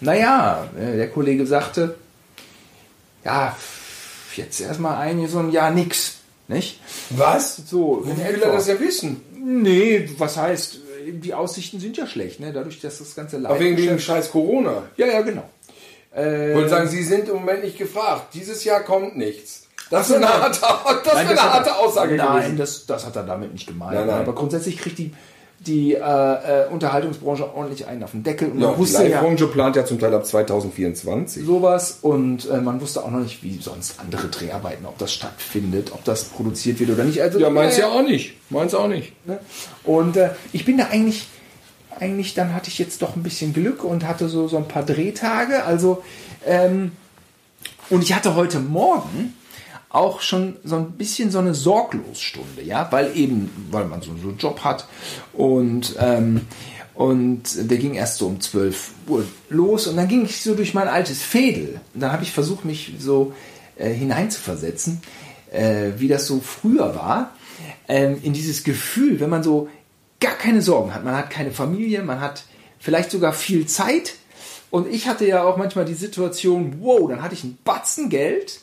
naja, 0.00 0.68
äh, 0.78 0.96
der 0.96 1.10
Kollege 1.10 1.44
sagte, 1.44 1.96
ja, 3.24 3.56
jetzt 4.36 4.60
erstmal 4.60 4.98
ein, 4.98 5.26
so 5.26 5.40
ein 5.40 5.50
Jahr 5.50 5.72
nix. 5.72 6.18
Nicht? 6.46 6.80
Was? 7.10 7.56
So, 7.56 8.04
Wie 8.04 8.16
will 8.16 8.42
er 8.42 8.52
das 8.52 8.68
ja 8.68 8.78
wissen? 8.78 9.22
Nee, 9.44 10.08
was 10.16 10.36
heißt, 10.36 10.78
die 11.08 11.34
Aussichten 11.34 11.80
sind 11.80 11.96
ja 11.96 12.06
schlecht, 12.06 12.38
ne? 12.38 12.52
Dadurch, 12.52 12.80
dass 12.80 12.98
das 12.98 13.16
ganze 13.16 13.38
Aber 13.38 13.58
wegen 13.58 13.76
dem 13.76 13.98
scheiß 13.98 14.30
Corona. 14.30 14.84
Ja, 14.96 15.08
ja, 15.08 15.22
genau. 15.22 15.50
Äh, 16.14 16.54
wollte 16.54 16.68
sagen, 16.68 16.88
Sie 16.88 17.02
sind 17.02 17.28
im 17.28 17.34
Moment 17.34 17.64
nicht 17.64 17.76
gefragt. 17.76 18.34
Dieses 18.34 18.62
Jahr 18.62 18.84
kommt 18.84 19.16
nichts. 19.16 19.67
Das 19.90 20.08
ist 20.08 20.16
eine 20.16 20.26
nein. 20.26 20.40
harte, 20.42 20.60
das 21.04 21.14
Nein, 21.14 21.28
eine 21.28 21.42
harte 21.42 21.76
Aussage 21.76 22.16
Nein, 22.16 22.36
gewesen. 22.36 22.56
das, 22.58 22.86
das 22.86 23.06
hat 23.06 23.16
er 23.16 23.22
damit 23.22 23.52
nicht 23.52 23.66
gemeint. 23.66 23.94
Nein, 23.94 24.06
nein. 24.06 24.20
Aber 24.20 24.34
grundsätzlich 24.34 24.76
kriegt 24.78 24.98
die, 24.98 25.12
die 25.60 25.94
äh, 25.94 25.98
äh, 25.98 26.68
Unterhaltungsbranche 26.70 27.54
ordentlich 27.54 27.86
einen 27.86 28.02
auf 28.04 28.12
den 28.12 28.22
Deckel. 28.22 28.50
Und 28.50 28.60
Ja, 28.60 28.66
man 28.68 28.76
die 28.76 28.80
wusste 28.80 29.08
ja 29.08 29.22
plant 29.46 29.76
ja 29.76 29.84
zum 29.84 29.98
Teil 29.98 30.14
ab 30.14 30.24
2024. 30.26 31.44
sowas 31.44 31.98
und 32.02 32.48
äh, 32.48 32.60
man 32.60 32.80
wusste 32.80 33.02
auch 33.02 33.10
noch 33.10 33.20
nicht, 33.20 33.42
wie 33.42 33.58
sonst 33.60 33.98
andere 33.98 34.28
Dreharbeiten, 34.28 34.86
ob 34.86 34.98
das 34.98 35.12
stattfindet, 35.12 35.92
ob 35.92 36.04
das 36.04 36.24
produziert 36.24 36.78
wird 36.80 36.90
oder 36.90 37.04
nicht. 37.04 37.20
Also, 37.20 37.38
Ja, 37.38 37.50
meins 37.50 37.76
ja 37.76 37.88
auch 37.88 38.02
nicht. 38.02 38.34
Meins 38.50 38.74
auch 38.74 38.88
nicht. 38.88 39.12
Ne? 39.26 39.38
Und 39.84 40.16
äh, 40.16 40.30
ich 40.52 40.64
bin 40.64 40.78
da 40.78 40.88
eigentlich, 40.90 41.26
eigentlich, 41.98 42.34
dann 42.34 42.54
hatte 42.54 42.68
ich 42.68 42.78
jetzt 42.78 43.02
doch 43.02 43.16
ein 43.16 43.22
bisschen 43.22 43.52
Glück 43.52 43.82
und 43.84 44.06
hatte 44.06 44.28
so, 44.28 44.46
so 44.48 44.58
ein 44.58 44.68
paar 44.68 44.84
Drehtage. 44.84 45.64
Also, 45.64 46.04
ähm, 46.46 46.92
und 47.90 48.02
ich 48.02 48.14
hatte 48.14 48.34
heute 48.36 48.60
Morgen 48.60 49.34
auch 49.90 50.20
schon 50.20 50.56
so 50.64 50.76
ein 50.76 50.92
bisschen 50.92 51.30
so 51.30 51.38
eine 51.38 51.54
Sorglosstunde, 51.54 52.62
ja, 52.62 52.88
weil 52.90 53.16
eben, 53.16 53.68
weil 53.70 53.86
man 53.86 54.02
so, 54.02 54.10
so 54.20 54.28
einen 54.28 54.38
Job 54.38 54.60
hat 54.64 54.86
und, 55.32 55.96
ähm, 55.98 56.42
und 56.94 57.70
der 57.70 57.78
ging 57.78 57.94
erst 57.94 58.18
so 58.18 58.26
um 58.26 58.40
12 58.40 58.90
Uhr 59.06 59.24
los 59.48 59.86
und 59.86 59.96
dann 59.96 60.08
ging 60.08 60.24
ich 60.24 60.42
so 60.42 60.54
durch 60.54 60.74
mein 60.74 60.88
altes 60.88 61.22
Fädel. 61.22 61.80
Und 61.94 62.00
dann 62.00 62.12
habe 62.12 62.24
ich 62.24 62.32
versucht, 62.32 62.64
mich 62.64 62.94
so 62.98 63.32
äh, 63.76 63.90
hineinzuversetzen, 63.90 65.00
äh, 65.52 65.92
wie 65.96 66.08
das 66.08 66.26
so 66.26 66.40
früher 66.40 66.94
war, 66.96 67.32
ähm, 67.86 68.18
in 68.22 68.32
dieses 68.32 68.64
Gefühl, 68.64 69.20
wenn 69.20 69.30
man 69.30 69.42
so 69.44 69.68
gar 70.20 70.34
keine 70.34 70.60
Sorgen 70.60 70.92
hat. 70.92 71.04
Man 71.04 71.16
hat 71.16 71.30
keine 71.30 71.52
Familie, 71.52 72.02
man 72.02 72.20
hat 72.20 72.44
vielleicht 72.78 73.10
sogar 73.10 73.32
viel 73.32 73.66
Zeit. 73.66 74.16
Und 74.70 74.92
ich 74.92 75.06
hatte 75.06 75.26
ja 75.26 75.44
auch 75.44 75.56
manchmal 75.56 75.84
die 75.84 75.94
Situation, 75.94 76.78
wow, 76.80 77.08
dann 77.08 77.22
hatte 77.22 77.34
ich 77.34 77.44
ein 77.44 77.58
Batzen 77.64 78.10
Geld, 78.10 78.60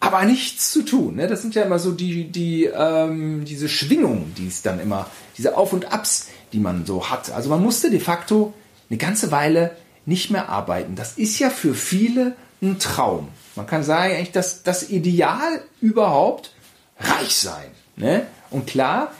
aber 0.00 0.24
nichts 0.24 0.70
zu 0.70 0.82
tun. 0.82 1.16
Ne? 1.16 1.26
Das 1.26 1.42
sind 1.42 1.54
ja 1.54 1.62
immer 1.62 1.78
so 1.78 1.92
die, 1.92 2.24
die, 2.30 2.64
ähm, 2.64 3.44
diese 3.44 3.68
Schwingungen, 3.68 4.34
die 4.36 4.46
es 4.46 4.62
dann 4.62 4.80
immer, 4.80 5.08
diese 5.36 5.56
Auf 5.56 5.72
und 5.72 5.92
Abs, 5.92 6.28
die 6.52 6.60
man 6.60 6.86
so 6.86 7.10
hat. 7.10 7.30
Also 7.30 7.50
man 7.50 7.62
musste 7.62 7.90
de 7.90 8.00
facto 8.00 8.54
eine 8.88 8.98
ganze 8.98 9.30
Weile 9.30 9.76
nicht 10.06 10.30
mehr 10.30 10.48
arbeiten. 10.48 10.94
Das 10.94 11.18
ist 11.18 11.38
ja 11.38 11.50
für 11.50 11.74
viele 11.74 12.34
ein 12.62 12.78
Traum. 12.78 13.28
Man 13.56 13.66
kann 13.66 13.82
sagen, 13.82 14.14
eigentlich 14.14 14.32
das, 14.32 14.62
das 14.62 14.88
Ideal 14.88 15.62
überhaupt, 15.80 16.52
reich 16.98 17.36
sein. 17.36 17.70
Ne? 17.96 18.26
Und 18.50 18.66
klar, 18.66 19.12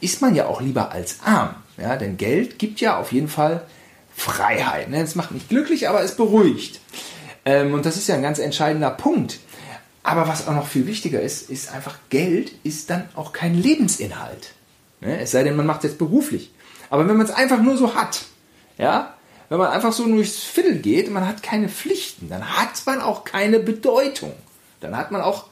ist 0.00 0.20
man 0.20 0.34
ja 0.34 0.46
auch 0.46 0.60
lieber 0.60 0.90
als 0.90 1.18
arm. 1.24 1.54
Ja, 1.78 1.96
denn 1.96 2.16
Geld 2.16 2.58
gibt 2.58 2.80
ja 2.80 2.98
auf 2.98 3.12
jeden 3.12 3.28
Fall 3.28 3.62
Freiheit. 4.14 4.90
Ne? 4.90 5.00
Es 5.00 5.14
macht 5.14 5.32
nicht 5.32 5.48
glücklich, 5.48 5.88
aber 5.88 6.02
es 6.02 6.16
beruhigt. 6.16 6.80
Ähm, 7.44 7.74
und 7.74 7.86
das 7.86 7.96
ist 7.96 8.08
ja 8.08 8.14
ein 8.14 8.22
ganz 8.22 8.38
entscheidender 8.38 8.90
Punkt. 8.90 9.38
Aber 10.02 10.26
was 10.26 10.48
auch 10.48 10.54
noch 10.54 10.66
viel 10.66 10.86
wichtiger 10.86 11.20
ist, 11.20 11.48
ist 11.50 11.72
einfach, 11.72 11.96
Geld 12.10 12.52
ist 12.64 12.90
dann 12.90 13.08
auch 13.14 13.32
kein 13.32 13.54
Lebensinhalt. 13.54 14.52
Ne? 15.00 15.20
Es 15.20 15.30
sei 15.30 15.44
denn, 15.44 15.56
man 15.56 15.66
macht 15.66 15.84
es 15.84 15.90
jetzt 15.92 15.98
beruflich. 15.98 16.52
Aber 16.90 17.08
wenn 17.08 17.16
man 17.16 17.26
es 17.26 17.32
einfach 17.32 17.60
nur 17.60 17.76
so 17.76 17.94
hat, 17.94 18.22
ja, 18.78 19.14
wenn 19.48 19.58
man 19.58 19.70
einfach 19.70 19.92
so 19.92 20.06
durchs 20.06 20.38
Viertel 20.42 20.78
geht, 20.78 21.10
man 21.10 21.26
hat 21.26 21.42
keine 21.42 21.68
Pflichten, 21.68 22.28
dann 22.28 22.56
hat 22.56 22.82
man 22.86 23.00
auch 23.00 23.24
keine 23.24 23.60
Bedeutung. 23.60 24.32
Dann 24.80 24.96
hat 24.96 25.10
man 25.10 25.20
auch, 25.20 25.46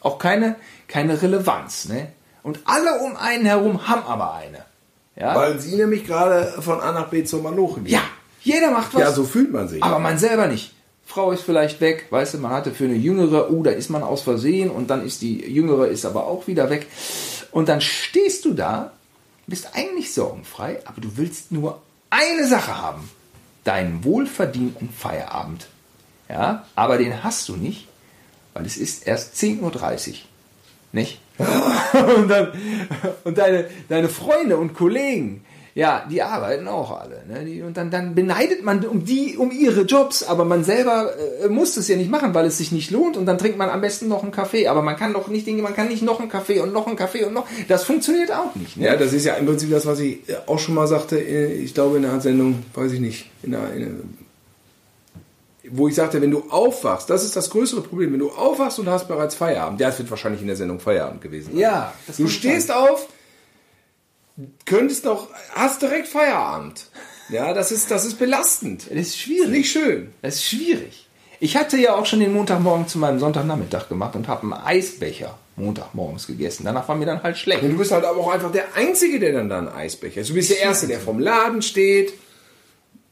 auch 0.00 0.18
keine, 0.18 0.56
keine 0.86 1.20
Relevanz. 1.20 1.86
Ne? 1.86 2.08
Und 2.42 2.60
alle 2.66 3.00
um 3.00 3.16
einen 3.16 3.46
herum 3.46 3.88
haben 3.88 4.02
aber 4.06 4.34
eine. 4.34 4.64
Ja, 5.16 5.34
Weil 5.34 5.58
Sie 5.58 5.74
nämlich 5.74 6.06
gerade 6.06 6.62
von 6.62 6.80
A 6.80 6.92
nach 6.92 7.08
B 7.08 7.24
zur 7.24 7.42
Manoche 7.42 7.80
gehen. 7.80 7.92
ja 7.92 8.02
jeder 8.48 8.70
macht 8.70 8.94
was. 8.94 9.00
Ja, 9.00 9.12
so 9.12 9.24
fühlt 9.24 9.52
man 9.52 9.68
sich. 9.68 9.82
Aber 9.82 9.98
man 9.98 10.18
selber 10.18 10.46
nicht. 10.46 10.74
Frau 11.08 11.32
ist 11.32 11.40
vielleicht 11.40 11.80
weg, 11.80 12.08
weißt 12.10 12.34
du, 12.34 12.38
man 12.38 12.50
hatte 12.50 12.70
für 12.70 12.84
eine 12.84 12.94
Jüngere, 12.94 13.50
oh, 13.50 13.62
da 13.62 13.70
ist 13.70 13.88
man 13.88 14.02
aus 14.02 14.20
Versehen 14.20 14.70
und 14.70 14.90
dann 14.90 15.06
ist 15.06 15.22
die 15.22 15.40
Jüngere 15.40 15.86
ist 15.86 16.04
aber 16.04 16.26
auch 16.26 16.46
wieder 16.46 16.68
weg. 16.68 16.86
Und 17.50 17.70
dann 17.70 17.80
stehst 17.80 18.44
du 18.44 18.52
da, 18.52 18.92
bist 19.46 19.70
eigentlich 19.72 20.12
sorgenfrei, 20.12 20.80
aber 20.84 21.00
du 21.00 21.16
willst 21.16 21.50
nur 21.50 21.80
eine 22.10 22.46
Sache 22.46 22.76
haben. 22.76 23.08
Deinen 23.64 24.04
wohlverdienten 24.04 24.90
Feierabend. 24.90 25.68
Ja, 26.28 26.66
aber 26.74 26.98
den 26.98 27.24
hast 27.24 27.48
du 27.48 27.56
nicht, 27.56 27.88
weil 28.52 28.66
es 28.66 28.76
ist 28.76 29.06
erst 29.06 29.34
10.30 29.36 29.62
Uhr. 30.10 30.14
Nicht? 30.92 31.20
und 31.38 32.28
dann, 32.28 32.52
und 33.24 33.38
deine, 33.38 33.70
deine 33.88 34.10
Freunde 34.10 34.58
und 34.58 34.74
Kollegen, 34.74 35.42
ja, 35.74 36.06
die 36.10 36.22
arbeiten 36.22 36.66
auch 36.66 36.98
alle. 36.98 37.22
Ne? 37.28 37.44
Die, 37.44 37.62
und 37.62 37.76
dann, 37.76 37.90
dann 37.90 38.14
beneidet 38.14 38.64
man 38.64 38.84
um 38.84 39.04
die, 39.04 39.36
um 39.36 39.50
ihre 39.50 39.82
Jobs, 39.82 40.22
aber 40.22 40.44
man 40.44 40.64
selber 40.64 41.12
äh, 41.42 41.48
muss 41.48 41.74
das 41.74 41.86
ja 41.88 41.96
nicht 41.96 42.10
machen, 42.10 42.34
weil 42.34 42.46
es 42.46 42.58
sich 42.58 42.72
nicht 42.72 42.90
lohnt. 42.90 43.16
Und 43.16 43.26
dann 43.26 43.38
trinkt 43.38 43.58
man 43.58 43.70
am 43.70 43.80
besten 43.80 44.08
noch 44.08 44.22
einen 44.22 44.32
Kaffee. 44.32 44.66
Aber 44.68 44.82
man 44.82 44.96
kann 44.96 45.12
doch 45.12 45.28
nicht, 45.28 45.46
man 45.46 45.74
kann 45.74 45.88
nicht 45.88 46.02
noch 46.02 46.20
einen 46.20 46.28
Kaffee 46.28 46.60
und 46.60 46.72
noch 46.72 46.86
einen 46.86 46.96
Kaffee 46.96 47.24
und 47.24 47.32
noch. 47.34 47.46
Das 47.68 47.84
funktioniert 47.84 48.32
auch 48.32 48.54
nicht. 48.56 48.76
Ne? 48.76 48.86
Ja, 48.86 48.96
das 48.96 49.12
ist 49.12 49.24
ja 49.24 49.34
im 49.34 49.46
Prinzip 49.46 49.70
das, 49.70 49.86
was 49.86 50.00
ich 50.00 50.18
auch 50.46 50.58
schon 50.58 50.74
mal 50.74 50.86
sagte, 50.88 51.18
äh, 51.18 51.52
ich 51.52 51.74
glaube 51.74 51.98
in 51.98 52.04
einer 52.04 52.20
Sendung, 52.20 52.64
weiß 52.74 52.92
ich 52.92 53.00
nicht, 53.00 53.30
in 53.42 53.54
einer, 53.54 53.72
in 53.72 53.82
einer, 53.82 53.94
wo 55.70 55.86
ich 55.86 55.94
sagte, 55.94 56.20
wenn 56.22 56.30
du 56.30 56.44
aufwachst, 56.50 57.10
das 57.10 57.24
ist 57.24 57.36
das 57.36 57.50
größere 57.50 57.82
Problem, 57.82 58.12
wenn 58.12 58.20
du 58.20 58.30
aufwachst 58.30 58.78
und 58.78 58.88
hast 58.88 59.06
bereits 59.06 59.34
Feierabend, 59.34 59.80
ja, 59.80 59.90
es 59.90 59.98
wird 59.98 60.10
wahrscheinlich 60.10 60.40
in 60.40 60.46
der 60.46 60.56
Sendung 60.56 60.80
Feierabend 60.80 61.20
gewesen 61.20 61.50
sein. 61.52 61.58
Ja, 61.60 61.92
das 62.06 62.16
Du 62.16 62.26
stehst 62.26 62.68
sein. 62.68 62.76
auf, 62.78 63.06
könntest 64.66 65.04
noch, 65.04 65.28
hast 65.54 65.82
direkt 65.82 66.08
Feierabend. 66.08 66.86
Ja, 67.28 67.52
das 67.52 67.72
ist, 67.72 67.90
das 67.90 68.04
ist 68.04 68.18
belastend. 68.18 68.86
Das 68.88 68.98
ist 68.98 69.18
schwierig. 69.18 69.50
Nicht 69.50 69.70
schön. 69.70 70.12
Das 70.22 70.36
ist 70.36 70.44
schwierig. 70.44 71.06
Ich 71.40 71.56
hatte 71.56 71.76
ja 71.76 71.94
auch 71.94 72.06
schon 72.06 72.20
den 72.20 72.32
Montagmorgen 72.32 72.88
zu 72.88 72.98
meinem 72.98 73.18
Sonntagnachmittag 73.20 73.88
gemacht 73.88 74.16
und 74.16 74.26
habe 74.28 74.42
einen 74.42 74.52
Eisbecher 74.54 75.38
Montagmorgens 75.56 76.26
gegessen. 76.26 76.64
Danach 76.64 76.88
war 76.88 76.96
mir 76.96 77.06
dann 77.06 77.22
halt 77.22 77.36
schlecht. 77.36 77.62
Und 77.62 77.72
du 77.72 77.78
bist 77.78 77.92
halt 77.92 78.04
aber 78.04 78.18
auch 78.18 78.32
einfach 78.32 78.50
der 78.50 78.74
Einzige, 78.74 79.20
der 79.20 79.32
dann 79.32 79.48
da 79.48 79.58
einen 79.58 79.68
Eisbecher 79.68 80.20
ist. 80.22 80.30
Du 80.30 80.34
bist 80.34 80.50
der 80.50 80.60
Erste, 80.60 80.86
der 80.86 81.00
vom 81.00 81.18
Laden 81.18 81.62
steht. 81.62 82.12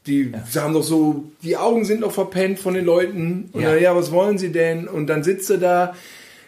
Die 0.07 0.33
haben 0.55 0.73
doch 0.73 0.83
so, 0.83 1.25
die 1.43 1.57
Augen 1.57 1.85
sind 1.85 2.01
noch 2.01 2.12
verpennt 2.12 2.59
von 2.59 2.75
den 2.75 2.85
Leuten. 2.85 3.51
Und 3.53 3.62
Ja. 3.62 3.75
ja. 3.75 3.81
ja, 3.81 3.97
was 3.97 4.11
wollen 4.12 4.39
sie 4.39 4.51
denn? 4.51 4.89
Und 4.89 5.09
dann 5.09 5.23
sitzt 5.25 5.51
du 5.51 5.59
da 5.59 5.95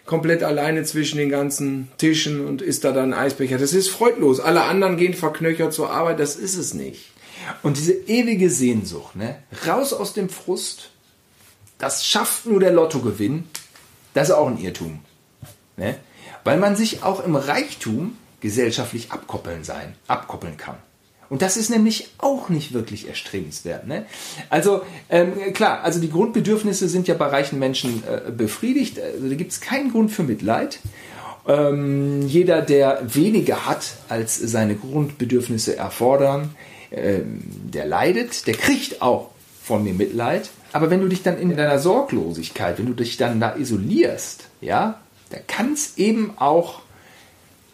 komplett 0.08 0.42
alleine 0.42 0.82
zwischen 0.84 1.18
den 1.18 1.28
ganzen 1.28 1.92
Tischen 1.98 2.44
und 2.44 2.62
isst 2.62 2.82
da 2.82 2.92
dann 2.92 3.12
Eisbecher. 3.12 3.58
Das 3.58 3.74
ist 3.74 3.88
freudlos. 3.88 4.40
Alle 4.40 4.62
anderen 4.62 4.96
gehen 4.96 5.14
verknöchert 5.14 5.72
zur 5.72 5.90
Arbeit. 5.90 6.18
Das 6.18 6.34
ist 6.34 6.56
es 6.56 6.74
nicht. 6.74 7.12
Und 7.62 7.76
diese 7.76 7.92
ewige 7.92 8.50
Sehnsucht, 8.50 9.16
ne? 9.16 9.36
raus 9.66 9.92
aus 9.92 10.14
dem 10.14 10.30
Frust, 10.30 10.90
das 11.76 12.06
schafft 12.06 12.46
nur 12.46 12.58
der 12.58 12.72
Lottogewinn, 12.72 13.44
das 14.14 14.30
ist 14.30 14.34
auch 14.34 14.48
ein 14.48 14.58
Irrtum. 14.58 15.00
Ne? 15.76 15.96
Weil 16.42 16.58
man 16.58 16.74
sich 16.74 17.02
auch 17.02 17.22
im 17.24 17.36
Reichtum 17.36 18.16
gesellschaftlich 18.40 19.12
abkoppeln 19.12 19.62
sein, 19.62 19.94
abkoppeln 20.08 20.56
kann. 20.56 20.76
Und 21.30 21.42
das 21.42 21.56
ist 21.56 21.68
nämlich 21.68 22.08
auch 22.18 22.48
nicht 22.48 22.72
wirklich 22.72 23.08
erstrebenswert. 23.08 23.86
Ne? 23.86 24.06
Also 24.48 24.82
ähm, 25.10 25.52
klar, 25.52 25.82
also 25.82 26.00
die 26.00 26.10
Grundbedürfnisse 26.10 26.88
sind 26.88 27.06
ja 27.06 27.14
bei 27.14 27.26
reichen 27.26 27.58
Menschen 27.58 28.02
äh, 28.06 28.30
befriedigt. 28.30 28.98
Also 28.98 29.28
da 29.28 29.34
gibt 29.34 29.52
es 29.52 29.60
keinen 29.60 29.92
Grund 29.92 30.10
für 30.10 30.22
Mitleid. 30.22 30.78
Ähm, 31.46 32.26
jeder, 32.26 32.62
der 32.62 33.02
weniger 33.04 33.66
hat, 33.66 33.94
als 34.08 34.36
seine 34.36 34.74
Grundbedürfnisse 34.74 35.76
erfordern, 35.76 36.54
ähm, 36.90 37.42
der 37.44 37.86
leidet, 37.86 38.46
der 38.46 38.54
kriegt 38.54 39.02
auch 39.02 39.30
von 39.62 39.84
mir 39.84 39.92
Mitleid. 39.92 40.48
Aber 40.72 40.90
wenn 40.90 41.00
du 41.00 41.08
dich 41.08 41.22
dann 41.22 41.38
in 41.38 41.54
deiner 41.54 41.78
Sorglosigkeit, 41.78 42.78
wenn 42.78 42.86
du 42.86 42.94
dich 42.94 43.16
dann 43.18 43.40
da 43.40 43.56
isolierst, 43.56 44.44
ja, 44.60 45.00
da 45.30 45.38
kann 45.46 45.74
es 45.74 45.98
eben 45.98 46.32
auch 46.36 46.80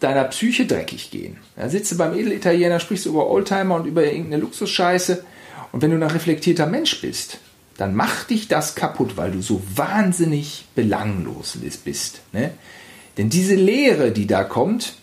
deiner 0.00 0.24
Psyche 0.24 0.66
dreckig 0.66 1.10
gehen. 1.10 1.38
Da 1.56 1.68
sitzt 1.68 1.92
du 1.92 1.96
beim 1.96 2.14
Edelitaliener, 2.14 2.80
sprichst 2.80 3.06
du 3.06 3.10
über 3.10 3.28
Oldtimer 3.30 3.76
und 3.76 3.86
über 3.86 4.04
irgendeine 4.04 4.42
Luxusscheiße. 4.42 5.24
Und 5.72 5.82
wenn 5.82 5.90
du 5.90 5.96
ein 5.96 6.02
reflektierter 6.02 6.66
Mensch 6.66 7.00
bist, 7.00 7.38
dann 7.76 7.94
macht 7.94 8.30
dich 8.30 8.48
das 8.48 8.74
kaputt, 8.74 9.16
weil 9.16 9.32
du 9.32 9.42
so 9.42 9.62
wahnsinnig 9.74 10.66
belanglos 10.74 11.58
bist. 11.84 12.20
Ne? 12.32 12.52
Denn 13.16 13.30
diese 13.30 13.54
Leere, 13.54 14.12
die 14.12 14.26
da 14.26 14.44
kommt, 14.44 14.94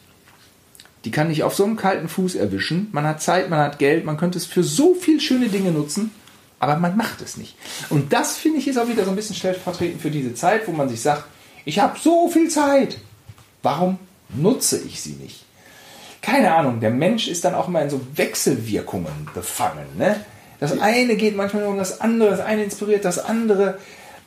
die 1.04 1.12
kann 1.12 1.30
dich 1.30 1.44
auf 1.44 1.56
so 1.56 1.64
einem 1.64 1.78
kalten 1.78 2.08
Fuß 2.08 2.36
erwischen. 2.36 2.90
Man 2.92 3.06
hat 3.06 3.22
Zeit, 3.22 3.50
man 3.50 3.60
hat 3.60 3.80
Geld, 3.80 4.06
man 4.06 4.18
könnte 4.18 4.38
es 4.38 4.46
für 4.46 4.64
so 4.64 4.94
viele 4.94 5.20
schöne 5.20 5.48
Dinge 5.48 5.72
nutzen, 5.72 6.12
aber 6.60 6.76
man 6.78 6.96
macht 6.96 7.22
es 7.22 7.38
nicht. 7.38 7.56
Und 7.90 8.14
das 8.14 8.38
finde 8.38 8.60
ich 8.60 8.68
ist 8.68 8.78
auch 8.78 8.88
wieder 8.88 9.04
so 9.04 9.10
ein 9.10 9.16
bisschen 9.16 9.36
stellvertretend 9.36 10.02
für 10.02 10.12
diese 10.12 10.36
Zeit, 10.36 10.68
wo 10.68 10.72
man 10.72 10.90
sich 10.90 11.02
sagt, 11.02 11.26
ich 11.66 11.80
habe 11.80 11.98
so 12.00 12.30
viel 12.30 12.50
Zeit. 12.50 12.98
Warum 13.64 13.98
nutze 14.36 14.80
ich 14.80 15.02
sie 15.02 15.14
nicht? 15.14 15.46
Keine 16.22 16.54
Ahnung, 16.54 16.80
der 16.80 16.92
Mensch 16.92 17.28
ist 17.28 17.44
dann 17.46 17.56
auch 17.56 17.68
immer 17.68 17.82
in 17.82 17.90
so 17.90 18.00
Wechselwirkungen 18.16 19.30
befangen. 19.34 19.86
Ne? 19.98 20.24
Das 20.60 20.80
eine 20.80 21.16
geht 21.16 21.36
manchmal 21.36 21.64
nur 21.64 21.72
um 21.72 21.78
das 21.80 22.00
andere, 22.02 22.30
das 22.30 22.40
eine 22.42 22.64
inspiriert 22.64 23.06
das 23.06 23.18
andere. 23.18 23.80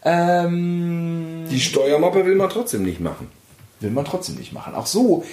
Ähm, 0.05 1.45
Die 1.51 1.61
Steuermappe 1.61 2.27
will 2.27 2.35
man 2.35 2.51
trotzdem 2.51 2.83
nicht 2.83 3.01
machen. 3.01 3.29
will 3.81 3.91
man 3.91 4.05
trotzdem 4.05 4.35
nicht 4.37 4.53
machen. 4.53 4.75
Auch 4.75 4.87
so, 4.87 5.25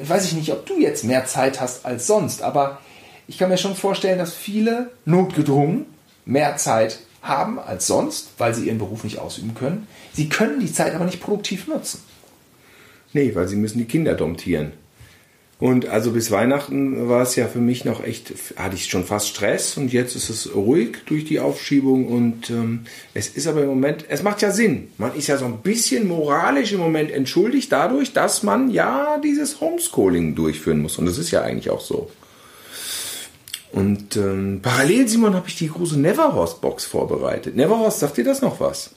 ich 0.00 0.08
weiß 0.08 0.24
ich 0.26 0.34
nicht, 0.34 0.52
ob 0.52 0.66
du 0.66 0.78
jetzt 0.78 1.04
mehr 1.04 1.26
Zeit 1.26 1.60
hast 1.60 1.84
als 1.84 2.06
sonst, 2.06 2.42
aber 2.42 2.78
ich 3.26 3.38
kann 3.38 3.48
mir 3.48 3.58
schon 3.58 3.74
vorstellen, 3.74 4.18
dass 4.18 4.34
viele 4.34 4.90
notgedrungen 5.04 5.86
mehr 6.24 6.56
Zeit 6.56 7.00
haben 7.22 7.58
als 7.58 7.86
sonst, 7.86 8.30
weil 8.38 8.54
sie 8.54 8.66
ihren 8.66 8.78
Beruf 8.78 9.04
nicht 9.04 9.18
ausüben 9.18 9.54
können. 9.54 9.86
Sie 10.12 10.28
können 10.28 10.60
die 10.60 10.72
Zeit 10.72 10.94
aber 10.94 11.04
nicht 11.04 11.20
produktiv 11.20 11.66
nutzen. 11.66 12.02
Nee, 13.12 13.34
weil 13.34 13.48
sie 13.48 13.56
müssen 13.56 13.78
die 13.78 13.84
Kinder 13.84 14.14
domptieren. 14.14 14.72
Und 15.60 15.86
also 15.86 16.12
bis 16.12 16.30
Weihnachten 16.30 17.10
war 17.10 17.20
es 17.20 17.36
ja 17.36 17.46
für 17.46 17.58
mich 17.58 17.84
noch 17.84 18.02
echt, 18.02 18.32
hatte 18.56 18.76
ich 18.76 18.86
schon 18.86 19.04
fast 19.04 19.28
Stress 19.28 19.76
und 19.76 19.92
jetzt 19.92 20.16
ist 20.16 20.30
es 20.30 20.54
ruhig 20.54 20.96
durch 21.04 21.26
die 21.26 21.38
Aufschiebung 21.38 22.08
und 22.08 22.48
ähm, 22.48 22.80
es 23.12 23.28
ist 23.28 23.46
aber 23.46 23.60
im 23.60 23.68
Moment, 23.68 24.06
es 24.08 24.22
macht 24.22 24.40
ja 24.40 24.52
Sinn. 24.52 24.88
Man 24.96 25.14
ist 25.14 25.26
ja 25.26 25.36
so 25.36 25.44
ein 25.44 25.58
bisschen 25.58 26.08
moralisch 26.08 26.72
im 26.72 26.80
Moment 26.80 27.10
entschuldigt 27.10 27.70
dadurch, 27.70 28.14
dass 28.14 28.42
man 28.42 28.70
ja 28.70 29.20
dieses 29.22 29.60
Homeschooling 29.60 30.34
durchführen 30.34 30.80
muss 30.80 30.96
und 30.96 31.04
das 31.04 31.18
ist 31.18 31.30
ja 31.30 31.42
eigentlich 31.42 31.68
auch 31.68 31.82
so. 31.82 32.10
Und 33.70 34.16
ähm, 34.16 34.60
parallel, 34.62 35.08
Simon, 35.08 35.34
habe 35.34 35.48
ich 35.48 35.56
die 35.56 35.68
große 35.68 36.00
Neverhorst-Box 36.00 36.86
vorbereitet. 36.86 37.54
Neverhorst, 37.54 38.00
sagt 38.00 38.16
dir 38.16 38.24
das 38.24 38.40
noch 38.40 38.60
was? 38.60 38.94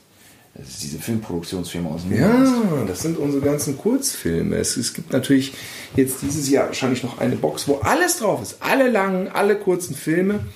Das 0.56 0.68
ist 0.68 0.82
diese 0.84 0.98
Filmproduktionsfirma 0.98 1.90
aus 1.90 2.02
dem 2.02 2.16
Ja, 2.16 2.84
das 2.86 3.02
sind 3.02 3.18
unsere 3.18 3.42
ganzen 3.44 3.76
Kurzfilme. 3.76 4.56
Es, 4.56 4.76
es 4.76 4.94
gibt 4.94 5.12
natürlich 5.12 5.52
jetzt 5.96 6.22
dieses 6.22 6.48
Jahr 6.48 6.66
wahrscheinlich 6.66 7.02
noch 7.02 7.18
eine 7.18 7.34
Box, 7.34 7.66
wo 7.66 7.76
alles 7.78 8.18
drauf 8.18 8.40
ist. 8.40 8.58
Alle 8.60 8.88
langen, 8.88 9.28
alle 9.28 9.56
kurzen 9.56 9.96
Filme. 9.96 10.46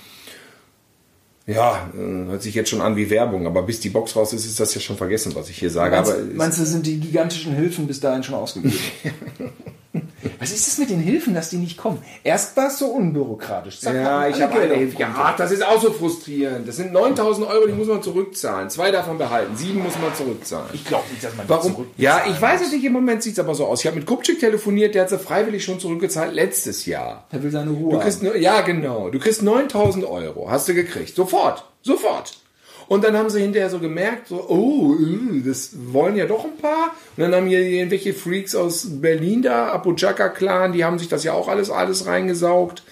Ja, 1.48 1.90
äh, 1.94 2.26
hört 2.26 2.42
sich 2.42 2.54
jetzt 2.54 2.70
schon 2.70 2.80
an 2.80 2.94
wie 2.96 3.10
Werbung, 3.10 3.46
aber 3.46 3.62
bis 3.62 3.80
die 3.80 3.88
Box 3.88 4.14
raus 4.14 4.32
ist, 4.34 4.44
ist 4.44 4.60
das 4.60 4.74
ja 4.74 4.80
schon 4.80 4.96
vergessen, 4.96 5.34
was 5.34 5.48
ich 5.48 5.58
hier 5.58 5.70
sage. 5.70 5.96
Meinst, 5.96 6.12
aber 6.12 6.22
meinst 6.34 6.60
du, 6.60 6.64
sind 6.64 6.86
die 6.86 7.00
gigantischen 7.00 7.54
Hilfen 7.54 7.86
bis 7.86 7.98
dahin 7.98 8.22
schon 8.22 8.34
ausgegeben? 8.34 8.78
Was 10.38 10.52
ist 10.52 10.66
das 10.66 10.78
mit 10.78 10.90
den 10.90 11.00
Hilfen, 11.00 11.34
dass 11.34 11.50
die 11.50 11.56
nicht 11.56 11.76
kommen? 11.76 11.98
Erst 12.24 12.56
war 12.56 12.68
es 12.68 12.78
so 12.78 12.86
unbürokratisch. 12.86 13.80
Zack, 13.80 13.94
ja, 13.94 14.28
ich 14.28 14.40
habe 14.40 14.60
eine 14.60 14.74
Hilfe. 14.74 14.98
Ja, 14.98 15.34
das 15.36 15.50
ist 15.52 15.64
auch 15.64 15.80
so 15.80 15.92
frustrierend. 15.92 16.66
Das 16.68 16.76
sind 16.76 16.92
9000 16.92 17.46
Euro, 17.48 17.66
die 17.66 17.72
muss 17.72 17.88
man 17.88 18.02
zurückzahlen. 18.02 18.70
Zwei 18.70 18.90
davon 18.90 19.18
behalten, 19.18 19.56
sieben 19.56 19.82
muss 19.82 19.98
man 20.00 20.14
zurückzahlen. 20.14 20.68
Ich 20.72 20.84
glaube 20.84 21.04
nicht, 21.10 21.22
dass 21.24 21.34
man 21.36 21.46
die 21.46 21.50
Warum? 21.50 21.72
zurückbezahlen 21.74 22.24
Ja, 22.26 22.32
ich 22.32 22.40
weiß 22.40 22.60
es 22.62 22.72
nicht, 22.72 22.84
im 22.84 22.92
Moment 22.92 23.22
sieht 23.22 23.34
es 23.34 23.38
aber 23.38 23.54
so 23.54 23.66
aus. 23.66 23.80
Ich 23.80 23.86
habe 23.86 23.96
mit 23.96 24.06
Kupczyk 24.06 24.40
telefoniert, 24.40 24.94
der 24.94 25.02
hat 25.02 25.10
sie 25.10 25.18
freiwillig 25.18 25.64
schon 25.64 25.80
zurückgezahlt 25.80 26.32
letztes 26.34 26.86
Jahr. 26.86 27.26
Er 27.30 27.42
will 27.42 27.50
seine 27.50 27.70
Ruhe. 27.70 27.92
Du 27.92 27.98
kriegst, 28.00 28.22
nur- 28.22 28.36
ja, 28.36 28.60
genau. 28.62 29.10
Du 29.10 29.18
kriegst 29.18 29.42
9000 29.42 30.04
Euro. 30.04 30.50
Hast 30.50 30.68
du 30.68 30.74
gekriegt. 30.74 31.14
Sofort. 31.14 31.64
Sofort. 31.82 32.38
Und 32.88 33.04
dann 33.04 33.16
haben 33.16 33.28
sie 33.28 33.40
hinterher 33.42 33.68
so 33.68 33.78
gemerkt, 33.80 34.28
so, 34.28 34.46
oh, 34.48 34.94
äh, 34.94 35.42
das 35.46 35.72
wollen 35.92 36.16
ja 36.16 36.24
doch 36.24 36.44
ein 36.44 36.56
paar. 36.56 36.94
Und 37.16 37.22
dann 37.22 37.34
haben 37.34 37.46
hier 37.46 37.60
irgendwelche 37.60 38.14
Freaks 38.14 38.54
aus 38.54 38.86
Berlin 38.88 39.42
da, 39.42 39.68
Apojaka-Clan, 39.72 40.72
die 40.72 40.84
haben 40.84 40.98
sich 40.98 41.08
das 41.08 41.22
ja 41.22 41.34
auch 41.34 41.48
alles, 41.48 41.70
alles 41.70 42.06
reingesaugt. 42.06 42.82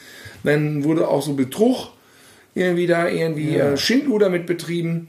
Dann 0.44 0.85
wurde 0.85 1.09
auch 1.09 1.22
so 1.22 1.32
Betrug 1.32 1.88
irgendwie 2.54 2.87
da, 2.87 3.09
irgendwie 3.09 3.56
äh, 3.56 3.76
Schindluder 3.76 4.28
mit 4.28 4.46
betrieben. 4.46 5.09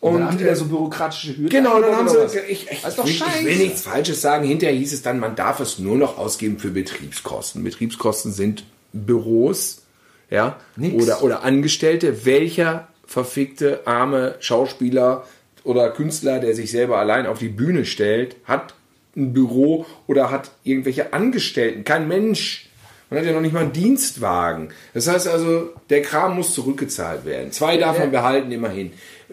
Und 0.00 0.14
Und 0.14 0.20
dann 0.20 0.28
haben 0.28 0.38
die 0.38 0.44
da 0.44 0.54
so 0.54 0.66
bürokratische 0.66 1.36
Hürden. 1.36 1.48
Genau, 1.48 1.80
dann 1.80 1.96
haben 1.96 2.08
sie. 2.08 2.16
was? 2.16 2.34
Ich, 2.34 2.68
ich, 2.70 2.84
will, 2.84 3.04
ich 3.06 3.18
scheiße. 3.18 3.44
will 3.44 3.56
nichts 3.56 3.82
Falsches 3.82 4.20
sagen. 4.20 4.46
Hinterher 4.46 4.76
hieß 4.76 4.92
es 4.92 5.02
dann, 5.02 5.18
man 5.18 5.36
darf 5.36 5.60
es 5.60 5.78
nur 5.78 5.96
noch 5.96 6.18
ausgeben 6.18 6.58
für 6.58 6.70
Betriebskosten. 6.70 7.64
Betriebskosten 7.64 8.32
sind 8.32 8.64
Büros, 8.92 9.82
ja, 10.30 10.58
Nix. 10.76 11.02
oder, 11.02 11.22
oder 11.22 11.42
Angestellte. 11.44 12.24
Welcher 12.26 12.88
verfickte 13.06 13.86
arme 13.86 14.34
Schauspieler 14.40 15.24
oder 15.64 15.90
Künstler, 15.90 16.38
der 16.38 16.54
sich 16.54 16.70
selber 16.70 16.98
allein 16.98 17.26
auf 17.26 17.38
die 17.38 17.48
Bühne 17.48 17.84
stellt, 17.84 18.36
hat 18.44 18.74
ein 19.16 19.32
Büro 19.32 19.86
oder 20.06 20.30
hat 20.30 20.50
irgendwelche 20.64 21.12
Angestellten? 21.12 21.84
Kein 21.84 22.06
Mensch. 22.08 22.68
Man 23.08 23.20
hat 23.20 23.26
ja 23.26 23.32
noch 23.32 23.40
nicht 23.40 23.52
mal 23.52 23.60
einen 23.62 23.72
Dienstwagen. 23.72 24.70
Das 24.92 25.06
heißt 25.08 25.28
also, 25.28 25.72
der 25.90 26.02
Kram 26.02 26.36
muss 26.36 26.54
zurückgezahlt 26.54 27.24
werden. 27.24 27.52
Zwei 27.52 27.76
davon 27.76 28.10
behalten 28.10 28.50
immerhin. 28.50 28.92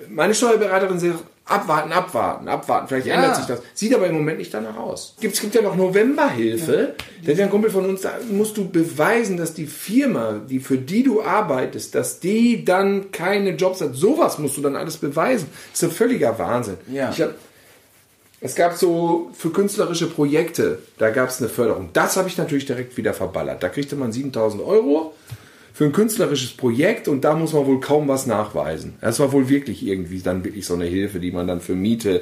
Meine 0.10 0.36
Steuerberaterin 0.36 1.00
sagt, 1.00 1.24
abwarten, 1.46 1.92
abwarten, 1.92 2.48
abwarten. 2.48 2.88
Vielleicht 2.88 3.08
Ja. 3.08 3.16
ändert 3.16 3.36
sich 3.36 3.46
das. 3.46 3.62
Sieht 3.74 3.94
aber 3.94 4.08
im 4.08 4.16
Moment 4.16 4.38
nicht 4.38 4.54
danach 4.54 4.78
aus. 4.78 5.16
Gibt- 5.20 5.36
Es 5.36 5.42
gibt 5.42 5.54
ja 5.56 5.62
noch 5.62 5.76
Novemberhilfe. 5.76 6.96
Der 7.26 7.44
ein 7.44 7.50
Kumpel 7.50 7.70
von 7.70 7.86
uns, 7.86 8.02
da 8.02 8.14
musst 8.32 8.56
du 8.58 8.68
beweisen, 8.70 9.38
dass 9.38 9.54
die 9.54 9.66
Firma, 9.68 10.40
die 10.50 10.60
für 10.60 10.78
die 10.78 11.04
du 11.04 11.22
arbeitest, 11.22 11.96
dass 11.96 12.20
die 12.20 12.64
dann 12.64 13.12
keine 13.12 13.52
Jobs 13.52 13.82
hat. 13.82 13.94
Sowas 13.96 14.38
musst 14.40 14.58
du 14.58 14.62
dann 14.62 14.76
alles 14.76 14.98
beweisen. 14.98 15.48
Das 15.72 15.84
ist 15.84 15.90
ein 15.90 15.96
völliger 15.96 16.38
Wahnsinn. 16.40 16.78
Ja. 16.92 17.10
Ich 17.12 17.22
hab, 17.22 17.34
es 18.42 18.56
gab 18.56 18.74
so 18.76 19.30
für 19.34 19.52
künstlerische 19.52 20.08
Projekte, 20.08 20.80
da 20.98 21.10
gab 21.12 21.30
es 21.30 21.40
eine 21.40 21.50
Förderung. 21.50 21.90
Das 21.94 22.18
habe 22.18 22.28
ich 22.28 22.38
natürlich 22.38 22.66
direkt 22.66 22.98
wieder 22.98 23.14
verballert. 23.14 23.64
Da 23.64 23.70
kriegte 23.70 23.96
man 23.96 24.12
7000 24.12 24.62
Euro 24.64 25.14
für 25.74 25.86
ein 25.86 25.92
künstlerisches 25.92 26.52
Projekt 26.52 27.08
und 27.08 27.24
da 27.24 27.36
muss 27.36 27.54
man 27.54 27.66
wohl 27.66 27.80
kaum 27.80 28.08
was 28.08 28.28
nachweisen. 28.28 28.94
Das 29.02 29.20
war 29.20 29.32
wohl 29.32 29.50
wirklich 29.50 29.86
irgendwie 29.86 30.20
dann 30.20 30.44
wirklich 30.44 30.66
so 30.68 30.76
eine 30.76 30.86
Hilfe, 30.86 31.20
die 31.20 31.32
man 31.32 31.48
dann 31.48 31.62
für 31.62 31.74
Miete 31.74 32.22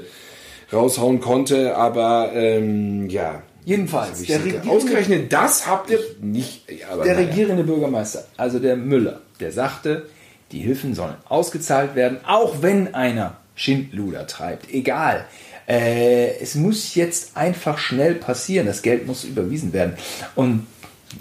raushauen 0.71 1.19
konnte. 1.19 1.75
Aber 1.75 2.31
ähm, 2.33 3.09
ja. 3.09 3.43
Jedenfalls, 3.65 4.21
ich 4.21 4.27
der 4.27 4.39
regierende- 4.43 4.69
Ausgerechnet 4.69 5.33
das 5.33 5.67
habt 5.67 5.89
ihr 5.91 5.99
nicht. 6.21 6.63
Aber 6.91 7.03
Der 7.03 7.13
naja. 7.15 7.27
regierende 7.27 7.63
Bürgermeister, 7.63 8.25
also 8.37 8.57
der 8.57 8.75
Müller, 8.75 9.21
der 9.39 9.51
sagte, 9.51 10.07
die 10.51 10.59
Hilfen 10.59 10.95
sollen 10.95 11.15
ausgezahlt 11.29 11.93
werden, 11.95 12.19
auch 12.25 12.61
wenn 12.61 12.93
einer 12.95 13.37
Schindluder 13.55 14.25
treibt. 14.27 14.73
Egal. 14.73 15.25
Äh, 15.67 16.39
es 16.41 16.55
muss 16.55 16.95
jetzt 16.95 17.37
einfach 17.37 17.77
schnell 17.77 18.15
passieren. 18.15 18.65
Das 18.65 18.81
Geld 18.81 19.05
muss 19.07 19.23
überwiesen 19.25 19.73
werden. 19.73 19.93
Und 20.35 20.65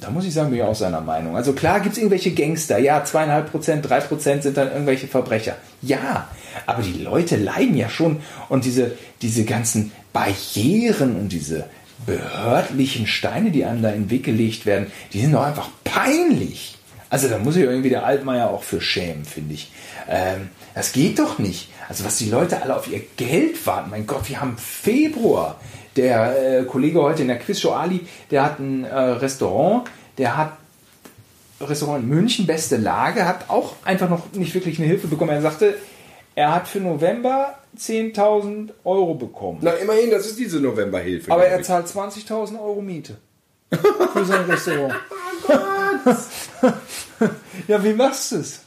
da 0.00 0.10
muss 0.10 0.24
ich 0.24 0.32
sagen, 0.32 0.50
bin 0.50 0.58
ich 0.60 0.64
auch 0.64 0.74
seiner 0.74 1.00
Meinung. 1.00 1.36
Also 1.36 1.52
klar 1.52 1.80
gibt 1.80 1.94
es 1.94 1.98
irgendwelche 1.98 2.32
Gangster. 2.32 2.78
Ja, 2.78 3.04
zweieinhalb 3.04 3.50
Prozent, 3.50 3.88
drei 3.88 4.00
Prozent 4.00 4.42
sind 4.42 4.56
dann 4.56 4.70
irgendwelche 4.70 5.08
Verbrecher. 5.08 5.56
Ja, 5.82 6.28
aber 6.66 6.82
die 6.82 7.02
Leute 7.02 7.36
leiden 7.36 7.76
ja 7.76 7.88
schon. 7.88 8.20
Und 8.48 8.64
diese, 8.64 8.92
diese 9.22 9.44
ganzen 9.44 9.92
Barrieren 10.12 11.16
und 11.16 11.30
diese 11.30 11.64
behördlichen 12.06 13.06
Steine, 13.06 13.50
die 13.50 13.64
einem 13.64 13.82
da 13.82 13.90
in 13.90 14.04
den 14.04 14.10
Weg 14.10 14.24
gelegt 14.24 14.64
werden, 14.66 14.90
die 15.12 15.20
sind 15.20 15.32
doch 15.32 15.44
einfach 15.44 15.68
peinlich. 15.84 16.76
Also 17.08 17.28
da 17.28 17.38
muss 17.38 17.56
ich 17.56 17.64
irgendwie 17.64 17.90
der 17.90 18.04
Altmaier 18.04 18.50
auch 18.50 18.62
für 18.62 18.80
schämen, 18.80 19.24
finde 19.24 19.54
ich. 19.54 19.72
Ähm, 20.08 20.50
das 20.74 20.92
geht 20.92 21.18
doch 21.18 21.38
nicht. 21.38 21.68
Also 21.88 22.04
was 22.04 22.18
die 22.18 22.30
Leute 22.30 22.62
alle 22.62 22.76
auf 22.76 22.88
ihr 22.88 23.02
Geld 23.16 23.66
warten. 23.66 23.90
Mein 23.90 24.06
Gott, 24.06 24.28
wir 24.28 24.40
haben 24.40 24.56
Februar. 24.56 25.60
Der 25.96 26.60
äh, 26.60 26.64
Kollege 26.64 27.02
heute 27.02 27.22
in 27.22 27.28
der 27.28 27.38
Quizshow 27.38 27.72
Ali, 27.72 28.00
der 28.30 28.44
hat 28.44 28.58
ein 28.58 28.84
äh, 28.84 28.94
Restaurant, 28.94 29.88
der 30.18 30.36
hat 30.36 30.52
Restaurant 31.60 32.02
in 32.02 32.08
München, 32.08 32.46
beste 32.46 32.76
Lage, 32.76 33.26
hat 33.26 33.50
auch 33.50 33.74
einfach 33.84 34.08
noch 34.08 34.32
nicht 34.32 34.54
wirklich 34.54 34.78
eine 34.78 34.86
Hilfe 34.86 35.08
bekommen. 35.08 35.30
Er 35.30 35.42
sagte, 35.42 35.74
er 36.34 36.54
hat 36.54 36.68
für 36.68 36.80
November 36.80 37.58
10.000 37.76 38.70
Euro 38.84 39.14
bekommen. 39.14 39.58
Na, 39.60 39.72
immerhin, 39.72 40.10
das 40.10 40.26
ist 40.26 40.38
diese 40.38 40.60
Novemberhilfe. 40.60 41.30
Aber 41.30 41.44
er 41.44 41.62
zahlt 41.62 41.86
20.000 41.86 42.60
Euro 42.60 42.80
Miete 42.80 43.16
für 43.70 44.24
sein 44.24 44.44
Restaurant. 44.44 44.94
ja, 47.68 47.84
wie 47.84 47.92
machst 47.92 48.32
du 48.32 48.36
es? 48.36 48.60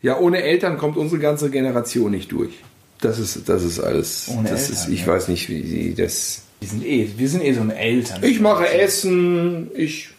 Ja, 0.00 0.18
ohne 0.18 0.42
Eltern 0.42 0.78
kommt 0.78 0.96
unsere 0.96 1.20
ganze 1.20 1.50
Generation 1.50 2.10
nicht 2.10 2.32
durch. 2.32 2.62
Das 3.00 3.18
ist, 3.18 3.48
das 3.48 3.62
ist 3.62 3.80
alles. 3.80 4.28
Ohne 4.28 4.48
das 4.48 4.62
Eltern, 4.62 4.74
ist, 4.74 4.88
ich 4.88 5.00
ja. 5.02 5.06
weiß 5.06 5.28
nicht, 5.28 5.48
wie 5.48 5.62
sie 5.62 5.94
das. 5.94 6.42
Die 6.60 6.66
sind 6.66 6.84
eh, 6.84 7.08
wir 7.16 7.28
sind 7.28 7.44
eh 7.44 7.52
so 7.52 7.60
ein 7.60 7.70
Eltern. 7.70 8.22
Ich 8.24 8.40
mache 8.40 8.68
Essen. 8.68 9.70
Ich, 9.74 10.10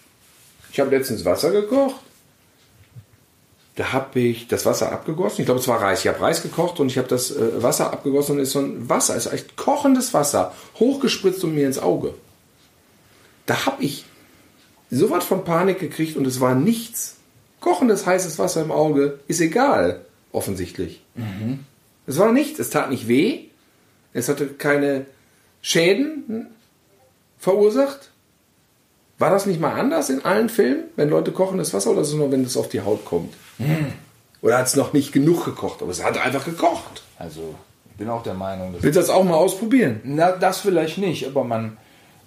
ich 0.72 0.80
habe 0.80 0.96
letztens 0.96 1.26
Wasser 1.26 1.52
gekocht. 1.52 2.02
Da 3.76 3.94
habe 3.94 4.20
ich 4.20 4.48
das 4.48 4.66
Wasser 4.66 4.92
abgegossen. 4.92 5.42
Ich 5.42 5.46
glaube, 5.46 5.62
es 5.62 5.68
war 5.68 5.82
Reis. 5.82 6.02
Ich 6.02 6.08
habe 6.08 6.20
Reis 6.20 6.42
gekocht 6.42 6.80
und 6.80 6.88
ich 6.88 6.98
habe 6.98 7.08
das 7.08 7.32
äh, 7.32 7.64
Wasser 7.64 7.94
abgegossen 7.94 8.36
und 8.36 8.42
ist 8.42 8.52
so 8.52 8.60
ein 8.60 8.90
Wasser, 8.90 9.16
ist 9.16 9.32
echt 9.32 9.56
kochendes 9.56 10.14
Wasser, 10.14 10.54
hochgespritzt 10.80 11.44
und 11.46 11.56
mir 11.56 11.66
ins 11.66 11.80
Auge. 11.80 12.14
Da 13.46 13.66
habe 13.66 13.82
ich 13.84 14.04
so 14.92 15.10
was 15.10 15.24
von 15.24 15.46
Panik 15.46 15.80
gekriegt 15.80 16.18
und 16.18 16.28
es 16.28 16.42
war 16.42 16.56
nichts. 16.56 17.18
Kochendes 17.62 18.06
heißes 18.06 18.38
Wasser 18.38 18.62
im 18.62 18.72
Auge 18.72 19.20
ist 19.28 19.40
egal, 19.42 20.02
offensichtlich. 20.32 21.02
Es 22.10 22.18
war 22.18 22.32
nichts. 22.32 22.60
Es 22.60 22.72
tat 22.72 22.90
nicht 22.90 23.08
weh. 23.08 23.46
Es 24.14 24.30
hatte 24.30 24.48
keine 24.48 25.06
Schäden 25.62 26.24
hm, 26.28 26.48
verursacht. 27.38 28.10
War 29.20 29.30
das 29.30 29.46
nicht 29.46 29.62
mal 29.62 29.80
anders 29.80 30.10
in 30.10 30.26
allen 30.26 30.50
Filmen, 30.50 30.86
wenn 30.96 31.10
Leute 31.10 31.32
kochendes 31.32 31.74
Wasser 31.74 31.92
oder 31.92 32.02
ist 32.02 32.08
es 32.08 32.14
nur, 32.16 32.32
wenn 32.32 32.44
es 32.44 32.58
auf 32.58 32.70
die 32.70 32.82
Haut 32.82 33.06
kommt? 33.06 33.36
Oder 34.42 34.58
hat 34.58 34.68
es 34.68 34.76
noch 34.76 34.94
nicht 34.94 35.12
genug 35.12 35.44
gekocht, 35.46 35.82
aber 35.82 35.92
es 35.92 36.04
hat 36.04 36.18
einfach 36.18 36.46
gekocht. 36.46 37.04
Also, 37.18 37.54
ich 37.92 37.98
bin 37.98 38.10
auch 38.10 38.24
der 38.24 38.34
Meinung, 38.34 38.74
dass 38.74 38.82
Willst 38.82 38.96
du 38.96 39.02
das 39.02 39.10
auch 39.10 39.26
mal 39.26 39.36
ausprobieren? 39.36 40.00
Na, 40.06 40.32
das 40.32 40.62
vielleicht 40.62 40.98
nicht, 40.98 41.28
aber 41.28 41.44
man, 41.44 41.78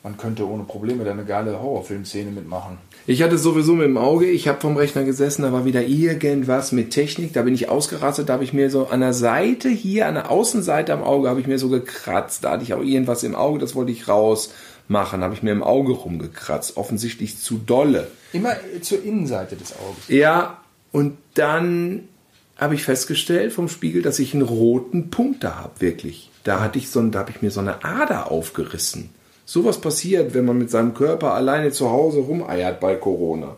man 0.02 0.16
könnte 0.16 0.48
ohne 0.48 0.64
Probleme 0.64 1.04
da 1.04 1.12
eine 1.12 1.24
geile 1.24 1.60
Horrorfilmszene 1.60 2.30
mitmachen. 2.30 2.78
Ich 3.06 3.22
hatte 3.22 3.38
sowieso 3.38 3.74
mit 3.74 3.86
dem 3.86 3.96
Auge, 3.96 4.26
ich 4.26 4.48
habe 4.48 4.60
vom 4.60 4.76
Rechner 4.76 5.04
gesessen, 5.04 5.42
da 5.42 5.52
war 5.52 5.64
wieder 5.64 5.82
irgendwas 5.82 6.72
mit 6.72 6.90
Technik, 6.90 7.32
da 7.32 7.42
bin 7.42 7.54
ich 7.54 7.68
ausgerastet, 7.68 8.28
da 8.28 8.34
habe 8.34 8.44
ich 8.44 8.52
mir 8.52 8.70
so 8.70 8.88
an 8.88 9.00
der 9.00 9.12
Seite 9.12 9.68
hier, 9.68 10.06
an 10.06 10.14
der 10.14 10.30
Außenseite 10.30 10.92
am 10.92 11.02
Auge, 11.02 11.28
habe 11.28 11.40
ich 11.40 11.46
mir 11.46 11.58
so 11.58 11.68
gekratzt. 11.68 12.44
Da 12.44 12.52
hatte 12.52 12.64
ich 12.64 12.74
auch 12.74 12.82
irgendwas 12.82 13.22
im 13.22 13.34
Auge, 13.34 13.58
das 13.58 13.74
wollte 13.74 13.92
ich 13.92 14.08
rausmachen, 14.08 15.22
habe 15.22 15.34
ich 15.34 15.42
mir 15.42 15.52
im 15.52 15.62
Auge 15.62 15.92
rumgekratzt. 15.92 16.76
Offensichtlich 16.76 17.38
zu 17.38 17.58
dolle. 17.58 18.08
Immer 18.32 18.54
zur 18.80 19.02
Innenseite 19.04 19.56
des 19.56 19.72
Auges. 19.72 20.08
Ja, 20.08 20.58
und 20.90 21.16
dann 21.34 22.08
habe 22.56 22.74
ich 22.74 22.84
festgestellt 22.84 23.52
vom 23.52 23.68
Spiegel, 23.68 24.02
dass 24.02 24.18
ich 24.18 24.34
einen 24.34 24.42
roten 24.42 25.10
Punkt 25.10 25.42
da 25.42 25.56
habe, 25.56 25.80
wirklich. 25.80 26.30
Da 26.44 26.60
hatte 26.60 26.78
ich 26.78 26.90
so, 26.90 27.00
da 27.02 27.20
habe 27.20 27.30
ich 27.30 27.42
mir 27.42 27.50
so 27.50 27.60
eine 27.60 27.84
Ader 27.84 28.30
aufgerissen. 28.30 29.10
Sowas 29.52 29.82
passiert, 29.82 30.32
wenn 30.32 30.46
man 30.46 30.56
mit 30.56 30.70
seinem 30.70 30.94
Körper 30.94 31.34
alleine 31.34 31.72
zu 31.72 31.90
Hause 31.90 32.20
rumeiert 32.20 32.80
bei 32.80 32.94
Corona. 32.94 33.54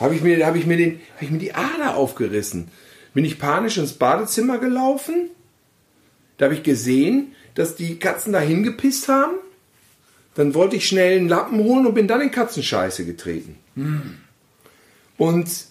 Habe 0.00 0.16
ich 0.16 0.22
mir, 0.22 0.44
habe 0.44 0.58
ich 0.58 0.66
mir 0.66 0.76
den, 0.76 1.00
habe 1.14 1.24
ich 1.24 1.30
mir 1.30 1.38
die 1.38 1.54
Ader 1.54 1.94
aufgerissen. 1.94 2.72
Bin 3.14 3.24
ich 3.24 3.38
panisch 3.38 3.78
ins 3.78 3.92
Badezimmer 3.92 4.58
gelaufen. 4.58 5.30
Da 6.38 6.46
habe 6.46 6.56
ich 6.56 6.64
gesehen, 6.64 7.36
dass 7.54 7.76
die 7.76 8.00
Katzen 8.00 8.32
da 8.32 8.40
hingepisst 8.40 9.06
haben. 9.06 9.34
Dann 10.34 10.54
wollte 10.54 10.74
ich 10.74 10.88
schnell 10.88 11.18
einen 11.18 11.28
Lappen 11.28 11.60
holen 11.60 11.86
und 11.86 11.94
bin 11.94 12.08
dann 12.08 12.20
in 12.20 12.32
Katzenscheiße 12.32 13.04
getreten. 13.06 13.58
Und 15.18 15.66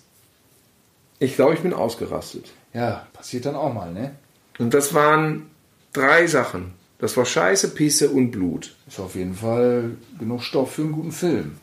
ich 1.20 1.36
glaube, 1.36 1.56
ich 1.56 1.60
bin 1.60 1.74
ausgerastet. 1.74 2.54
Ja, 2.74 3.06
passiert 3.12 3.46
dann 3.46 3.56
auch 3.56 3.74
mal, 3.74 3.92
ne? 3.92 4.16
Und 4.60 4.74
das 4.74 4.94
waren 4.94 5.48
drei 5.92 6.26
Sachen. 6.28 6.80
Das 7.02 7.18
war 7.18 7.26
Scheiße, 7.26 7.70
Pisse 7.70 8.10
und 8.10 8.32
Blut. 8.32 8.76
Ist 8.88 9.00
auf 9.00 9.16
jeden 9.16 9.36
Fall 9.36 9.92
genug 10.20 10.44
Stoff 10.44 10.74
für 10.76 10.84
einen 10.84 10.92
guten 10.92 11.12
Film. 11.12 11.54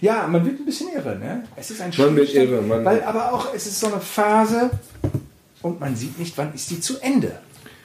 Ja, 0.00 0.26
man 0.26 0.44
wird 0.44 0.58
ein 0.60 0.64
bisschen 0.64 0.88
irre, 0.92 1.16
ne? 1.18 1.44
Es 1.56 1.70
ist 1.70 1.80
ein 1.80 1.92
Man 1.96 2.16
wird 2.16 2.34
irre, 2.34 2.60
man- 2.62 2.84
weil 2.84 3.02
aber 3.04 3.32
auch 3.32 3.54
es 3.54 3.66
ist 3.66 3.78
so 3.80 3.86
eine 3.86 4.00
Phase 4.00 4.70
und 5.62 5.78
man 5.78 5.94
sieht 5.94 6.18
nicht, 6.18 6.36
wann 6.36 6.52
ist 6.54 6.70
die 6.70 6.80
zu 6.80 6.98
Ende. 7.00 7.38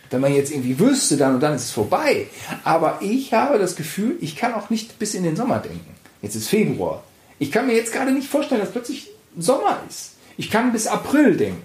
Wenn 0.10 0.22
man 0.22 0.34
jetzt 0.34 0.52
irgendwie 0.52 0.80
wüsste, 0.80 1.18
dann 1.18 1.36
und 1.36 1.42
dann 1.42 1.54
ist 1.54 1.66
es 1.66 1.72
vorbei. 1.72 2.26
Aber 2.64 3.00
ich 3.02 3.34
habe 3.34 3.60
das 3.60 3.76
Gefühl, 3.76 4.18
ich 4.22 4.36
kann 4.36 4.54
auch 4.56 4.72
nicht 4.72 4.98
bis 4.98 5.14
in 5.14 5.24
den 5.24 5.36
Sommer 5.36 5.60
denken. 5.60 5.94
Jetzt 6.24 6.36
ist 6.36 6.48
Februar. 6.48 7.04
Ich 7.38 7.52
kann 7.52 7.68
mir 7.68 7.76
jetzt 7.76 7.94
gerade 7.94 8.12
nicht 8.12 8.28
vorstellen, 8.28 8.62
dass 8.62 8.72
plötzlich 8.72 9.12
Sommer 9.38 9.80
ist. 9.88 10.14
Ich 10.38 10.50
kann 10.50 10.72
bis 10.72 10.88
April 10.88 11.38
denken. 11.38 11.62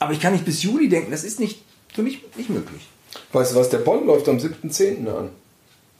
Aber 0.00 0.12
ich 0.12 0.20
kann 0.20 0.32
nicht 0.32 0.44
bis 0.44 0.62
Juli 0.64 0.88
denken. 0.88 1.12
Das 1.12 1.22
ist 1.22 1.38
nicht 1.38 1.62
für 1.94 2.02
mich 2.02 2.22
nicht 2.36 2.50
möglich. 2.50 2.82
Weißt 3.32 3.52
du 3.52 3.56
was, 3.56 3.68
der 3.70 3.78
Bond 3.78 4.06
läuft 4.06 4.28
am 4.28 4.38
7.10. 4.38 5.08
an. 5.08 5.30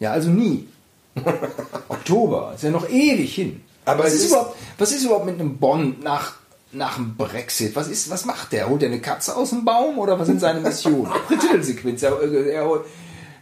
Ja, 0.01 0.13
also 0.13 0.31
nie. 0.31 0.67
Oktober, 1.89 2.53
ist 2.55 2.65
ja 2.65 2.71
noch 2.71 2.89
ewig 2.89 3.35
hin. 3.35 3.63
Aber 3.85 4.05
was 4.05 4.13
ist, 4.15 4.25
ist- 4.25 4.31
überhaupt, 4.31 4.57
was 4.79 4.93
ist 4.93 5.05
überhaupt 5.05 5.27
mit 5.27 5.39
einem 5.41 5.57
Bond 5.59 6.03
nach, 6.03 6.35
nach 6.73 6.97
dem 6.97 7.17
Brexit? 7.17 7.75
Was, 7.77 7.89
ist, 7.89 8.11
was 8.11 8.25
macht 8.25 8.53
der? 8.53 8.69
Holt 8.69 8.83
er 8.83 8.89
eine 8.89 9.01
Katze 9.01 9.37
aus 9.37 9.51
dem 9.51 9.65
Baum 9.65 9.99
oder 9.99 10.19
was 10.19 10.27
sind 10.27 10.41
seine 10.41 10.61
Missionen? 10.61 11.11
Titelsequenz. 11.29 12.03
Er, 12.03 12.21
er, 12.21 12.67
holt- 12.67 12.85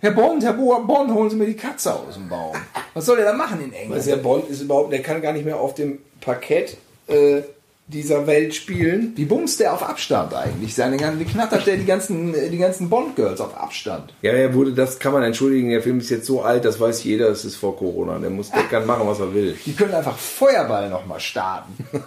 Herr 0.00 0.10
Bond, 0.12 0.44
Herr 0.44 0.52
Bo- 0.52 0.78
Bond, 0.86 1.10
holen 1.12 1.30
Sie 1.30 1.36
mir 1.36 1.46
die 1.46 1.56
Katze 1.56 1.94
aus 1.94 2.14
dem 2.14 2.28
Baum. 2.28 2.54
Was 2.92 3.06
soll 3.06 3.18
er 3.18 3.24
da 3.24 3.32
machen 3.32 3.60
in 3.64 3.72
England? 3.72 4.02
Du, 4.04 4.08
der 4.10 4.16
Bond 4.16 4.48
ist 4.50 4.60
überhaupt, 4.60 4.92
der 4.92 5.00
kann 5.02 5.22
gar 5.22 5.32
nicht 5.32 5.46
mehr 5.46 5.58
auf 5.58 5.74
dem 5.74 5.98
Parkett 6.20 6.76
äh, 7.08 7.40
dieser 7.86 8.26
Welt 8.26 8.54
spielen. 8.54 9.12
Wie 9.16 9.26
bumst 9.26 9.60
der 9.60 9.74
auf 9.74 9.82
Abstand 9.82 10.32
eigentlich? 10.34 10.74
Seine, 10.74 10.96
gan- 10.96 11.20
wie 11.20 11.24
knattert 11.24 11.66
der 11.66 11.76
die 11.76 11.84
ganzen, 11.84 12.32
die 12.50 12.56
ganzen 12.58 12.88
Bond-Girls 12.88 13.40
auf 13.42 13.54
Abstand? 13.56 14.14
Ja, 14.22 14.32
er 14.32 14.54
wurde, 14.54 14.72
das 14.72 14.98
kann 14.98 15.12
man 15.12 15.22
entschuldigen. 15.22 15.68
Der 15.68 15.82
Film 15.82 15.98
ist 15.98 16.08
jetzt 16.10 16.26
so 16.26 16.40
alt, 16.42 16.64
das 16.64 16.80
weiß 16.80 17.04
jeder, 17.04 17.28
es 17.28 17.44
ist 17.44 17.56
vor 17.56 17.76
Corona. 17.76 18.18
Der 18.18 18.30
muss, 18.30 18.50
der 18.50 18.62
kann 18.64 18.86
machen, 18.86 19.06
was 19.06 19.20
er 19.20 19.34
will. 19.34 19.54
Die 19.66 19.74
können 19.74 19.92
einfach 19.92 20.16
Feuerball 20.16 20.88
nochmal 20.88 21.20
starten. 21.20 21.76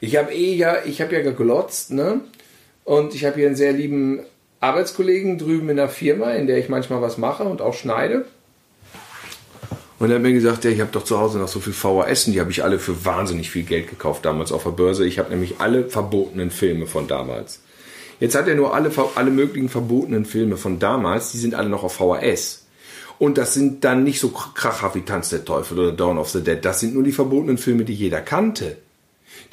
Ich 0.00 0.16
habe 0.16 0.34
eh 0.34 0.54
ja, 0.54 0.78
ich 0.84 1.00
habe 1.00 1.14
ja 1.14 1.22
geglotzt, 1.22 1.90
ne? 1.90 2.20
Und 2.84 3.14
ich 3.14 3.24
habe 3.24 3.36
hier 3.36 3.46
einen 3.46 3.56
sehr 3.56 3.72
lieben 3.72 4.20
Arbeitskollegen 4.60 5.38
drüben 5.38 5.70
in 5.70 5.76
der 5.76 5.88
Firma, 5.88 6.32
in 6.32 6.46
der 6.46 6.58
ich 6.58 6.68
manchmal 6.68 7.00
was 7.00 7.16
mache 7.16 7.44
und 7.44 7.62
auch 7.62 7.72
schneide. 7.72 8.26
Und 10.04 10.10
er 10.10 10.16
hat 10.16 10.22
mir 10.22 10.34
gesagt, 10.34 10.64
ja, 10.64 10.70
ich 10.70 10.82
habe 10.82 10.90
doch 10.92 11.04
zu 11.04 11.18
Hause 11.18 11.38
noch 11.38 11.48
so 11.48 11.60
viel 11.60 11.72
VHS, 11.72 12.26
die 12.26 12.38
habe 12.38 12.50
ich 12.50 12.62
alle 12.62 12.78
für 12.78 13.06
wahnsinnig 13.06 13.50
viel 13.50 13.62
Geld 13.62 13.88
gekauft 13.88 14.22
damals 14.26 14.52
auf 14.52 14.64
der 14.64 14.72
Börse. 14.72 15.06
Ich 15.06 15.18
habe 15.18 15.30
nämlich 15.30 15.60
alle 15.60 15.88
verbotenen 15.88 16.50
Filme 16.50 16.86
von 16.86 17.08
damals. 17.08 17.60
Jetzt 18.20 18.34
hat 18.34 18.46
er 18.46 18.54
nur 18.54 18.74
alle, 18.74 18.90
alle 19.14 19.30
möglichen 19.30 19.70
verbotenen 19.70 20.26
Filme 20.26 20.58
von 20.58 20.78
damals, 20.78 21.32
die 21.32 21.38
sind 21.38 21.54
alle 21.54 21.70
noch 21.70 21.84
auf 21.84 21.94
VHS. 21.94 22.66
Und 23.18 23.38
das 23.38 23.54
sind 23.54 23.82
dann 23.84 24.04
nicht 24.04 24.20
so 24.20 24.28
Kracher 24.28 24.94
wie 24.94 25.00
Tanz 25.00 25.30
der 25.30 25.46
Teufel 25.46 25.78
oder 25.78 25.92
Dawn 25.92 26.18
of 26.18 26.28
the 26.28 26.44
Dead. 26.44 26.62
Das 26.62 26.80
sind 26.80 26.92
nur 26.92 27.02
die 27.02 27.10
verbotenen 27.10 27.56
Filme, 27.56 27.84
die 27.84 27.94
jeder 27.94 28.20
kannte. 28.20 28.76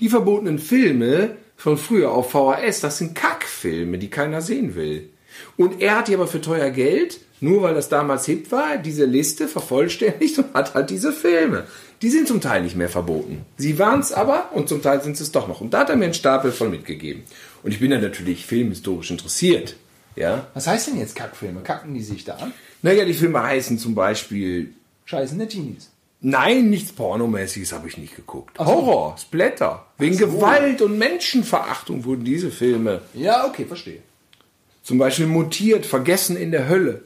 Die 0.02 0.10
verbotenen 0.10 0.60
Filme 0.60 1.38
von 1.56 1.78
früher 1.78 2.12
auf 2.12 2.32
VHS, 2.32 2.82
das 2.82 2.98
sind 2.98 3.16
Kackfilme, 3.16 3.98
die 3.98 4.10
keiner 4.10 4.42
sehen 4.42 4.76
will. 4.76 5.12
Und 5.56 5.82
er 5.82 6.00
hat 6.00 6.10
die 6.10 6.14
aber 6.14 6.28
für 6.28 6.42
teuer 6.42 6.72
Geld, 6.72 7.22
nur 7.42 7.62
weil 7.64 7.74
das 7.74 7.90
damals 7.90 8.26
hip 8.26 8.52
war, 8.52 8.78
diese 8.78 9.06
Liste 9.06 9.48
vervollständigt 9.48 10.38
und 10.38 10.54
hat 10.54 10.74
halt 10.74 10.90
diese 10.90 11.12
Filme. 11.12 11.66
Die 12.02 12.10
sind 12.10 12.28
zum 12.28 12.40
Teil 12.42 12.62
nicht 12.64 12.76
mehr 12.76 12.90
verboten. 12.90 13.46
Sie 13.58 13.78
waren 13.78 14.00
es 14.00 14.12
aber 14.14 14.52
und 14.54 14.70
zum 14.70 14.82
Teil 14.82 15.02
sind 15.04 15.18
sie 15.18 15.24
es 15.24 15.32
doch 15.32 15.48
noch. 15.48 15.60
Und 15.62 15.74
da 15.74 15.80
hat 15.80 15.90
er 15.90 15.96
mir 15.96 16.06
einen 16.06 16.14
Stapel 16.14 16.52
voll 16.52 16.70
mitgegeben. 16.70 17.24
Und 17.64 17.72
ich 17.72 17.80
bin 17.80 17.92
dann 17.92 18.02
natürlich 18.02 18.46
filmhistorisch 18.46 19.12
interessiert. 19.12 19.76
Ja. 20.16 20.48
Was 20.54 20.68
heißt 20.68 20.88
denn 20.88 20.98
jetzt 21.00 21.16
Kackfilme? 21.16 21.62
Kacken 21.62 21.94
die 21.94 22.02
sich 22.04 22.24
da 22.24 22.36
an? 22.36 22.54
Naja, 22.82 23.06
die 23.06 23.14
Filme 23.14 23.42
heißen 23.42 23.78
zum 23.78 23.94
Beispiel 23.96 24.74
Scheißen 25.06 25.38
der 25.38 25.48
Teenies. 25.50 25.90
Nein, 26.22 26.70
nichts 26.70 26.92
Pornomäßiges 26.92 27.72
habe 27.74 27.88
ich 27.88 27.98
nicht 27.98 28.16
geguckt. 28.16 28.56
So. 28.58 28.66
Horror, 28.66 29.16
Splatter. 29.18 29.86
Wegen 29.98 30.16
so. 30.18 30.28
Gewalt 30.28 30.82
und 30.82 30.98
Menschenverachtung 30.98 32.06
wurden 32.06 32.24
diese 32.24 32.52
Filme 32.52 33.02
Ja, 33.14 33.48
okay, 33.48 33.66
verstehe. 33.66 34.00
zum 34.84 34.98
Beispiel 34.98 35.28
mutiert, 35.28 35.86
vergessen 35.86 36.36
in 36.38 36.52
der 36.52 36.68
Hölle. 36.70 37.04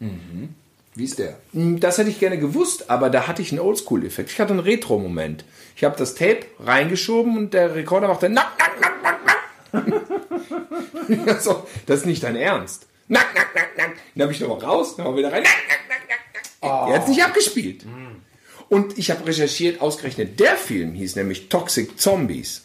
Wie 0.00 1.04
ist 1.04 1.18
der? 1.18 1.38
Hm, 1.52 1.80
Das 1.80 1.98
hätte 1.98 2.10
ich 2.10 2.18
gerne 2.20 2.38
gewusst, 2.38 2.90
aber 2.90 3.10
da 3.10 3.26
hatte 3.26 3.42
ich 3.42 3.52
einen 3.52 3.60
Oldschool-Effekt. 3.60 4.30
Ich 4.30 4.40
hatte 4.40 4.52
einen 4.52 4.60
Retro-Moment. 4.60 5.44
Ich 5.76 5.84
habe 5.84 5.96
das 5.96 6.14
Tape 6.14 6.40
reingeschoben 6.60 7.36
und 7.36 7.54
der 7.54 7.74
Rekorder 7.74 8.08
machte 8.08 8.28
nack, 8.28 8.52
nack, 8.58 8.80
nack, 8.80 9.02
nack, 9.02 9.94
nack. 11.26 11.40
so, 11.42 11.66
das 11.86 12.00
ist 12.00 12.06
nicht 12.06 12.22
dein 12.22 12.36
Ernst. 12.36 12.86
Nack, 13.08 13.28
nack, 13.34 13.54
nack, 13.54 13.76
nack. 13.76 13.96
Dann 14.14 14.22
habe 14.22 14.32
ich 14.32 14.40
nochmal 14.40 14.58
raus, 14.58 14.96
dann 14.96 15.16
wieder 15.16 15.32
rein. 15.32 15.42
Nack, 15.42 15.52
nack, 15.68 15.80
nack, 15.88 16.08
nack, 16.08 16.18
nack. 16.62 16.88
Er 16.90 16.94
hat 16.94 17.02
es 17.04 17.08
nicht 17.08 17.22
abgespielt. 17.24 17.84
Und 18.68 18.98
ich 18.98 19.10
habe 19.10 19.26
recherchiert, 19.26 19.80
ausgerechnet, 19.80 20.38
der 20.40 20.56
Film 20.56 20.92
hieß 20.94 21.16
nämlich 21.16 21.48
Toxic 21.48 21.98
Zombies. 21.98 22.62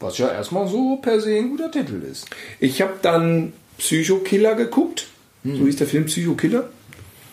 Was 0.00 0.18
ja 0.18 0.32
erstmal 0.32 0.66
so 0.66 0.96
per 0.96 1.20
se 1.20 1.36
ein 1.36 1.50
guter 1.50 1.70
Titel 1.70 2.02
ist. 2.02 2.26
Ich 2.58 2.80
habe 2.80 2.94
dann 3.02 3.52
Psycho-Killer 3.78 4.54
geguckt. 4.54 5.08
So 5.44 5.64
hieß 5.64 5.76
der 5.76 5.86
Film 5.86 6.04
Psycho-Killer. 6.04 6.68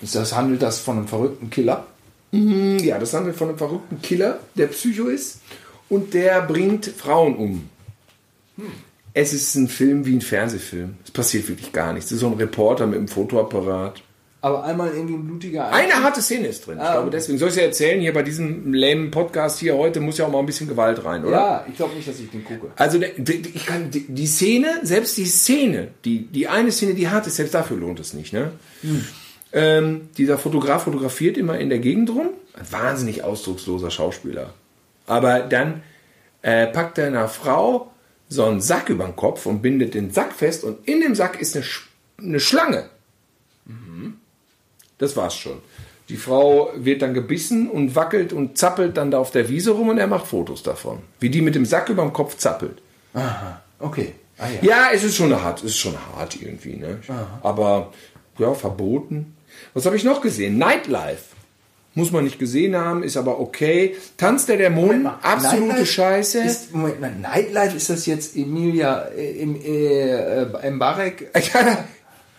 ist 0.02 0.16
das, 0.16 0.36
handelt 0.36 0.62
das 0.62 0.80
von 0.80 0.98
einem 0.98 1.08
verrückten 1.08 1.50
Killer? 1.50 1.86
Ja, 2.32 3.00
das 3.00 3.14
handelt 3.14 3.36
von 3.36 3.50
einem 3.50 3.58
verrückten 3.58 4.02
Killer, 4.02 4.40
der 4.56 4.68
Psycho 4.68 5.08
ist 5.08 5.42
und 5.90 6.14
der 6.14 6.42
bringt 6.42 6.86
Frauen 6.86 7.36
um. 7.36 7.70
Es 9.14 9.34
ist 9.34 9.56
ein 9.56 9.68
Film 9.68 10.06
wie 10.06 10.16
ein 10.16 10.22
Fernsehfilm. 10.22 10.96
Es 11.04 11.12
passiert 11.12 11.48
wirklich 11.48 11.72
gar 11.74 11.94
nichts. 11.94 12.08
Es 12.08 12.18
ist 12.18 12.20
so 12.22 12.28
ein 12.28 12.34
Reporter 12.34 12.86
mit 12.86 12.98
einem 12.98 13.08
Fotoapparat. 13.08 14.04
Aber 14.40 14.64
einmal 14.64 14.90
irgendwie 14.94 15.16
ein 15.16 15.26
blutiger 15.26 15.72
Eine 15.74 15.94
harte 16.04 16.22
Szene 16.22 16.48
ist 16.48 16.66
drin. 16.68 16.76
Ich 16.78 16.84
Ah, 16.84 16.92
glaube, 16.94 17.08
okay. 17.08 17.18
deswegen 17.18 17.38
soll 17.40 17.48
ich 17.50 17.56
es 17.56 17.60
ja 17.60 17.66
erzählen. 17.68 18.00
Hier 18.00 18.14
bei 18.14 18.22
diesem 18.22 18.72
lähmen 18.74 19.10
Podcast 19.10 19.60
hier 19.60 19.76
heute 19.76 20.00
muss 20.00 20.20
ja 20.20 20.28
auch 20.28 20.32
mal 20.32 20.40
ein 20.40 20.46
bisschen 20.46 20.68
Gewalt 20.68 21.04
rein, 21.04 21.26
oder? 21.26 21.32
Ja, 21.38 21.66
ich 21.68 21.76
glaube 21.76 21.96
nicht, 21.96 22.08
dass 22.08 22.20
ich 22.20 22.30
den 22.30 22.44
gucke. 22.46 22.72
Also 22.76 23.00
ich 23.02 23.66
kann, 23.66 23.90
die, 23.90 24.28
Szene, 24.28 24.80
selbst 24.84 25.18
die 25.18 25.26
Szene, 25.26 25.90
die, 26.06 26.28
die 26.28 26.48
eine 26.48 26.72
Szene, 26.72 26.94
die 26.94 27.10
hart 27.10 27.26
ist, 27.26 27.38
selbst 27.38 27.56
dafür 27.56 27.78
lohnt 27.78 28.00
es 28.00 28.14
nicht. 28.14 28.32
Ne? 28.32 28.52
Ähm, 29.54 30.10
dieser 30.18 30.38
Fotograf 30.38 30.84
fotografiert 30.84 31.38
immer 31.38 31.58
in 31.58 31.70
der 31.70 31.80
Gegend 31.80 32.10
rum. 32.12 32.30
Ein 32.54 32.72
wahnsinnig 32.72 33.24
ausdrucksloser 33.24 33.90
Schauspieler. 33.92 34.54
Aber 35.08 35.40
dann 35.40 35.82
äh, 36.42 36.68
packt 36.68 36.98
er 37.00 37.08
einer 37.08 37.28
Frau 37.28 37.92
so 38.30 38.44
einen 38.44 38.62
Sack 38.62 38.90
über 38.90 39.06
den 39.06 39.16
Kopf 39.16 39.46
und 39.46 39.62
bindet 39.62 39.94
den 39.94 40.12
Sack 40.12 40.34
fest 40.34 40.64
und 40.64 40.88
in 40.88 41.02
dem 41.02 41.16
Sack 41.16 41.40
ist 41.42 41.56
eine, 41.56 41.64
Sch 41.64 41.88
eine 42.20 42.40
Schlange. 42.40 42.90
Das 44.98 45.16
war's 45.16 45.36
schon. 45.36 45.60
Die 46.10 46.16
Frau 46.16 46.72
wird 46.76 47.02
dann 47.02 47.14
gebissen 47.14 47.70
und 47.70 47.96
wackelt 47.96 48.32
und 48.32 48.58
zappelt 48.58 48.96
dann 48.96 49.12
da 49.12 49.20
auf 49.20 49.32
der 49.32 49.50
Wiese 49.50 49.72
rum 49.72 49.90
und 49.90 49.98
er 49.98 50.08
macht 50.08 50.28
Fotos 50.28 50.64
davon. 50.64 51.00
Wie 51.20 51.30
die 51.30 51.42
mit 51.42 51.56
dem 51.56 51.66
Sack 51.66 51.90
über 51.90 52.04
dem 52.04 52.14
Kopf 52.14 52.38
zappelt. 52.38 52.82
Aha, 53.14 53.62
okay. 53.80 54.14
Ah, 54.38 54.48
ja. 54.62 54.70
Ja, 54.70 54.90
es 54.94 55.04
ist 55.04 55.16
schon 55.16 55.34
hart, 55.42 55.60
es 55.60 55.72
ist 55.72 55.78
schon 55.78 55.96
hart 56.16 56.42
irgendwie, 56.42 56.78
ne? 56.78 57.00
Aber 57.42 57.92
ja, 58.38 58.54
verboten. 58.54 59.36
Was 59.74 59.86
habe 59.86 59.96
ich 59.96 60.04
noch 60.04 60.22
gesehen? 60.22 60.58
Nightlife. 60.58 61.36
Muss 61.96 62.12
man 62.12 62.26
nicht 62.26 62.38
gesehen 62.38 62.76
haben, 62.76 63.02
ist 63.02 63.18
aber 63.18 63.40
okay. 63.40 63.96
Tanz 64.18 64.46
der 64.46 64.58
Dämonen, 64.58 65.08
absolute 65.08 65.66
Nightlife 65.66 65.86
Scheiße. 65.88 66.44
Ist, 66.44 66.74
Moment 66.74 67.02
mal, 67.02 67.12
Nightlife 67.12 67.76
ist 67.76 67.90
das 67.90 68.06
jetzt 68.06 68.36
Emilia 68.36 69.08
äh, 69.18 69.32
im, 69.32 69.60
äh, 69.60 70.44
äh, 70.44 70.72
Mbarek? 70.72 71.32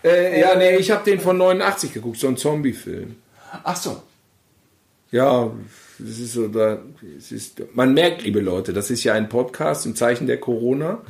äh, 0.09 0.41
ja, 0.41 0.55
nee, 0.57 0.77
ich 0.77 0.91
habe 0.91 1.05
den 1.05 1.21
von 1.21 1.37
89 1.39 1.93
geguckt, 1.93 2.19
so 2.19 2.29
ein 2.29 2.37
Zombie-Film. 2.37 3.17
Ach 3.65 3.77
so. 3.77 4.03
Ja, 5.11 5.51
es 5.99 6.19
ist 6.19 6.33
so, 6.35 6.49
da, 6.49 6.79
es 7.17 7.33
ist, 7.33 7.63
man 7.75 7.95
merkt, 7.95 8.23
liebe 8.23 8.41
Leute, 8.41 8.73
das 8.73 8.91
ist 8.91 9.05
ja 9.05 9.15
ein 9.15 9.29
Podcast 9.29 9.87
im 9.87 9.97
Zeichen 9.97 10.27
der 10.27 10.39
Corona. 10.39 11.01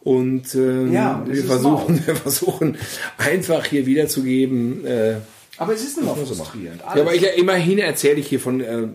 Und 0.00 0.54
ähm, 0.54 0.92
Ja, 0.92 1.22
wir, 1.26 1.44
versuchen, 1.44 2.00
wir 2.06 2.16
versuchen 2.16 2.78
einfach 3.18 3.66
hier 3.66 3.86
wiederzugeben. 3.86 4.86
Äh, 4.86 5.16
Aber 5.58 5.74
es 5.74 5.82
ist 5.82 5.98
immer 5.98 6.14
frustrierend. 6.14 6.80
ja, 6.80 7.02
aber 7.02 7.14
ich, 7.14 7.24
immerhin 7.36 7.78
erzähle 7.78 8.20
ich 8.20 8.28
hier 8.28 8.40
von 8.40 8.60
äh, 8.60 8.88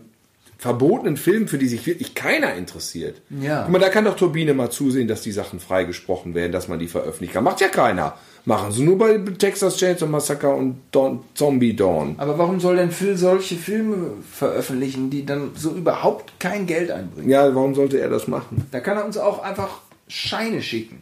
verbotenen 0.57 1.17
Filmen, 1.17 1.47
für 1.47 1.57
die 1.57 1.67
sich 1.67 1.85
wirklich 1.85 2.15
keiner 2.15 2.53
interessiert. 2.53 3.21
Ja. 3.41 3.63
Guck 3.63 3.71
mal, 3.73 3.79
da 3.79 3.89
kann 3.89 4.05
doch 4.05 4.15
Turbine 4.15 4.53
mal 4.53 4.69
zusehen, 4.69 5.07
dass 5.07 5.21
die 5.21 5.31
Sachen 5.31 5.59
freigesprochen 5.59 6.33
werden, 6.33 6.51
dass 6.51 6.67
man 6.67 6.79
die 6.79 6.87
veröffentlichen 6.87 7.33
kann. 7.33 7.43
Macht 7.43 7.61
ja 7.61 7.67
keiner. 7.67 8.17
Machen 8.45 8.71
sie 8.71 8.83
nur 8.83 8.97
bei 8.97 9.17
Texas 9.37 9.77
Chainsaw 9.77 10.07
Massacre 10.07 10.49
und 10.49 10.81
Dawn, 10.91 11.23
Zombie 11.35 11.75
Dawn. 11.75 12.15
Aber 12.17 12.37
warum 12.39 12.59
soll 12.59 12.77
denn 12.77 12.91
Phil 12.91 13.15
solche 13.15 13.55
Filme 13.55 14.13
veröffentlichen, 14.31 15.11
die 15.11 15.25
dann 15.25 15.51
so 15.55 15.71
überhaupt 15.71 16.39
kein 16.39 16.65
Geld 16.65 16.89
einbringen? 16.89 17.29
Ja, 17.29 17.53
warum 17.53 17.75
sollte 17.75 17.99
er 17.99 18.09
das 18.09 18.27
machen? 18.27 18.67
Da 18.71 18.79
kann 18.79 18.97
er 18.97 19.05
uns 19.05 19.17
auch 19.17 19.43
einfach 19.43 19.81
Scheine 20.07 20.61
schicken. 20.61 21.01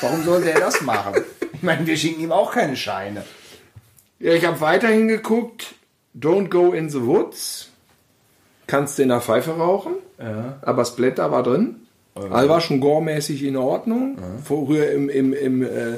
Warum 0.00 0.22
sollte 0.24 0.50
er 0.50 0.60
das 0.60 0.82
machen? 0.82 1.14
Ich 1.52 1.62
meine, 1.62 1.86
wir 1.86 1.96
schicken 1.96 2.20
ihm 2.20 2.32
auch 2.32 2.52
keine 2.52 2.76
Scheine. 2.76 3.24
Ja, 4.20 4.34
ich 4.34 4.44
habe 4.44 4.60
weiterhin 4.60 5.08
geguckt. 5.08 5.74
Don't 6.18 6.48
go 6.48 6.72
in 6.72 6.90
the 6.90 7.02
woods. 7.06 7.70
Kannst 8.66 8.98
du 8.98 9.02
in 9.02 9.08
der 9.08 9.20
Pfeife 9.20 9.52
rauchen. 9.52 9.94
Ja. 10.18 10.58
Aber 10.62 10.84
Splatter 10.84 11.30
war 11.30 11.42
drin. 11.42 11.76
Also 12.14 12.48
war 12.48 12.60
schon 12.60 12.78
goremäßig 12.80 13.42
in 13.42 13.56
Ordnung. 13.56 14.18
Früher 14.44 14.92
im, 14.92 15.08
im, 15.08 15.32
im, 15.32 15.62
äh, 15.62 15.94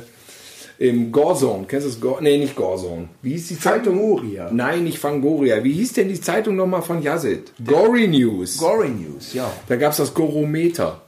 im 0.79 1.12
Gorezone. 1.12 1.64
Kennst 1.66 1.87
du 1.87 1.91
das? 1.91 2.01
Gore? 2.01 2.22
Nee, 2.22 2.39
nicht 2.39 2.57
Gorezone. 2.57 3.09
Wie 3.22 3.33
hieß 3.33 3.49
die 3.49 3.59
Zeitung? 3.59 3.97
Fangoria. 3.97 4.51
Nein, 4.53 4.85
nicht 4.85 4.99
Fangoria. 4.99 5.62
Wie 5.64 5.72
hieß 5.72 5.95
denn 5.95 6.09
die 6.09 6.20
Zeitung 6.20 6.57
nochmal 6.57 6.83
von 6.83 7.03
Yazid? 7.03 7.53
Gory 7.64 8.09
News. 8.09 8.59
Gory 8.59 8.91
News, 8.91 9.33
ja. 9.35 9.51
Da 9.68 9.77
gab 9.77 9.93
es 9.93 9.99
das 9.99 10.12
Gorometer. 10.14 11.03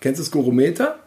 Kennst 0.00 0.18
du 0.18 0.22
das 0.22 0.30
Gorometer? 0.30 0.98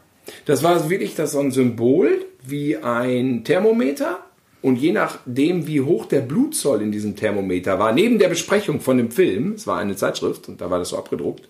Das 0.45 0.64
war 0.64 0.89
wirklich 0.89 1.16
das 1.16 1.34
so 1.34 1.39
ein 1.39 1.51
Symbol 1.51 2.26
wie 2.45 2.78
ein 2.78 3.43
Thermometer. 3.43 4.20
Und 4.62 4.78
je 4.78 4.93
nachdem, 4.93 5.68
wie 5.68 5.82
hoch 5.82 6.06
der 6.06 6.22
Blutzoll 6.22 6.82
in 6.82 6.91
diesem 6.91 7.18
Thermometer 7.18 7.80
war, 7.80 7.91
neben 7.91 8.18
der 8.18 8.30
Besprechung 8.30 8.80
von 8.80 8.97
dem 8.97 9.12
Film, 9.12 9.54
es 9.54 9.68
war 9.68 9.78
eine 9.78 9.97
Zeitschrift 9.97 10.47
und 10.47 10.62
da 10.62 10.70
war 10.70 10.80
das 10.80 10.89
so 10.89 10.97
abgedruckt, 10.97 11.49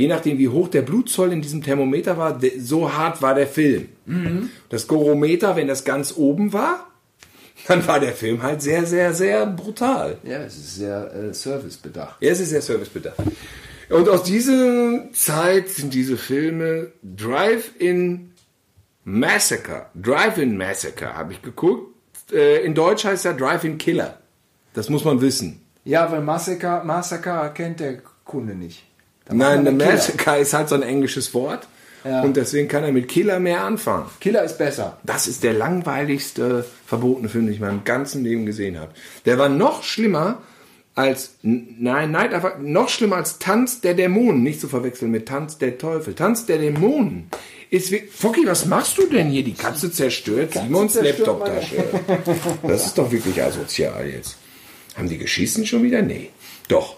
je 0.00 0.08
nachdem, 0.08 0.38
wie 0.38 0.48
hoch 0.48 0.68
der 0.68 0.82
Blutzoll 0.82 1.32
in 1.32 1.42
diesem 1.42 1.62
Thermometer 1.62 2.16
war, 2.16 2.40
so 2.58 2.92
hart 2.92 3.20
war 3.22 3.34
der 3.34 3.46
Film. 3.46 3.88
Das 4.70 4.86
Gorometer, 4.86 5.56
wenn 5.56 5.68
das 5.68 5.84
ganz 5.84 6.14
oben 6.16 6.52
war, 6.52 6.86
dann 7.68 7.86
war 7.86 8.00
der 8.00 8.12
Film 8.12 8.42
halt 8.42 8.62
sehr, 8.62 8.86
sehr, 8.86 9.12
sehr 9.12 9.46
brutal. 9.46 10.16
Ja, 10.22 10.38
es 10.38 10.56
ist 10.56 10.76
sehr 10.76 11.12
äh, 11.14 11.34
servicebedacht. 11.34 12.16
Ja, 12.20 12.30
es 12.30 12.40
ist 12.40 12.50
sehr 12.50 12.62
servicebedacht. 12.62 13.18
Und 13.90 14.08
aus 14.08 14.22
dieser 14.22 15.12
Zeit 15.12 15.68
sind 15.68 15.92
diese 15.92 16.16
Filme 16.16 16.92
Drive-In 17.02 18.30
Massacre. 19.04 19.86
Drive-In 19.94 20.56
Massacre 20.56 21.14
habe 21.14 21.32
ich 21.34 21.42
geguckt. 21.42 21.94
Äh, 22.32 22.64
In 22.64 22.74
Deutsch 22.74 23.04
heißt 23.04 23.26
er 23.26 23.34
Drive-In 23.34 23.76
Killer. 23.76 24.18
Das 24.72 24.88
muss 24.88 25.04
man 25.04 25.20
wissen. 25.20 25.60
Ja, 25.84 26.10
weil 26.12 26.20
Massaker, 26.22 26.84
Massaker 26.84 27.50
kennt 27.50 27.80
der 27.80 27.98
Kunde 28.24 28.54
nicht. 28.54 28.84
Da 29.26 29.34
Nein, 29.34 29.64
Killer. 29.64 29.92
Massacre 29.92 30.38
ist 30.38 30.54
halt 30.54 30.68
so 30.68 30.74
ein 30.74 30.82
englisches 30.82 31.32
Wort. 31.34 31.66
Ja. 32.04 32.22
Und 32.22 32.36
deswegen 32.36 32.66
kann 32.66 32.82
er 32.82 32.92
mit 32.92 33.08
Killer 33.08 33.40
mehr 33.40 33.62
anfangen. 33.62 34.06
Killer 34.20 34.42
ist 34.42 34.56
besser. 34.56 34.98
Das 35.02 35.26
ist 35.26 35.42
der 35.42 35.52
langweiligste 35.52 36.64
verbotene 36.86 37.28
Film, 37.28 37.44
den 37.44 37.54
ich 37.54 37.60
in 37.60 37.66
meinem 37.66 37.84
ganzen 37.84 38.24
Leben 38.24 38.46
gesehen 38.46 38.78
habe. 38.80 38.92
Der 39.26 39.38
war 39.38 39.50
noch 39.50 39.82
schlimmer 39.82 40.40
als, 40.94 41.36
nein, 41.42 42.10
nein, 42.10 42.32
einfach 42.32 42.58
noch 42.58 42.88
schlimmer 42.88 43.16
als 43.16 43.38
Tanz 43.38 43.80
der 43.80 43.94
Dämonen. 43.94 44.42
Nicht 44.42 44.60
zu 44.60 44.68
verwechseln 44.68 45.10
mit 45.10 45.28
Tanz 45.28 45.58
der 45.58 45.78
Teufel. 45.78 46.14
Tanz 46.14 46.46
der 46.46 46.58
Dämonen 46.58 47.28
ist 47.70 47.92
wie, 47.92 48.00
Focki, 48.00 48.46
was 48.46 48.66
machst 48.66 48.98
du 48.98 49.06
denn 49.06 49.28
hier? 49.28 49.44
Die 49.44 49.54
Katze 49.54 49.92
zerstört 49.92 50.54
Simons 50.54 50.94
zerstört 50.94 51.18
Laptop-Tasche. 51.18 51.84
Das 52.62 52.86
ist 52.86 52.98
doch 52.98 53.10
wirklich 53.12 53.42
asozial 53.42 54.08
jetzt. 54.08 54.36
Haben 54.96 55.08
die 55.08 55.18
geschissen 55.18 55.66
schon 55.66 55.82
wieder? 55.82 56.02
Nee. 56.02 56.30
Doch. 56.68 56.96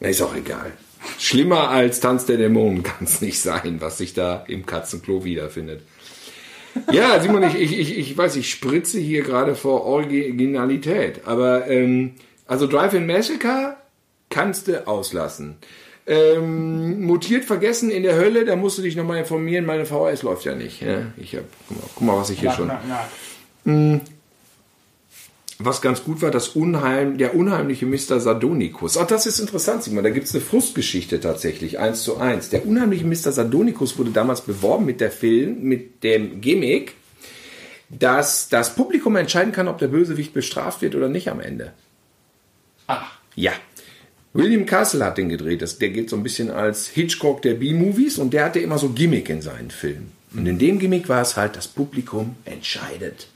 Ist 0.00 0.22
auch 0.22 0.34
egal. 0.34 0.72
Schlimmer 1.18 1.70
als 1.70 2.00
Tanz 2.00 2.26
der 2.26 2.36
Dämonen 2.36 2.82
kann 2.84 3.04
es 3.04 3.20
nicht 3.20 3.40
sein, 3.40 3.76
was 3.80 3.98
sich 3.98 4.14
da 4.14 4.44
im 4.48 4.66
Katzenklo 4.66 5.24
wiederfindet. 5.24 5.82
Ja, 6.92 7.20
Simon, 7.20 7.42
ich, 7.42 7.54
ich, 7.54 7.78
ich, 7.78 7.98
ich 7.98 8.16
weiß, 8.16 8.36
ich 8.36 8.50
spritze 8.50 8.98
hier 8.98 9.22
gerade 9.22 9.54
vor 9.54 9.84
Originalität. 9.84 11.22
Aber, 11.24 11.66
ähm, 11.68 12.12
also 12.46 12.66
Drive-In 12.66 13.06
Massacre 13.06 13.76
kannst 14.30 14.68
du 14.68 14.86
auslassen. 14.86 15.56
Ähm, 16.06 17.02
mutiert 17.02 17.44
vergessen 17.44 17.90
in 17.90 18.02
der 18.02 18.16
Hölle, 18.16 18.44
da 18.44 18.56
musst 18.56 18.78
du 18.78 18.82
dich 18.82 18.96
nochmal 18.96 19.18
informieren. 19.18 19.66
Meine 19.66 19.84
VHS 19.84 20.22
läuft 20.22 20.44
ja 20.44 20.54
nicht. 20.54 20.80
Ja? 20.80 21.02
Ich 21.16 21.34
hab, 21.34 21.44
guck, 21.68 21.76
mal, 21.76 21.86
guck 21.94 22.06
mal, 22.06 22.16
was 22.16 22.30
ich 22.30 22.40
hier 22.40 22.52
schon. 22.52 22.70
Was 25.60 25.82
ganz 25.82 26.04
gut 26.04 26.22
war, 26.22 26.30
das 26.30 26.48
Unheim, 26.48 27.18
der 27.18 27.34
unheimliche 27.34 27.84
Mr. 27.84 28.20
Sardonikus. 28.20 28.96
Ach, 28.96 29.08
das 29.08 29.26
ist 29.26 29.40
interessant, 29.40 29.82
Simon. 29.82 30.04
Da 30.04 30.10
gibt 30.10 30.26
es 30.26 30.34
eine 30.34 30.44
Frustgeschichte 30.44 31.18
tatsächlich, 31.18 31.80
eins 31.80 32.02
zu 32.02 32.18
eins. 32.18 32.48
Der 32.50 32.64
unheimliche 32.64 33.04
Mr. 33.04 33.32
Sardonikus 33.32 33.98
wurde 33.98 34.12
damals 34.12 34.42
beworben 34.42 34.86
mit 34.86 35.00
der 35.00 35.10
Film, 35.10 35.62
mit 35.62 36.04
dem 36.04 36.40
Gimmick, 36.40 36.94
dass 37.88 38.48
das 38.48 38.76
Publikum 38.76 39.16
entscheiden 39.16 39.52
kann, 39.52 39.66
ob 39.66 39.78
der 39.78 39.88
Bösewicht 39.88 40.32
bestraft 40.32 40.80
wird 40.80 40.94
oder 40.94 41.08
nicht 41.08 41.28
am 41.28 41.40
Ende. 41.40 41.72
Ach. 42.86 43.18
Ja. 43.34 43.52
William 44.34 44.64
Castle 44.64 45.04
hat 45.04 45.18
den 45.18 45.28
gedreht. 45.28 45.60
Das, 45.62 45.78
der 45.78 45.88
geht 45.88 46.08
so 46.08 46.14
ein 46.14 46.22
bisschen 46.22 46.52
als 46.52 46.86
Hitchcock 46.86 47.42
der 47.42 47.54
B-Movies 47.54 48.18
und 48.18 48.32
der 48.32 48.44
hatte 48.44 48.60
immer 48.60 48.78
so 48.78 48.90
Gimmick 48.90 49.28
in 49.28 49.42
seinen 49.42 49.72
Filmen. 49.72 50.12
Und 50.34 50.46
in 50.46 50.58
dem 50.58 50.78
Gimmick 50.78 51.08
war 51.08 51.22
es 51.22 51.36
halt, 51.36 51.56
das 51.56 51.66
Publikum 51.66 52.36
entscheidet. 52.44 53.26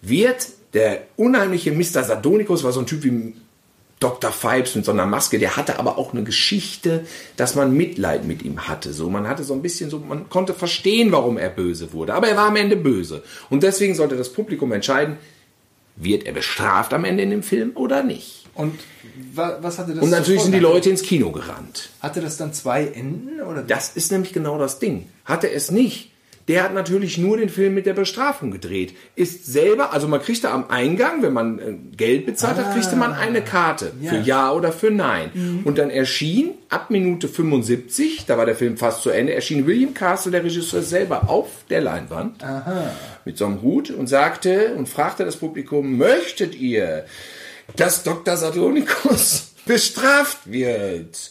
Wird 0.00 0.48
der 0.74 1.02
unheimliche 1.16 1.72
Mr. 1.72 2.04
Sardonikus, 2.04 2.64
war 2.64 2.72
so 2.72 2.80
ein 2.80 2.86
Typ 2.86 3.04
wie 3.04 3.34
Dr. 4.00 4.32
Fipes 4.32 4.74
mit 4.74 4.84
so 4.84 4.92
einer 4.92 5.06
Maske, 5.06 5.38
der 5.38 5.56
hatte 5.56 5.78
aber 5.78 5.96
auch 5.96 6.12
eine 6.12 6.24
Geschichte, 6.24 7.06
dass 7.36 7.54
man 7.54 7.72
Mitleid 7.72 8.26
mit 8.26 8.42
ihm 8.42 8.68
hatte. 8.68 8.92
So, 8.92 9.08
man 9.08 9.28
hatte 9.28 9.44
so 9.44 9.54
ein 9.54 9.62
bisschen 9.62 9.88
so, 9.88 9.98
man 9.98 10.28
konnte 10.28 10.52
verstehen, 10.52 11.12
warum 11.12 11.38
er 11.38 11.48
böse 11.48 11.92
wurde. 11.92 12.12
Aber 12.12 12.28
er 12.28 12.36
war 12.36 12.48
am 12.48 12.56
Ende 12.56 12.76
böse. 12.76 13.22
Und 13.48 13.62
deswegen 13.62 13.94
sollte 13.94 14.16
das 14.16 14.32
Publikum 14.32 14.72
entscheiden, 14.72 15.16
wird 15.96 16.26
er 16.26 16.32
bestraft 16.32 16.92
am 16.92 17.04
Ende 17.04 17.22
in 17.22 17.30
dem 17.30 17.42
Film 17.42 17.72
oder 17.76 18.02
nicht. 18.02 18.44
Und 18.54 18.78
wa 19.32 19.58
was 19.62 19.78
hatte 19.78 19.94
das 19.94 20.02
Und 20.02 20.10
natürlich 20.10 20.42
sind 20.42 20.52
die? 20.52 20.60
Leute 20.60 20.90
ins 20.90 21.02
Kino 21.02 21.30
gerannt. 21.32 21.90
Hatte 22.00 22.20
das 22.20 22.36
dann 22.36 22.52
zwei 22.52 22.86
Enden? 22.86 23.40
Oder? 23.40 23.62
Das 23.62 23.96
ist 23.96 24.12
nämlich 24.12 24.32
genau 24.32 24.58
das 24.58 24.80
Ding. 24.80 25.08
Hatte 25.24 25.50
es 25.50 25.70
nicht. 25.70 26.10
Der 26.48 26.62
hat 26.62 26.74
natürlich 26.74 27.16
nur 27.16 27.38
den 27.38 27.48
Film 27.48 27.74
mit 27.74 27.86
der 27.86 27.94
Bestrafung 27.94 28.50
gedreht. 28.50 28.94
Ist 29.16 29.46
selber, 29.46 29.92
also 29.92 30.08
man 30.08 30.20
kriegt 30.20 30.44
da 30.44 30.52
am 30.52 30.68
Eingang, 30.68 31.22
wenn 31.22 31.32
man 31.32 31.58
äh, 31.58 31.74
Geld 31.96 32.26
bezahlt 32.26 32.58
hat, 32.58 32.74
kriegte 32.74 32.96
man 32.96 33.12
eine 33.14 33.40
Karte 33.42 33.92
ja. 34.00 34.10
für 34.10 34.18
Ja 34.18 34.52
oder 34.52 34.70
für 34.70 34.90
Nein. 34.90 35.62
Und 35.64 35.78
dann 35.78 35.90
erschien 35.90 36.50
ab 36.68 36.90
Minute 36.90 37.28
75, 37.28 38.26
da 38.26 38.36
war 38.36 38.46
der 38.46 38.56
Film 38.56 38.76
fast 38.76 39.02
zu 39.02 39.10
Ende, 39.10 39.32
erschien 39.32 39.66
William 39.66 39.94
Castle, 39.94 40.32
der 40.32 40.44
Regisseur, 40.44 40.82
selber 40.82 41.30
auf 41.30 41.48
der 41.70 41.80
Leinwand 41.80 42.42
mit 43.24 43.38
so 43.38 43.46
einem 43.46 43.62
Hut 43.62 43.90
und 43.90 44.08
sagte 44.08 44.74
und 44.76 44.88
fragte 44.88 45.24
das 45.24 45.36
Publikum, 45.36 45.96
möchtet 45.96 46.54
ihr, 46.54 47.06
dass 47.76 48.02
Dr. 48.02 48.36
Saturnicus 48.36 49.54
bestraft 49.66 50.40
wird? 50.44 51.30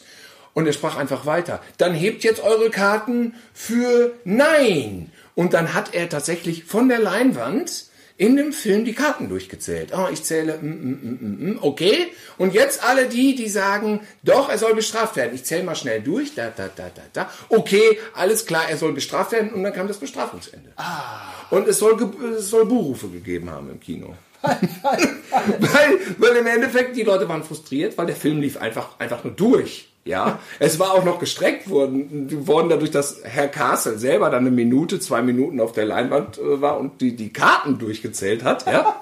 Und 0.54 0.68
er 0.68 0.74
sprach 0.74 0.97
einfach 0.97 1.26
weiter. 1.26 1.62
Dann 1.78 1.93
hebt 1.93 2.24
jetzt 2.24 2.43
eure 2.43 2.70
Karten 2.70 3.36
für 3.54 4.14
Nein. 4.24 5.12
Und 5.36 5.54
dann 5.54 5.74
hat 5.74 5.95
er 5.95 6.10
tatsächlich 6.10 6.64
von 6.66 6.89
der 6.89 6.99
Leinwand 6.99 7.86
in 8.18 8.38
dem 8.38 8.54
Film 8.54 8.86
die 8.86 8.93
Karten 8.93 9.28
durchgezählt. 9.28 9.91
Oh, 9.97 10.08
ich 10.12 10.24
zähle, 10.24 10.60
mm, 10.62 10.68
mm, 10.68 11.20
mm, 11.20 11.49
mm, 11.49 11.60
okay. 11.62 12.12
Und 12.38 12.54
jetzt 12.54 12.84
alle 12.84 13.08
die, 13.08 13.36
die 13.36 13.49
sagen, 13.49 14.01
doch, 14.22 14.49
er 14.49 14.58
soll 14.58 14.76
bestraft 14.76 15.16
werden. 15.16 15.34
Ich 15.34 15.45
zähle 15.45 15.64
mal 15.64 15.76
schnell 15.76 16.01
durch, 16.01 16.36
da, 16.36 16.51
da, 16.56 16.70
da, 16.74 16.91
da, 16.93 17.01
da. 17.12 17.30
Okay, 17.49 17.99
alles 18.14 18.45
klar, 18.45 18.70
er 18.70 18.78
soll 18.78 18.93
bestraft 18.93 19.32
werden. 19.32 19.51
Und 19.51 19.64
dann 19.64 19.74
kam 19.74 19.88
das 19.88 19.97
Bestrafungsende. 19.97 20.74
Ah. 20.76 21.34
Und 21.49 21.68
es 21.68 21.80
soll, 21.80 21.97
es 22.38 22.49
soll 22.49 22.66
Buhrufe 22.66 23.08
gegeben 23.08 23.49
haben 23.49 23.72
im 23.72 23.80
Kino. 23.80 24.16
weil, 24.43 25.99
weil 26.18 26.36
im 26.36 26.47
Endeffekt 26.47 26.95
die 26.95 27.04
Leute 27.04 27.28
waren 27.30 27.43
frustriert, 27.43 27.97
weil 27.97 28.08
der 28.08 28.16
Film 28.16 28.41
lief 28.41 28.58
einfach, 28.58 28.99
einfach 28.99 29.24
nur 29.24 29.34
durch. 29.34 29.93
Ja, 30.06 30.39
es 30.60 30.80
war 30.80 30.91
auch 30.91 31.06
noch 31.06 31.20
gestreckt 31.20 31.70
worden, 31.70 32.45
worden 32.45 32.68
dadurch, 32.68 32.91
dass 32.91 33.22
Herr 33.24 33.47
Castle 33.47 33.97
selber 33.97 34.30
dann 34.30 34.45
eine 34.45 34.51
Minute, 34.51 34.99
zwei 34.99 35.22
Minuten 35.22 35.62
auf 35.62 35.72
der 35.72 35.86
Leinwand 35.86 36.38
äh, 36.38 36.60
war 36.60 36.78
und 36.78 36.99
die, 36.99 37.16
die 37.16 37.32
Karten 37.32 37.80
durchgezählt 37.80 38.43
hat, 38.43 38.66
ja. 38.66 38.97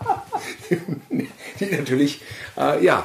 die 1.59 1.65
natürlich, 1.65 2.21
äh, 2.57 2.83
ja. 2.85 3.03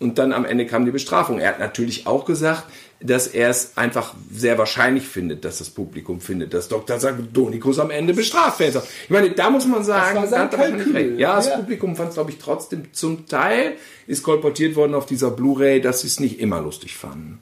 Und 0.00 0.18
dann 0.18 0.32
am 0.32 0.44
Ende 0.44 0.64
kam 0.66 0.84
die 0.84 0.92
Bestrafung. 0.92 1.40
Er 1.40 1.48
hat 1.48 1.58
natürlich 1.58 2.06
auch 2.06 2.24
gesagt, 2.24 2.64
dass 3.00 3.28
er 3.28 3.50
es 3.50 3.76
einfach 3.76 4.14
sehr 4.32 4.58
wahrscheinlich 4.58 5.06
findet, 5.06 5.44
dass 5.44 5.58
das 5.58 5.70
Publikum 5.70 6.20
findet, 6.20 6.52
dass 6.52 6.68
Dr. 6.68 6.98
Sagdonikus 6.98 7.78
am 7.78 7.90
Ende 7.90 8.12
bestraft 8.12 8.58
wird. 8.58 8.82
Ich 9.04 9.10
meine, 9.10 9.30
da 9.30 9.50
muss 9.50 9.66
man 9.66 9.84
sagen, 9.84 10.28
da 10.28 10.38
hat 10.40 10.54
er 10.54 10.70
nicht 10.70 10.92
recht. 10.92 11.18
Ja, 11.18 11.36
das 11.36 11.46
ja. 11.46 11.56
Publikum 11.56 11.94
fand 11.94 12.10
es, 12.10 12.14
glaube 12.14 12.30
ich, 12.30 12.38
trotzdem 12.38 12.92
zum 12.92 13.26
Teil, 13.26 13.74
ist 14.06 14.22
kolportiert 14.22 14.74
worden 14.74 14.94
auf 14.94 15.06
dieser 15.06 15.30
Blu-ray, 15.30 15.80
dass 15.80 16.00
sie 16.00 16.08
es 16.08 16.18
nicht 16.18 16.40
immer 16.40 16.60
lustig 16.60 16.96
fanden. 16.96 17.38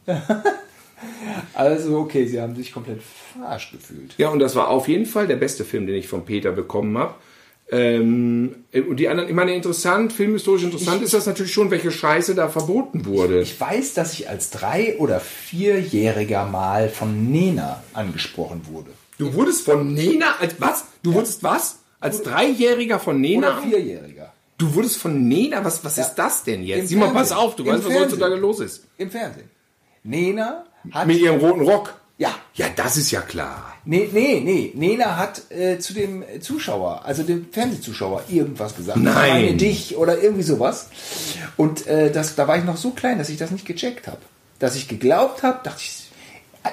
also, 1.54 1.98
okay, 1.98 2.26
sie 2.26 2.40
haben 2.40 2.54
sich 2.54 2.72
komplett 2.72 3.00
verarscht 3.32 3.72
gefühlt. 3.72 4.14
Ja, 4.18 4.28
und 4.28 4.40
das 4.40 4.57
war 4.57 4.68
auf 4.68 4.88
jeden 4.88 5.07
Fall 5.07 5.26
der 5.26 5.36
beste 5.36 5.64
Film, 5.64 5.86
den 5.86 5.96
ich 5.96 6.09
von 6.09 6.26
Peter 6.26 6.52
bekommen 6.52 6.98
habe. 6.98 7.14
Ähm, 7.68 8.64
und 8.72 8.96
die 8.96 9.08
anderen, 9.08 9.28
ich 9.28 9.34
meine, 9.34 9.54
interessant, 9.54 10.12
filmhistorisch 10.12 10.62
interessant 10.62 10.98
ich, 10.98 11.04
ist 11.04 11.14
das 11.14 11.26
natürlich 11.26 11.52
schon, 11.52 11.70
welche 11.70 11.90
Scheiße 11.90 12.34
da 12.36 12.48
verboten 12.48 13.06
wurde. 13.06 13.40
Ich 13.40 13.60
weiß, 13.60 13.94
dass 13.94 14.12
ich 14.12 14.28
als 14.28 14.50
drei- 14.50 14.96
oder 14.98 15.18
vierjähriger 15.18 16.46
mal 16.46 16.88
von 16.88 17.30
Nena 17.30 17.82
angesprochen 17.92 18.62
wurde. 18.70 18.90
Du 19.18 19.34
wurdest 19.34 19.62
von 19.62 19.92
Nena 19.94 20.36
als 20.38 20.56
was? 20.60 20.84
Du 21.02 21.10
ja. 21.10 21.16
wurdest 21.16 21.42
was? 21.42 21.80
Als 21.98 22.22
Dreijähriger 22.22 23.00
von 23.00 23.20
Nena? 23.20 23.58
Oder 23.58 23.62
Vierjähriger. 23.62 24.32
Du 24.58 24.74
wurdest 24.74 24.98
von 24.98 25.26
Nena? 25.26 25.64
Was, 25.64 25.84
was 25.84 25.96
ja. 25.96 26.04
ist 26.04 26.14
das 26.14 26.44
denn 26.44 26.62
jetzt? 26.62 26.82
Im 26.82 26.86
Sieh 26.86 26.96
mal, 26.96 27.10
pass 27.10 27.32
auf, 27.32 27.56
du 27.56 27.64
Im 27.64 27.72
weißt, 27.72 27.84
was 27.84 27.94
heutzutage 27.94 28.36
los 28.36 28.60
ist. 28.60 28.84
Im 28.96 29.10
Fernsehen. 29.10 29.50
Nena 30.04 30.64
hat. 30.92 31.06
Mit 31.06 31.18
ihrem 31.18 31.40
roten 31.40 31.62
Rock. 31.62 31.94
Ja. 32.18 32.34
Ja, 32.54 32.66
das 32.74 32.96
ist 32.96 33.10
ja 33.10 33.22
klar. 33.22 33.76
Nee, 33.89 34.09
nee, 34.12 34.43
nee. 34.45 34.72
Nena 34.74 35.16
hat 35.16 35.43
äh, 35.51 35.78
zu 35.78 35.95
dem 35.95 36.24
Zuschauer, 36.41 37.05
also 37.05 37.22
dem 37.22 37.47
Fernsehzuschauer, 37.53 38.24
irgendwas 38.28 38.74
gesagt. 38.74 38.99
Nein. 38.99 39.45
Meine 39.45 39.55
dich 39.55 39.97
oder 39.97 40.20
irgendwie 40.20 40.43
sowas. 40.43 40.89
Und 41.57 41.87
äh, 41.87 42.11
das, 42.11 42.34
da 42.34 42.49
war 42.49 42.59
ich 42.59 42.64
noch 42.64 42.76
so 42.76 42.91
klein, 42.91 43.18
dass 43.18 43.28
ich 43.28 43.39
das 43.39 43.53
nicht 43.53 43.64
gecheckt 43.64 44.09
habe. 44.09 44.18
Dass 44.59 44.74
ich 44.74 44.89
geglaubt 44.89 45.45
habe, 45.45 45.61
dachte 45.62 45.82
ich, 45.82 46.11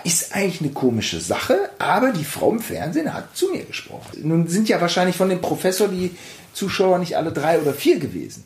ist 0.03 0.35
eigentlich 0.35 0.61
eine 0.61 0.71
komische 0.71 1.19
Sache, 1.19 1.69
aber 1.77 2.11
die 2.11 2.23
Frau 2.23 2.51
im 2.51 2.59
Fernsehen 2.59 3.13
hat 3.13 3.37
zu 3.37 3.49
mir 3.49 3.63
gesprochen. 3.63 4.21
Nun 4.23 4.47
sind 4.47 4.67
ja 4.67 4.81
wahrscheinlich 4.81 5.15
von 5.15 5.29
dem 5.29 5.39
Professor 5.39 5.87
die 5.87 6.15
Zuschauer 6.53 6.97
nicht 6.97 7.15
alle 7.15 7.31
drei 7.31 7.59
oder 7.59 7.73
vier 7.73 7.99
gewesen. 7.99 8.43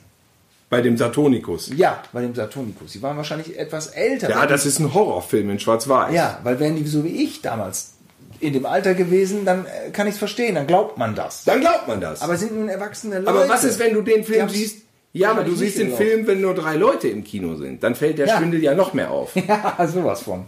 Bei 0.69 0.81
dem 0.81 0.97
Satonikus. 0.97 1.71
Ja, 1.73 2.03
bei 2.11 2.21
dem 2.21 2.35
Satonikus. 2.35 2.91
Sie 2.91 3.01
waren 3.01 3.15
wahrscheinlich 3.15 3.57
etwas 3.57 3.87
älter. 3.87 4.29
Ja, 4.29 4.45
das 4.45 4.65
ist 4.65 4.79
ein 4.79 4.93
Horrorfilm 4.93 5.49
in 5.51 5.59
Schwarz-Weiß. 5.59 6.13
Ja, 6.13 6.39
weil 6.43 6.59
wären 6.59 6.75
die 6.75 6.85
so 6.85 7.05
wie 7.05 7.23
ich 7.23 7.41
damals 7.41 7.93
in 8.39 8.53
dem 8.53 8.65
Alter 8.65 8.93
gewesen, 8.93 9.45
dann 9.45 9.65
äh, 9.65 9.91
kann 9.91 10.07
ich 10.07 10.13
es 10.13 10.19
verstehen, 10.19 10.55
dann 10.55 10.67
glaubt 10.67 10.97
man 10.97 11.15
das. 11.15 11.43
Dann 11.43 11.61
glaubt 11.61 11.87
man 11.87 12.01
das. 12.01 12.21
Aber 12.21 12.37
sind 12.37 12.53
nun 12.53 12.69
erwachsene 12.69 13.19
Leute. 13.19 13.29
Aber 13.29 13.49
was 13.49 13.63
ist, 13.63 13.79
wenn 13.79 13.93
du 13.93 14.01
den 14.01 14.23
Film 14.23 14.49
siehst? 14.49 14.83
Ja, 15.13 15.31
aber 15.31 15.43
du 15.43 15.55
siehst 15.55 15.79
den 15.79 15.95
Film, 15.95 16.27
wenn 16.27 16.41
nur 16.41 16.53
drei 16.53 16.75
Leute 16.75 17.07
im 17.07 17.23
Kino 17.23 17.55
sind. 17.55 17.81
Dann 17.81 17.95
fällt 17.95 18.19
der 18.19 18.27
ja. 18.27 18.37
Schwindel 18.37 18.61
ja 18.61 18.75
noch 18.75 18.93
mehr 18.93 19.11
auf. 19.11 19.31
Ja, 19.47 19.87
sowas 19.87 20.21
von. 20.21 20.45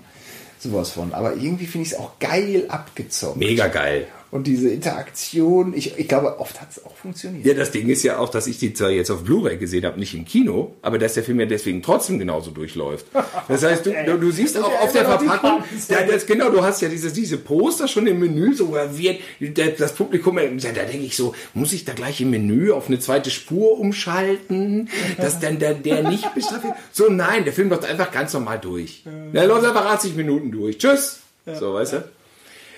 Sowas 0.59 0.91
von. 0.91 1.13
Aber 1.13 1.33
irgendwie 1.33 1.65
finde 1.65 1.87
ich 1.87 1.93
es 1.93 1.99
auch 1.99 2.19
geil 2.19 2.65
abgezockt. 2.67 3.37
Mega 3.37 3.67
geil 3.67 4.07
und 4.31 4.45
diese 4.45 4.69
Interaktion, 4.69 5.73
ich, 5.73 5.97
ich 5.97 6.07
glaube, 6.07 6.39
oft 6.39 6.61
hat 6.61 6.69
es 6.71 6.85
auch 6.85 6.95
funktioniert. 6.95 7.45
Ja, 7.45 7.53
das 7.55 7.71
Ding 7.71 7.89
ist 7.89 8.03
ja 8.03 8.19
auch, 8.19 8.29
dass 8.29 8.45
ich 8.45 8.59
die 8.59 8.73
zwar 8.73 8.91
jetzt 8.91 9.09
auf 9.09 9.23
Blu-ray 9.23 9.57
gesehen 9.57 9.85
habe, 9.85 9.99
nicht 9.99 10.13
im 10.13 10.25
Kino, 10.25 10.75
aber 10.83 10.99
dass 10.99 11.15
der 11.15 11.23
Film 11.23 11.39
ja 11.39 11.47
deswegen 11.47 11.81
trotzdem 11.81 12.19
genauso 12.19 12.51
durchläuft. 12.51 13.07
Das 13.47 13.63
heißt, 13.63 13.87
du, 13.87 13.93
du, 14.05 14.17
du 14.19 14.31
siehst 14.31 14.57
auch 14.59 14.81
auf 14.81 14.91
der 14.91 15.05
Verpackung, 15.05 15.63
ja, 15.87 16.05
das, 16.05 16.27
genau, 16.27 16.49
du 16.49 16.61
hast 16.61 16.81
ja 16.81 16.89
diese, 16.89 17.11
diese 17.11 17.37
Poster 17.37 17.87
schon 17.87 18.05
im 18.05 18.19
Menü, 18.19 18.53
so 18.53 18.73
wird 18.73 19.79
das 19.79 19.93
Publikum, 19.93 20.35
da 20.37 20.71
denke 20.71 21.05
ich 21.05 21.15
so, 21.15 21.33
muss 21.55 21.73
ich 21.73 21.85
da 21.85 21.93
gleich 21.93 22.21
im 22.21 22.29
Menü 22.29 22.71
auf 22.71 22.87
eine 22.87 22.99
zweite 22.99 23.31
Spur 23.31 23.79
umschalten, 23.79 24.89
dass 25.17 25.39
dann 25.39 25.57
der, 25.57 25.73
der 25.73 26.07
nicht 26.07 26.33
bestraft 26.35 26.65
wird? 26.65 26.75
So, 26.91 27.09
nein, 27.09 27.45
der 27.45 27.53
Film 27.53 27.69
läuft 27.69 27.85
einfach 27.85 28.11
ganz 28.11 28.33
normal 28.33 28.59
durch. 28.59 29.03
Der 29.33 29.47
läuft 29.47 29.65
einfach 29.65 29.85
80 29.85 30.15
Minuten 30.15 30.51
durch. 30.51 30.77
Tschüss! 30.77 31.21
So, 31.45 31.73
weißt 31.73 31.93
du? 31.93 32.18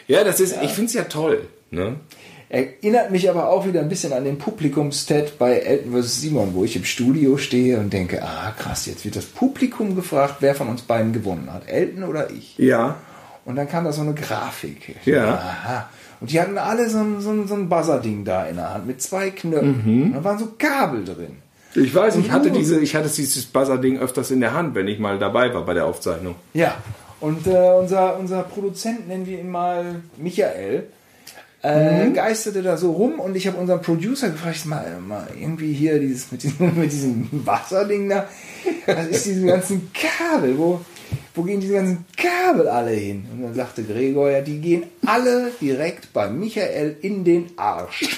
Ja, 0.08 0.24
das 0.24 0.39
ist, 0.39 0.56
ja. 0.56 0.64
ich 0.64 0.72
finde 0.72 0.88
es 0.88 0.93
ja 0.93 1.04
toll. 1.04 1.47
Ne? 1.70 1.95
Erinnert 2.49 3.12
mich 3.12 3.30
aber 3.30 3.47
auch 3.47 3.66
wieder 3.66 3.80
ein 3.80 3.88
bisschen 3.88 4.12
an 4.12 4.26
den 4.26 4.38
Publikumstat 4.38 5.39
bei 5.39 5.60
Elton 5.60 5.93
vs. 5.93 6.20
Simon, 6.20 6.54
wo 6.54 6.66
ich 6.66 6.76
im 6.76 6.84
Studio 6.84 7.38
stehe 7.38 7.80
und 7.80 7.93
denke, 7.93 8.22
ah 8.22 8.54
krass, 8.58 8.88
jetzt 8.88 9.06
wird 9.06 9.16
das 9.16 9.26
Publikum 9.26 9.95
gefragt, 9.95 10.38
wer 10.41 10.54
von 10.54 10.68
uns 10.68 10.82
beiden 10.82 11.14
gewonnen 11.14 11.52
hat, 11.52 11.70
Elton 11.70 12.04
oder 12.04 12.30
ich. 12.30 12.58
Ja. 12.58 12.97
Und 13.45 13.56
dann 13.56 13.70
kam 13.70 13.86
da 13.86 13.93
so 13.93 14.02
eine 14.02 14.14
Grafik. 14.14 14.97
Ja. 15.06 15.34
Aha. 15.34 15.89
Und 16.20 16.32
die 16.32 16.39
hatten 16.39 16.58
alle 16.58 16.89
so 16.89 16.99
ein, 16.99 17.22
so 17.22 17.32
ein, 17.32 17.47
so 17.47 17.56
ein 17.56 17.70
Buzzer-Ding 17.70 18.26
da 18.26 18.45
in 18.45 18.58
der 18.58 18.74
Hand 18.74 18.86
mit 18.86 19.02
zwei 19.02 19.32
Knöpfen. 19.32 20.10
Mhm. 20.10 20.14
Da 20.14 20.24
waren 20.24 20.38
so 20.38 20.49
Kabel 20.58 21.06
drin. 21.06 21.38
Ich 21.74 21.95
weiß, 21.95 22.18
ich 22.18 22.32
hatte 22.32 22.52
diese, 22.52 22.80
ich 22.80 22.95
hatte 22.95 23.10
dieses 23.10 23.45
Buzzer-Ding 23.45 23.97
öfters 23.97 24.30
in 24.30 24.41
der 24.41 24.54
Hand, 24.54 24.76
wenn 24.76 24.88
ich 24.88 24.99
mal 24.99 25.18
dabei 25.18 25.54
war 25.54 25.66
bei 25.66 25.74
der 25.74 25.86
Aufzeichnung. 25.86 26.36
Ja. 26.54 26.76
Und 27.22 27.45
äh, 27.47 27.72
unser, 27.80 28.17
unser 28.17 28.43
Produzent, 28.43 29.07
nennen 29.07 29.26
wir 29.26 29.39
ihn 29.39 29.49
mal 29.49 30.01
Michael, 30.17 30.88
äh, 31.63 32.05
mhm. 32.05 32.13
geisterte 32.15 32.63
da 32.63 32.76
so 32.76 32.91
rum 32.91 33.19
und 33.19 33.36
ich 33.36 33.45
habe 33.45 33.57
unseren 33.57 33.82
Producer 33.82 34.30
gefragt, 34.32 34.65
mal, 34.65 34.99
mal 34.99 35.28
irgendwie 35.39 35.74
hier 35.74 35.99
dieses 35.99 36.32
mit 36.32 36.41
diesem, 36.41 36.76
mit 36.80 36.91
diesem 36.91 37.30
Wasserding 37.45 38.09
da, 38.09 38.28
was 38.88 39.07
ist 39.07 39.28
diese 39.28 39.45
ganzen 39.45 39.91
Kabel, 39.93 40.57
wo, 40.57 40.82
wo 41.36 41.43
gehen 41.43 41.61
diese 41.61 41.76
ganzen 41.76 42.05
Kabel 42.17 42.67
alle 42.67 42.91
hin? 42.91 43.26
Und 43.32 43.43
dann 43.43 43.53
sagte 43.53 43.84
Gregor, 43.84 44.32
ja, 44.32 44.41
die 44.41 44.59
gehen 44.59 44.86
alle 45.05 45.51
direkt 45.61 46.11
bei 46.13 46.28
Michael 46.28 46.97
in 47.01 47.24
den 47.24 47.51
Arsch. 47.57 48.17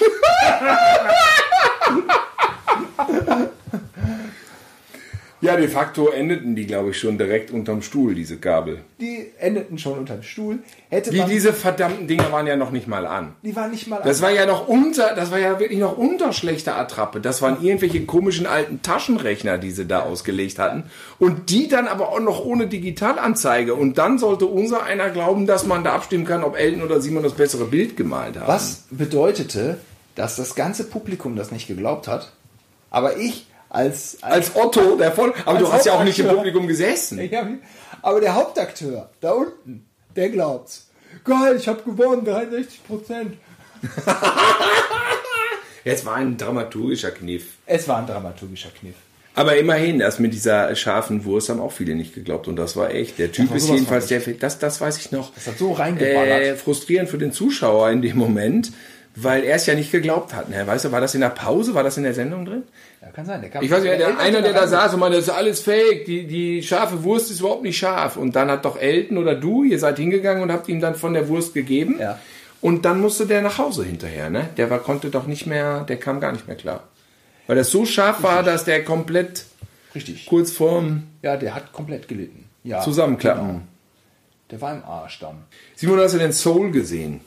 Ja, 5.54 5.60
de 5.60 5.68
facto 5.68 6.08
endeten 6.08 6.54
die, 6.54 6.66
glaube 6.66 6.90
ich, 6.90 6.98
schon 6.98 7.18
direkt 7.18 7.50
unterm 7.50 7.82
Stuhl, 7.82 8.14
diese 8.14 8.38
Kabel. 8.38 8.80
Die 9.00 9.30
endeten 9.38 9.78
schon 9.78 9.98
unterm 9.98 10.22
Stuhl. 10.22 10.58
Hätte 10.88 11.10
die, 11.10 11.22
diese 11.24 11.52
verdammten 11.52 12.06
Dinger 12.06 12.30
waren 12.32 12.46
ja 12.46 12.56
noch 12.56 12.70
nicht 12.70 12.86
mal 12.86 13.06
an. 13.06 13.34
Die 13.42 13.54
waren 13.54 13.70
nicht 13.70 13.86
mal 13.86 13.98
an. 13.98 14.02
Das 14.04 14.22
war 14.22 14.30
ja 14.30 14.46
noch 14.46 14.68
unter, 14.68 15.14
das 15.14 15.30
war 15.30 15.38
ja 15.38 15.58
wirklich 15.60 15.78
noch 15.78 15.96
unter 15.96 16.32
schlechter 16.32 16.76
Attrappe. 16.76 17.20
Das 17.20 17.42
waren 17.42 17.62
irgendwelche 17.62 18.04
komischen 18.04 18.46
alten 18.46 18.82
Taschenrechner, 18.82 19.58
die 19.58 19.70
sie 19.70 19.86
da 19.86 20.00
ausgelegt 20.00 20.58
hatten. 20.58 20.84
Und 21.18 21.50
die 21.50 21.68
dann 21.68 21.88
aber 21.88 22.08
auch 22.10 22.20
noch 22.20 22.44
ohne 22.44 22.66
Digitalanzeige. 22.66 23.74
Und 23.74 23.98
dann 23.98 24.18
sollte 24.18 24.46
unser 24.46 24.82
einer 24.84 25.10
glauben, 25.10 25.46
dass 25.46 25.66
man 25.66 25.84
da 25.84 25.94
abstimmen 25.94 26.24
kann, 26.24 26.44
ob 26.44 26.58
Elton 26.58 26.82
oder 26.82 27.00
Simon 27.00 27.22
das 27.22 27.34
bessere 27.34 27.66
Bild 27.66 27.96
gemalt 27.96 28.36
haben. 28.36 28.48
Was 28.48 28.84
bedeutete, 28.90 29.78
dass 30.14 30.36
das 30.36 30.54
ganze 30.54 30.84
Publikum 30.84 31.36
das 31.36 31.50
nicht 31.50 31.66
geglaubt 31.66 32.08
hat. 32.08 32.32
Aber 32.90 33.16
ich 33.16 33.46
als, 33.74 34.18
als, 34.22 34.54
als 34.54 34.56
Otto, 34.56 34.96
der 34.96 35.12
voll, 35.12 35.34
aber 35.44 35.58
du 35.58 35.72
hast 35.72 35.84
ja 35.84 35.94
auch 35.94 36.04
nicht 36.04 36.18
im 36.18 36.28
Publikum 36.28 36.66
gesessen. 36.66 37.20
Ja, 37.30 37.46
aber 38.02 38.20
der 38.20 38.34
Hauptakteur, 38.34 39.10
da 39.20 39.32
unten, 39.32 39.86
der 40.14 40.30
glaubt's. 40.30 40.88
Geil, 41.24 41.56
ich 41.56 41.66
habe 41.66 41.82
gewonnen, 41.82 42.24
63 42.24 42.86
Prozent. 42.86 43.36
es 45.84 46.06
war 46.06 46.16
ein 46.16 46.36
dramaturgischer 46.36 47.10
Kniff. 47.10 47.54
Es 47.66 47.88
war 47.88 47.98
ein 47.98 48.06
dramaturgischer 48.06 48.70
Kniff. 48.70 48.94
Aber 49.34 49.56
immerhin, 49.56 49.98
das 49.98 50.20
mit 50.20 50.32
dieser 50.32 50.74
scharfen 50.76 51.24
Wurst 51.24 51.48
haben 51.48 51.60
auch 51.60 51.72
viele 51.72 51.96
nicht 51.96 52.14
geglaubt 52.14 52.46
und 52.46 52.54
das 52.54 52.76
war 52.76 52.90
echt. 52.90 53.18
Der 53.18 53.32
Typ 53.32 53.52
ist 53.54 53.68
jedenfalls 53.68 54.06
der, 54.06 54.20
das, 54.20 54.60
das 54.60 54.80
weiß 54.80 54.98
ich 54.98 55.10
noch. 55.10 55.34
Das 55.34 55.48
hat 55.48 55.58
so 55.58 55.72
reingeballert. 55.72 56.42
Äh, 56.42 56.54
frustrierend 56.54 57.08
für 57.08 57.18
den 57.18 57.32
Zuschauer 57.32 57.90
in 57.90 58.02
dem 58.02 58.16
Moment, 58.16 58.70
weil 59.16 59.42
er 59.42 59.56
es 59.56 59.66
ja 59.66 59.74
nicht 59.74 59.90
geglaubt 59.90 60.34
hat. 60.34 60.50
Ne? 60.50 60.64
Weißt 60.64 60.84
du, 60.84 60.92
war 60.92 61.00
das 61.00 61.16
in 61.16 61.20
der 61.20 61.30
Pause, 61.30 61.74
war 61.74 61.82
das 61.82 61.96
in 61.96 62.04
der 62.04 62.14
Sendung 62.14 62.44
drin? 62.44 62.62
Ja, 63.04 63.10
kann 63.10 63.26
sein. 63.26 63.44
ich 63.60 63.70
weiß 63.70 63.82
nicht, 63.82 63.98
der, 63.98 64.18
einer, 64.18 64.40
der 64.40 64.54
da 64.54 64.66
saß 64.66 64.94
und 64.94 65.00
meinte, 65.00 65.18
das 65.18 65.28
ist 65.28 65.34
alles 65.34 65.60
fake, 65.60 66.06
die, 66.06 66.26
die 66.26 66.62
scharfe 66.62 67.04
Wurst 67.04 67.30
ist 67.30 67.40
überhaupt 67.40 67.62
nicht 67.62 67.76
scharf. 67.76 68.16
Und 68.16 68.34
dann 68.34 68.50
hat 68.50 68.64
doch 68.64 68.78
Elton 68.78 69.18
oder 69.18 69.34
du, 69.34 69.62
ihr 69.62 69.78
seid 69.78 69.98
hingegangen 69.98 70.42
und 70.42 70.50
habt 70.50 70.68
ihm 70.68 70.80
dann 70.80 70.94
von 70.94 71.12
der 71.12 71.28
Wurst 71.28 71.52
gegeben. 71.52 71.96
Ja. 72.00 72.18
Und 72.62 72.86
dann 72.86 73.00
musste 73.00 73.26
der 73.26 73.42
nach 73.42 73.58
Hause 73.58 73.84
hinterher, 73.84 74.30
ne? 74.30 74.48
Der 74.56 74.70
war, 74.70 74.78
konnte 74.78 75.10
doch 75.10 75.26
nicht 75.26 75.46
mehr, 75.46 75.84
der 75.84 75.98
kam 75.98 76.18
gar 76.18 76.32
nicht 76.32 76.46
mehr 76.46 76.56
klar. 76.56 76.84
Weil 77.46 77.56
das 77.56 77.70
so 77.70 77.84
scharf 77.84 78.16
Richtig. 78.16 78.30
war, 78.30 78.42
dass 78.42 78.64
der 78.64 78.82
komplett 78.84 79.44
Richtig. 79.94 80.24
kurz 80.24 80.50
vorm 80.50 81.02
Ja, 81.20 81.36
der 81.36 81.54
hat 81.54 81.72
komplett 81.72 82.08
gelitten. 82.08 82.48
Ja, 82.62 82.80
zusammenklappen. 82.80 83.46
Genau. 83.46 83.60
Der 84.50 84.60
war 84.62 84.72
im 84.72 84.82
Arsch 84.84 85.18
dann. 85.18 85.42
Simon, 85.76 86.00
hast 86.00 86.14
du 86.14 86.18
den 86.18 86.32
Soul 86.32 86.70
gesehen? 86.70 87.20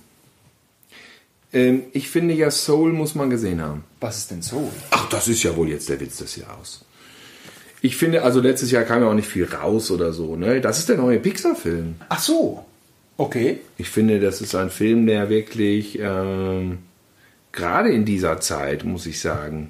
Ähm, 1.54 1.84
ich 1.94 2.10
finde 2.10 2.34
ja, 2.34 2.52
Soul 2.52 2.94
muss 2.94 3.16
man 3.16 3.30
gesehen 3.30 3.62
haben. 3.62 3.84
Was 4.00 4.18
ist 4.18 4.32
denn 4.32 4.42
Soul? 4.42 4.70
Ach, 4.92 5.10
das 5.10 5.28
ist 5.28 5.44
ja 5.44 5.56
wohl 5.56 5.70
jetzt 5.70 5.90
der 5.90 6.00
Witz 6.00 6.18
des 6.18 6.36
Jahres. 6.36 6.84
Ich 7.82 7.96
finde, 7.96 8.24
also 8.24 8.42
letztes 8.42 8.72
Jahr 8.72 8.84
kam 8.84 9.02
ja 9.02 9.10
auch 9.10 9.14
nicht 9.14 9.28
viel 9.28 9.46
raus 9.46 9.92
oder 9.92 10.12
so. 10.12 10.36
Ne? 10.36 10.62
Das 10.62 10.80
ist 10.80 10.90
der 10.90 10.98
neue 10.98 11.20
Pixar-Film. 11.20 11.96
Ach 12.10 12.20
so. 12.20 12.66
Okay. 13.18 13.60
Ich 13.78 13.90
finde, 13.90 14.20
das 14.20 14.42
ist 14.42 14.56
ein 14.56 14.70
Film, 14.70 15.06
der 15.08 15.30
wirklich 15.30 15.98
ähm, 16.00 16.80
gerade 17.52 17.90
in 17.90 18.06
dieser 18.06 18.40
Zeit, 18.40 18.84
muss 18.84 19.06
ich 19.06 19.20
sagen, 19.20 19.70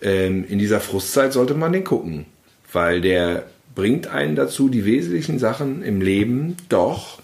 ähm, 0.00 0.44
in 0.48 0.58
dieser 0.58 0.80
Frustzeit 0.80 1.32
sollte 1.32 1.54
man 1.54 1.72
den 1.72 1.84
gucken, 1.84 2.26
weil 2.72 3.00
der 3.00 3.46
bringt 3.74 4.06
einen 4.06 4.36
dazu, 4.36 4.68
die 4.68 4.84
wesentlichen 4.84 5.38
Sachen 5.38 5.82
im 5.82 6.00
Leben 6.00 6.56
doch 6.68 7.20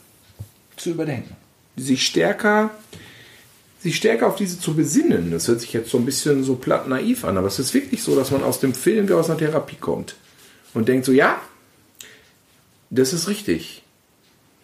Zu 0.77 0.91
überdenken. 0.91 1.37
sich 1.77 2.07
stärker, 2.07 2.71
sich 3.85 3.97
stärker 3.97 4.27
auf 4.27 4.35
diese 4.37 4.59
zu 4.59 4.75
besinnen. 4.75 5.31
Das 5.31 5.47
hört 5.47 5.61
sich 5.61 5.73
jetzt 5.73 5.91
so 5.91 5.99
ein 5.99 6.05
bisschen 6.05 6.43
so 6.43 6.57
platt 6.57 6.89
naiv 6.89 7.25
an, 7.25 7.37
aber 7.39 7.47
es 7.47 7.59
ist 7.61 7.73
wirklich 7.75 8.03
so, 8.03 8.17
dass 8.17 8.31
man 8.33 8.43
aus 8.43 8.59
dem 8.59 8.75
Film 8.75 9.09
wie 9.09 9.13
aus 9.13 9.31
einer 9.31 9.39
Therapie 9.39 9.77
kommt 9.77 10.17
und 10.73 10.89
denkt 10.89 11.05
so, 11.07 11.13
ja, 11.13 11.41
das 12.91 13.13
ist 13.13 13.29
richtig. 13.29 13.83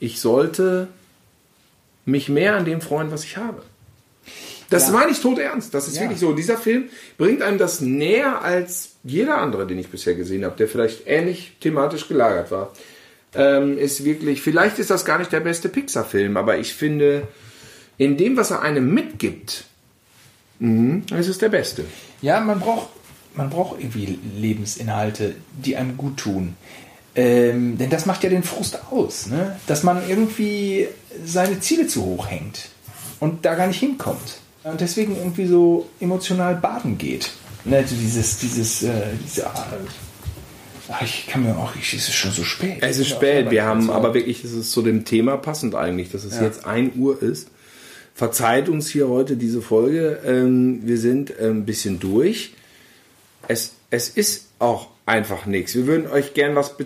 Ich 0.00 0.20
sollte 0.20 0.88
mich 2.04 2.28
mehr 2.28 2.56
an 2.56 2.64
dem 2.64 2.80
freuen, 2.80 3.10
was 3.12 3.24
ich 3.24 3.36
habe. 3.36 3.62
Das 4.70 4.86
Ja. 4.86 4.92
meine 4.92 5.10
ich 5.12 5.20
tot 5.20 5.38
ernst. 5.38 5.74
Das 5.74 5.86
ist 5.88 5.96
Ja. 5.96 6.02
wirklich 6.02 6.20
so. 6.20 6.32
Dieser 6.32 6.56
Film 6.56 6.88
bringt 7.18 7.42
einem 7.42 7.58
das 7.58 7.80
näher 7.80 8.42
als 8.42 8.92
jeder 9.04 9.38
andere, 9.38 9.66
den 9.66 9.78
ich 9.78 9.88
bisher 9.88 10.14
gesehen 10.14 10.44
habe, 10.44 10.56
der 10.56 10.68
vielleicht 10.68 11.02
ähnlich 11.06 11.52
thematisch 11.60 12.08
gelagert 12.08 12.50
war. 12.50 12.72
Ähm, 13.34 13.78
ist 13.78 14.04
wirklich, 14.04 14.42
vielleicht 14.42 14.78
ist 14.78 14.90
das 14.90 15.04
gar 15.04 15.18
nicht 15.18 15.30
der 15.30 15.40
beste 15.40 15.68
Pixar-Film, 15.68 16.36
aber 16.36 16.58
ich 16.58 16.72
finde, 16.74 17.28
in 18.00 18.16
dem, 18.16 18.34
was 18.38 18.50
er 18.50 18.62
einem 18.62 18.94
mitgibt, 18.94 19.64
mhm, 20.58 21.02
ist 21.14 21.28
es 21.28 21.36
der 21.36 21.50
beste. 21.50 21.84
Ja, 22.22 22.40
man 22.40 22.58
braucht, 22.58 22.88
man 23.34 23.50
braucht 23.50 23.78
irgendwie 23.78 24.18
Lebensinhalte, 24.38 25.34
die 25.52 25.76
einem 25.76 25.98
gut 25.98 26.16
tun. 26.16 26.56
Ähm, 27.14 27.76
denn 27.76 27.90
das 27.90 28.06
macht 28.06 28.24
ja 28.24 28.30
den 28.30 28.42
Frust 28.42 28.78
aus, 28.90 29.26
ne? 29.26 29.56
dass 29.66 29.82
man 29.82 30.08
irgendwie 30.08 30.88
seine 31.26 31.60
Ziele 31.60 31.88
zu 31.88 32.02
hoch 32.02 32.30
hängt 32.30 32.70
und 33.18 33.44
da 33.44 33.54
gar 33.54 33.66
nicht 33.66 33.80
hinkommt. 33.80 34.38
Und 34.64 34.80
deswegen 34.80 35.16
irgendwie 35.16 35.46
so 35.46 35.86
emotional 36.00 36.54
baden 36.54 36.96
geht. 36.96 37.32
Ne? 37.66 37.76
Also 37.76 37.96
dieses, 37.96 38.38
dieses, 38.38 38.82
äh, 38.82 38.92
diese, 39.22 39.46
ach, 39.46 41.02
ich 41.02 41.26
kann 41.26 41.42
mir 41.42 41.54
auch, 41.58 41.76
ich, 41.76 41.92
es 41.92 42.08
ist 42.08 42.14
schon 42.14 42.30
so 42.32 42.44
spät. 42.44 42.78
Es 42.80 42.96
ist 42.96 43.08
spät, 43.08 43.50
wir 43.50 43.64
haben 43.64 43.90
aber 43.90 44.14
wirklich, 44.14 44.42
es 44.42 44.52
ist 44.52 44.70
zu 44.72 44.80
dem 44.80 45.04
Thema 45.04 45.36
passend 45.36 45.74
eigentlich, 45.74 46.10
dass 46.10 46.24
es 46.24 46.36
Ja. 46.36 46.44
jetzt 46.44 46.64
1 46.64 46.96
Uhr 46.96 47.20
ist. 47.22 47.48
Verzeiht 48.20 48.68
uns 48.68 48.90
hier 48.90 49.08
heute 49.08 49.38
diese 49.38 49.62
Folge. 49.62 50.20
Ähm, 50.26 50.80
wir 50.82 50.98
sind 50.98 51.32
ein 51.40 51.64
bisschen 51.64 52.00
durch. 52.00 52.52
Es, 53.48 53.72
es 53.88 54.10
ist 54.10 54.48
auch 54.58 54.88
einfach 55.06 55.46
nichts. 55.46 55.74
Wir 55.74 55.86
würden 55.86 56.06
euch 56.06 56.34
gern 56.34 56.54
was 56.54 56.76
be 56.76 56.84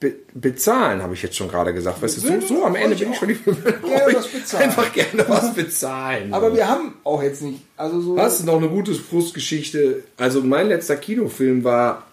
be 0.00 0.14
bezahlen, 0.34 1.00
habe 1.00 1.14
ich 1.14 1.22
jetzt 1.22 1.36
schon 1.36 1.46
gerade 1.46 1.72
gesagt. 1.72 2.02
Weißt 2.02 2.16
du, 2.16 2.40
so, 2.40 2.64
am 2.64 2.74
Ende 2.74 2.96
bin 2.96 3.12
ich 3.12 3.16
schon 3.16 3.28
bezahlen. 3.28 4.64
einfach 4.64 4.92
gerne 4.92 5.24
was 5.28 5.54
bezahlen. 5.54 6.34
Aber 6.34 6.52
wir 6.52 6.66
haben 6.66 6.94
auch 7.04 7.22
jetzt 7.22 7.42
nicht, 7.42 7.60
also 7.76 8.00
so. 8.00 8.18
Hast 8.18 8.40
du 8.40 8.46
noch 8.46 8.56
eine 8.56 8.68
gute 8.68 8.92
Frustgeschichte? 8.92 10.02
Also 10.16 10.42
mein 10.42 10.66
letzter 10.66 10.96
Kinofilm 10.96 11.62
war, 11.62 12.08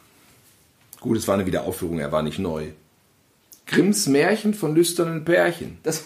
gut, 1.00 1.18
es 1.18 1.28
war 1.28 1.34
eine 1.34 1.48
Wiederaufführung, 1.48 1.98
er 1.98 2.12
war 2.12 2.22
nicht 2.22 2.38
neu. 2.38 2.68
Grimms 3.66 4.06
Märchen 4.06 4.54
von 4.54 4.76
lüsternen 4.76 5.26
Pärchen. 5.26 5.80
Das 5.82 6.04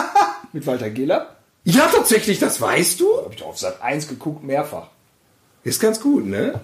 mit 0.54 0.66
Walter 0.66 0.88
Giller. 0.88 1.35
Ja, 1.68 1.88
tatsächlich, 1.92 2.38
das 2.38 2.60
weißt 2.60 3.00
du? 3.00 3.16
Habe 3.24 3.30
ich 3.34 3.40
doch 3.40 3.48
auf 3.48 3.58
Sat 3.58 3.82
1 3.82 4.06
geguckt, 4.08 4.44
mehrfach. 4.44 4.86
Ist 5.64 5.80
ganz 5.80 6.00
gut, 6.00 6.24
ne? 6.24 6.60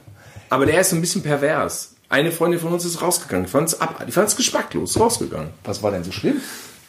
Aber 0.48 0.64
der 0.64 0.80
ist 0.80 0.90
so 0.90 0.96
ein 0.96 1.00
bisschen 1.00 1.22
pervers. 1.22 1.94
Eine 2.08 2.30
Freundin 2.30 2.60
von 2.60 2.72
uns 2.72 2.84
ist 2.84 3.02
rausgegangen, 3.02 3.46
die 3.46 3.50
fand's 3.50 3.80
ab, 3.80 4.04
die 4.06 4.12
fand's 4.12 4.36
geschmacklos, 4.36 5.00
rausgegangen. 5.00 5.48
Was 5.64 5.82
war 5.82 5.90
denn 5.90 6.04
so 6.04 6.12
schlimm? 6.12 6.40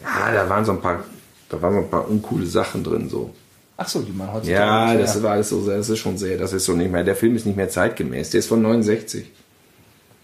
Ja, 0.02 0.32
da 0.32 0.48
waren 0.48 0.64
so 0.64 0.74
ein 0.74 0.82
paar, 0.82 1.04
da 1.50 1.60
waren 1.62 1.74
so 1.74 1.80
ein 1.80 1.90
paar 1.90 2.08
uncoole 2.08 2.46
Sachen 2.46 2.84
drin, 2.84 3.10
so. 3.10 3.34
Ach 3.78 3.88
so, 3.88 4.02
die 4.02 4.12
man 4.12 4.32
heutzutage. 4.32 4.54
Ja, 4.54 4.94
das 4.96 5.24
war 5.24 5.32
alles 5.32 5.50
so, 5.50 5.64
sehr- 5.64 5.78
das 5.78 5.90
ist 5.90 5.98
schon 6.00 6.18
sehr, 6.18 6.38
das 6.38 6.54
ist 6.54 6.66
so 6.66 6.74
nicht 6.74 6.92
mehr, 6.92 7.04
der 7.04 7.16
Film 7.16 7.36
ist 7.36 7.46
nicht 7.48 7.56
mehr 7.56 7.70
zeitgemäß, 7.70 8.30
der 8.30 8.40
ist 8.40 8.48
von 8.48 8.62
69. 8.62 9.26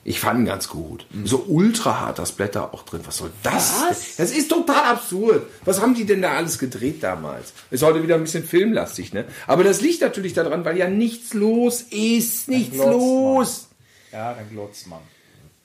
Ich 0.05 0.19
fand 0.19 0.39
ihn 0.39 0.45
ganz 0.45 0.69
gut. 0.69 1.05
So 1.25 1.43
ultra 1.47 1.99
hart 1.99 2.19
das 2.19 2.31
Blätter 2.31 2.73
auch 2.73 2.83
drin. 2.83 3.01
Was 3.05 3.17
soll 3.17 3.31
das? 3.43 3.83
Was? 3.89 4.15
Das 4.15 4.31
ist 4.31 4.47
total 4.49 4.85
absurd. 4.95 5.45
Was 5.65 5.81
haben 5.81 5.93
die 5.93 6.05
denn 6.05 6.21
da 6.21 6.31
alles 6.37 6.57
gedreht 6.57 7.03
damals? 7.03 7.53
Ist 7.69 7.83
heute 7.83 8.01
wieder 8.01 8.15
ein 8.15 8.23
bisschen 8.23 8.43
filmlastig, 8.45 9.13
ne? 9.13 9.25
Aber 9.45 9.63
das 9.63 9.81
liegt 9.81 10.01
natürlich 10.01 10.33
daran, 10.33 10.63
weil 10.65 10.77
ja 10.77 10.89
nichts 10.89 11.33
los 11.33 11.81
ist. 11.81 12.47
Nichts 12.47 12.77
man. 12.77 12.91
los. 12.91 13.67
Ja, 14.11 14.33
dann 14.33 14.49
glotzt 14.49 14.87
man. 14.87 14.99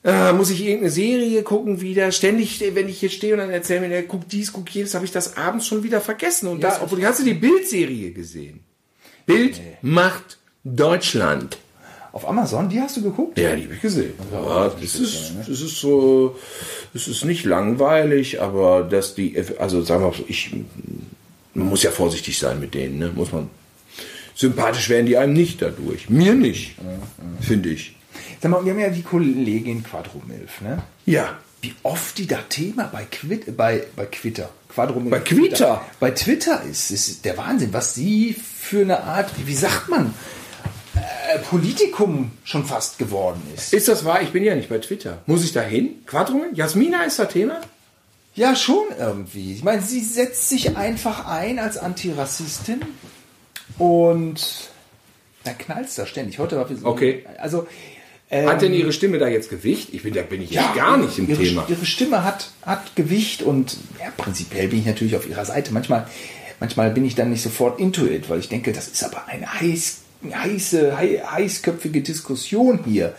Ah, 0.03 0.33
muss 0.33 0.51
ich 0.51 0.61
irgendeine 0.61 0.91
Serie 0.91 1.41
gucken 1.41 1.81
wieder? 1.81 2.11
Ständig, 2.11 2.61
wenn 2.75 2.87
ich 2.87 2.99
hier 2.99 3.09
stehe 3.09 3.33
und 3.33 3.39
dann 3.39 3.49
erzähle 3.49 3.81
mir, 3.81 3.89
der 3.89 4.03
guckt 4.03 4.31
dies, 4.31 4.53
guckt 4.53 4.69
jenes, 4.69 4.93
habe 4.93 5.05
ich 5.05 5.11
das 5.11 5.35
abends 5.37 5.65
schon 5.65 5.81
wieder 5.81 5.99
vergessen. 6.01 6.47
Und 6.49 6.61
das, 6.63 6.75
Ja. 6.77 6.83
obwohl, 6.83 7.03
hast 7.03 7.21
du 7.21 7.23
die 7.23 7.33
Bild-Serie 7.33 8.11
gesehen? 8.11 8.59
Bild 9.25 9.59
macht 9.81 10.37
Deutschland. 10.63 11.57
Auf 12.15 12.25
Amazon, 12.29 12.69
die 12.69 12.79
hast 12.79 12.95
du 12.95 13.01
geguckt? 13.01 13.37
Ja, 13.37 13.53
die 13.57 13.63
habe 13.65 13.73
ich 13.73 13.81
gesehen. 13.81 14.13
Ja, 14.31 14.69
das 14.69 14.95
ist 14.95 15.33
das 15.37 15.49
ist 15.49 15.81
so, 15.81 16.37
es 16.93 17.09
ist 17.09 17.25
nicht 17.25 17.43
langweilig, 17.43 18.41
aber 18.41 18.83
dass 18.83 19.15
die, 19.15 19.37
also 19.59 19.81
sagen 19.81 20.01
wir 20.01 20.07
mal, 20.11 20.15
ich, 20.29 20.55
man 21.53 21.67
muss 21.67 21.83
ja 21.83 21.91
vorsichtig 21.91 22.39
sein 22.39 22.61
mit 22.61 22.73
denen, 22.73 22.99
ne? 22.99 23.11
Muss 23.13 23.33
man. 23.33 23.49
Sympathisch 24.33 24.87
werden 24.87 25.07
die 25.07 25.17
einem 25.17 25.33
nicht 25.33 25.61
dadurch. 25.61 26.09
Mir 26.09 26.35
nicht, 26.35 26.75
finde 27.41 27.67
ich. 27.71 27.97
Sag 28.41 28.49
mal, 28.49 28.63
wir 28.63 28.71
haben 28.71 28.79
ja 28.79 28.89
die 28.89 29.01
Kollegin 29.03 29.83
Quadromilf, 29.83 30.61
ne? 30.61 30.83
Ja. 31.05 31.37
Wie 31.59 31.73
oft 31.83 32.17
die 32.17 32.27
da 32.27 32.39
Thema 32.47 32.85
bei, 32.93 33.03
Quit, 33.11 33.57
bei, 33.57 33.83
bei 33.97 34.05
Twitter, 34.05 34.51
Quadromilf, 34.69 35.11
Bei 35.11 35.19
Twitter? 35.19 35.83
bei 35.99 36.11
Twitter 36.11 36.63
ist, 36.63 36.91
ist 36.91 37.25
der 37.25 37.37
Wahnsinn, 37.37 37.73
was 37.73 37.93
sie 37.93 38.33
für 38.33 38.83
eine 38.83 39.03
Art, 39.03 39.31
wie 39.45 39.55
sagt 39.55 39.89
man, 39.89 40.13
äh, 40.95 41.39
Politikum 41.39 42.31
schon 42.43 42.65
fast 42.65 42.97
geworden 42.97 43.41
ist. 43.55 43.73
Ist 43.73 43.87
das 43.87 44.05
wahr? 44.05 44.21
Ich 44.21 44.31
bin 44.31 44.43
ja 44.43 44.55
nicht 44.55 44.69
bei 44.69 44.79
Twitter. 44.79 45.19
Muss 45.25 45.43
ich 45.43 45.53
da 45.53 45.61
hin? 45.61 46.05
Quadrungen? 46.05 46.55
Jasmina 46.55 47.03
ist 47.03 47.19
das 47.19 47.31
Thema? 47.31 47.61
Ja, 48.35 48.55
schon 48.55 48.85
irgendwie. 48.99 49.53
Ich 49.53 49.63
meine, 49.63 49.81
sie 49.81 50.01
setzt 50.01 50.49
sich 50.49 50.75
einfach 50.75 51.25
ein 51.25 51.57
als 51.57 51.77
Antirassistin 51.77 52.81
und 53.77 54.69
da 55.45 55.53
knallt 55.53 55.87
da 55.97 56.05
ständig. 56.05 56.39
Heute 56.39 56.57
war 56.57 56.67
so. 56.67 56.85
Okay. 56.85 57.25
Also. 57.37 57.67
Ähm, 58.31 58.49
Hat 58.49 58.61
denn 58.61 58.73
ihre 58.73 58.91
Stimme 58.91 59.19
da 59.19 59.27
jetzt 59.27 59.51
Gewicht? 59.51 59.93
Ich 59.93 60.01
bin, 60.01 60.13
da 60.13 60.23
bin 60.23 60.41
ich 60.41 60.49
ja, 60.49 60.73
gar 60.75 60.97
nicht 60.97 61.17
im 61.19 61.29
ihre, 61.29 61.43
Thema. 61.43 61.65
Ihre 61.67 61.85
Stimme 61.85 62.23
hat, 62.23 62.49
hat 62.63 62.95
Gewicht 62.95 63.43
und 63.43 63.77
ja, 63.99 64.11
prinzipiell 64.17 64.67
bin 64.67 64.79
ich 64.79 64.85
natürlich 64.87 65.15
auf 65.15 65.29
ihrer 65.29 65.45
Seite. 65.45 65.71
Manchmal, 65.71 66.07
manchmal 66.59 66.89
bin 66.89 67.05
ich 67.05 67.13
dann 67.13 67.29
nicht 67.29 67.43
sofort 67.43 67.79
into 67.79 68.07
it, 68.07 68.27
weil 68.27 68.39
ich 68.39 68.49
denke, 68.49 68.73
das 68.73 68.87
ist 68.87 69.03
aber 69.03 69.27
eine 69.27 69.61
heiß, 69.61 69.99
heiße, 70.33 70.97
hei- 70.97 71.21
heißköpfige 71.25 72.01
Diskussion 72.01 72.79
hier. 72.85 73.13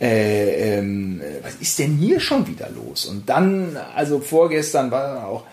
Äh, 0.00 0.78
ähm, 0.78 1.20
äh, 1.20 1.44
was 1.44 1.54
ist 1.60 1.78
denn 1.78 1.96
hier 1.96 2.18
schon 2.18 2.46
wieder 2.48 2.68
los? 2.70 3.06
Und 3.06 3.28
dann, 3.28 3.76
also 3.94 4.18
vorgestern 4.18 4.90
war 4.90 5.26
auch 5.26 5.44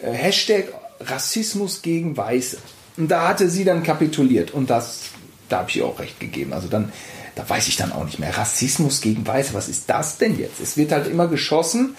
äh, 0.00 0.12
Hashtag 0.12 0.66
Rassismus 1.00 1.82
gegen 1.82 2.16
Weiße. 2.16 2.58
Und 2.96 3.10
da 3.10 3.28
hatte 3.28 3.50
sie 3.50 3.64
dann 3.64 3.82
kapituliert 3.82 4.52
und 4.52 4.70
das, 4.70 5.00
da 5.48 5.58
habe 5.58 5.70
ich 5.70 5.76
ihr 5.78 5.86
auch 5.86 5.98
recht 5.98 6.20
gegeben. 6.20 6.52
Also 6.52 6.68
dann, 6.68 6.92
da 7.34 7.48
weiß 7.48 7.66
ich 7.68 7.76
dann 7.76 7.92
auch 7.92 8.04
nicht 8.04 8.18
mehr. 8.18 8.36
Rassismus 8.36 9.00
gegen 9.00 9.26
Weiße, 9.26 9.52
was 9.54 9.68
ist 9.68 9.90
das 9.90 10.18
denn 10.18 10.38
jetzt? 10.38 10.60
Es 10.60 10.76
wird 10.76 10.92
halt 10.92 11.06
immer 11.08 11.26
geschossen 11.26 11.96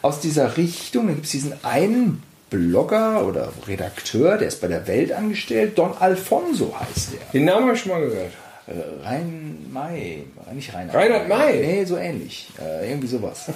aus 0.00 0.20
dieser 0.20 0.56
Richtung. 0.56 1.06
Da 1.06 1.12
gibt 1.12 1.26
es 1.26 1.32
diesen 1.32 1.52
einen 1.64 2.22
Blogger 2.52 3.24
oder 3.26 3.50
Redakteur, 3.66 4.36
der 4.36 4.48
ist 4.48 4.60
bei 4.60 4.68
der 4.68 4.86
Welt 4.86 5.10
angestellt. 5.10 5.78
Don 5.78 5.96
Alfonso 5.98 6.74
heißt 6.78 7.14
der. 7.14 7.20
Den 7.32 7.46
Namen 7.46 7.64
habe 7.66 7.74
ich 7.74 7.80
schon 7.80 7.92
mal 7.92 8.00
gehört. 8.02 8.32
Äh, 8.66 9.04
Rein 9.04 9.66
May, 9.72 10.24
nicht 10.52 10.74
Reinhard. 10.74 10.94
Reinhard 10.94 11.28
May? 11.28 11.60
Nee, 11.60 11.84
so 11.86 11.96
ähnlich. 11.96 12.48
Äh, 12.60 12.90
irgendwie 12.90 13.08
sowas. 13.08 13.46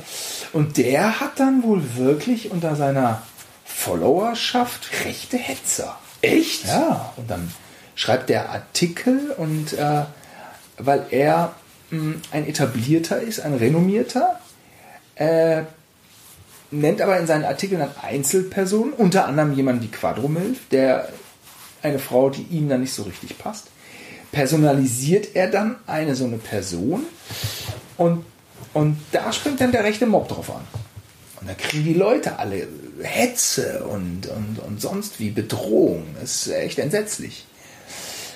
Und 0.55 0.79
der 0.79 1.21
hat 1.21 1.39
dann 1.39 1.63
wohl 1.63 1.83
wirklich 1.97 2.51
unter 2.51 2.75
seiner 2.75 3.23
Followerschaft 3.65 4.89
rechte 5.05 5.37
Hetzer. 5.37 5.99
Echt? 6.23 6.65
Ja, 6.67 7.13
und 7.17 7.31
dann 7.31 7.53
schreibt 7.95 8.31
der 8.31 8.49
Artikel 8.49 9.35
und 9.37 9.75
äh, 9.75 10.03
weil 10.79 11.05
er 11.11 11.55
mh, 11.91 12.17
ein 12.33 12.49
etablierter 12.49 13.21
ist, 13.21 13.41
ein 13.41 13.55
renommierter, 13.55 14.41
äh, 15.17 15.63
nennt 16.71 17.01
aber 17.01 17.19
in 17.19 17.27
seinen 17.27 17.45
Artikeln 17.45 17.81
dann 17.81 17.91
Einzelpersonen, 18.03 18.93
unter 18.93 19.27
anderem 19.27 19.55
jemanden 19.55 19.83
wie 19.83 19.89
Quadromilf, 19.89 20.59
der 20.71 21.09
eine 21.83 21.99
Frau, 21.99 22.31
die 22.31 22.43
ihm 22.43 22.69
dann 22.69 22.81
nicht 22.81 22.93
so 22.93 23.05
richtig 23.05 23.39
passt. 23.39 23.69
Personalisiert 24.33 25.35
er 25.35 25.49
dann 25.49 25.77
eine 25.87 26.15
so 26.15 26.25
eine 26.25 26.39
Person 26.39 27.05
und, 27.97 28.25
und 28.75 28.99
da 29.13 29.33
springt 29.33 29.61
dann 29.61 29.73
der 29.73 29.85
rechte 29.85 30.07
Mob 30.07 30.29
drauf 30.29 30.51
an. 30.51 30.63
Und 31.41 31.49
da 31.49 31.55
kriegen 31.55 31.85
die 31.85 31.95
Leute 31.95 32.39
alle 32.39 32.67
Hetze 33.01 33.85
und, 33.85 34.27
und, 34.27 34.59
und 34.67 34.81
sonst 34.81 35.21
wie 35.21 35.31
Bedrohung. 35.31 36.05
Das 36.21 36.47
ist 36.47 36.53
echt 36.53 36.79
entsetzlich. 36.79 37.47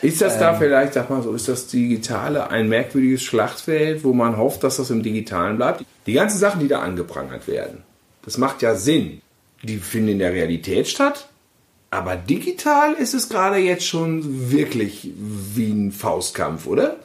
Ist 0.02 0.20
das 0.20 0.34
Ähm. 0.34 0.40
da 0.40 0.54
vielleicht, 0.54 0.94
sag 0.94 1.10
mal 1.10 1.22
so, 1.22 1.34
ist 1.34 1.48
das 1.48 1.66
Digitale 1.66 2.50
ein 2.50 2.68
merkwürdiges 2.68 3.22
Schlachtfeld, 3.22 4.04
wo 4.04 4.12
man 4.12 4.36
hofft, 4.36 4.64
dass 4.64 4.76
das 4.76 4.90
im 4.90 5.02
Digitalen 5.02 5.56
bleibt? 5.56 5.84
Die 6.06 6.12
ganzen 6.12 6.38
Sachen, 6.38 6.60
die 6.60 6.68
da 6.68 6.80
angeprangert 6.80 7.46
werden, 7.48 7.82
das 8.22 8.38
macht 8.38 8.62
ja 8.62 8.74
Sinn. 8.74 9.22
Die 9.62 9.78
finden 9.78 10.08
in 10.08 10.18
der 10.18 10.32
Realität 10.32 10.88
statt, 10.88 11.28
aber 11.90 12.16
digital 12.16 12.94
ist 12.94 13.14
es 13.14 13.28
gerade 13.28 13.58
jetzt 13.58 13.84
schon 13.86 14.50
wirklich 14.50 15.10
wie 15.16 15.70
ein 15.70 15.92
Faustkampf, 15.92 16.66
oder? 16.66 16.96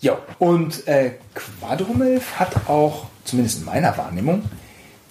Ja, 0.00 0.18
und 0.38 0.86
äh, 0.86 1.12
Quadrumilf 1.34 2.38
hat 2.38 2.68
auch, 2.68 3.06
zumindest 3.24 3.60
in 3.60 3.64
meiner 3.64 3.96
Wahrnehmung, 3.96 4.44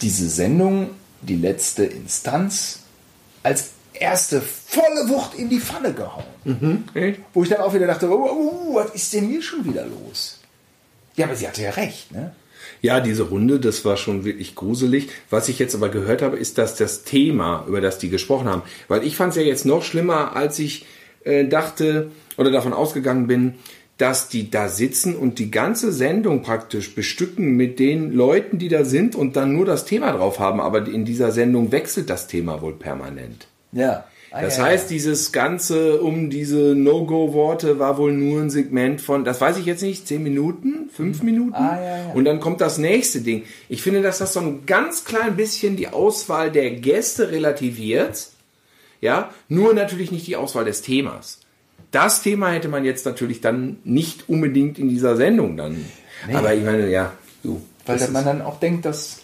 diese 0.01 0.29
Sendung, 0.29 0.91
die 1.21 1.35
letzte 1.35 1.85
Instanz, 1.85 2.81
als 3.41 3.71
erste 3.93 4.41
volle 4.41 5.09
Wucht 5.09 5.33
in 5.35 5.49
die 5.49 5.59
Pfanne 5.59 5.93
gehauen. 5.93 6.25
Echt? 6.93 7.21
Wo 7.33 7.43
ich 7.43 7.49
dann 7.49 7.61
auch 7.61 7.73
wieder 7.73 7.87
dachte, 7.87 8.09
oh, 8.09 8.29
oh, 8.29 8.75
was 8.75 8.91
ist 8.91 9.13
denn 9.13 9.27
hier 9.27 9.41
schon 9.41 9.65
wieder 9.65 9.85
los? 9.85 10.39
Ja, 11.15 11.25
aber 11.25 11.35
sie 11.35 11.47
hatte 11.47 11.63
ja 11.63 11.71
recht, 11.71 12.11
ne? 12.11 12.35
Ja, 12.81 12.99
diese 12.99 13.23
Runde, 13.23 13.59
das 13.59 13.85
war 13.85 13.97
schon 13.97 14.25
wirklich 14.25 14.55
gruselig. 14.55 15.09
Was 15.29 15.49
ich 15.49 15.59
jetzt 15.59 15.75
aber 15.75 15.89
gehört 15.89 16.21
habe, 16.21 16.37
ist, 16.37 16.57
dass 16.57 16.75
das 16.75 17.03
Thema, 17.03 17.65
über 17.67 17.81
das 17.81 17.97
die 17.97 18.09
gesprochen 18.09 18.47
haben, 18.47 18.63
weil 18.87 19.05
ich 19.05 19.15
fand 19.15 19.31
es 19.31 19.37
ja 19.37 19.43
jetzt 19.43 19.65
noch 19.65 19.83
schlimmer, 19.83 20.35
als 20.35 20.59
ich 20.59 20.85
äh, 21.23 21.45
dachte 21.45 22.11
oder 22.37 22.51
davon 22.51 22.73
ausgegangen 22.73 23.27
bin, 23.27 23.55
dass 23.97 24.27
die 24.27 24.51
da 24.51 24.67
sitzen 24.67 25.15
und 25.15 25.39
die 25.39 25.51
ganze 25.51 25.91
Sendung 25.91 26.41
praktisch 26.41 26.95
bestücken 26.95 27.55
mit 27.55 27.79
den 27.79 28.11
Leuten, 28.11 28.57
die 28.57 28.67
da 28.67 28.83
sind 28.83 29.15
und 29.15 29.37
dann 29.37 29.53
nur 29.53 29.65
das 29.65 29.85
Thema 29.85 30.11
drauf 30.11 30.39
haben. 30.39 30.59
Aber 30.59 30.85
in 30.85 31.05
dieser 31.05 31.31
Sendung 31.31 31.71
wechselt 31.71 32.09
das 32.09 32.27
Thema 32.27 32.61
wohl 32.61 32.73
permanent. 32.73 33.47
Ja. 33.71 34.05
Ah, 34.35 34.41
Das 34.41 34.59
heißt, 34.59 34.89
dieses 34.89 35.31
Ganze 35.31 36.01
um 36.01 36.29
diese 36.29 36.75
No-Go-Worte 36.75 37.79
war 37.79 37.97
wohl 37.97 38.11
nur 38.11 38.41
ein 38.41 38.49
Segment 38.49 38.99
von, 38.99 39.23
das 39.23 39.39
weiß 39.39 39.55
ich 39.57 39.65
jetzt 39.65 39.81
nicht, 39.81 40.05
zehn 40.09 40.23
Minuten, 40.23 40.89
fünf 40.93 41.23
Minuten. 41.23 41.53
Ah, 41.55 41.79
ja, 41.79 41.97
ja. 41.99 42.11
Und 42.13 42.25
dann 42.25 42.41
kommt 42.41 42.59
das 42.59 42.77
nächste 42.77 43.21
Ding. 43.21 43.43
Ich 43.69 43.81
finde, 43.81 44.01
dass 44.01 44.17
das 44.17 44.33
so 44.33 44.41
ein 44.41 44.65
ganz 44.65 45.05
klein 45.05 45.37
bisschen 45.37 45.77
die 45.77 45.87
Auswahl 45.87 46.51
der 46.51 46.71
Gäste 46.71 47.31
relativiert. 47.31 48.27
Ja, 48.99 49.29
nur 49.47 49.73
natürlich 49.73 50.11
nicht 50.11 50.27
die 50.27 50.35
Auswahl 50.35 50.65
des 50.65 50.81
Themas. 50.81 51.39
Das 51.91 52.21
Thema 52.21 52.49
hätte 52.49 52.67
man 52.67 52.83
jetzt 52.83 53.05
natürlich 53.05 53.39
dann 53.39 53.77
nicht 53.85 54.27
unbedingt 54.27 54.77
in 54.77 54.89
dieser 54.89 55.15
Sendung 55.15 55.55
dann. 55.55 55.85
Aber 56.33 56.53
ich 56.53 56.63
meine, 56.65 56.89
ja, 56.89 57.13
so. 57.41 57.61
Weil 57.85 58.05
man 58.09 58.25
dann 58.25 58.41
auch 58.41 58.59
denkt, 58.59 58.83
dass 58.83 59.21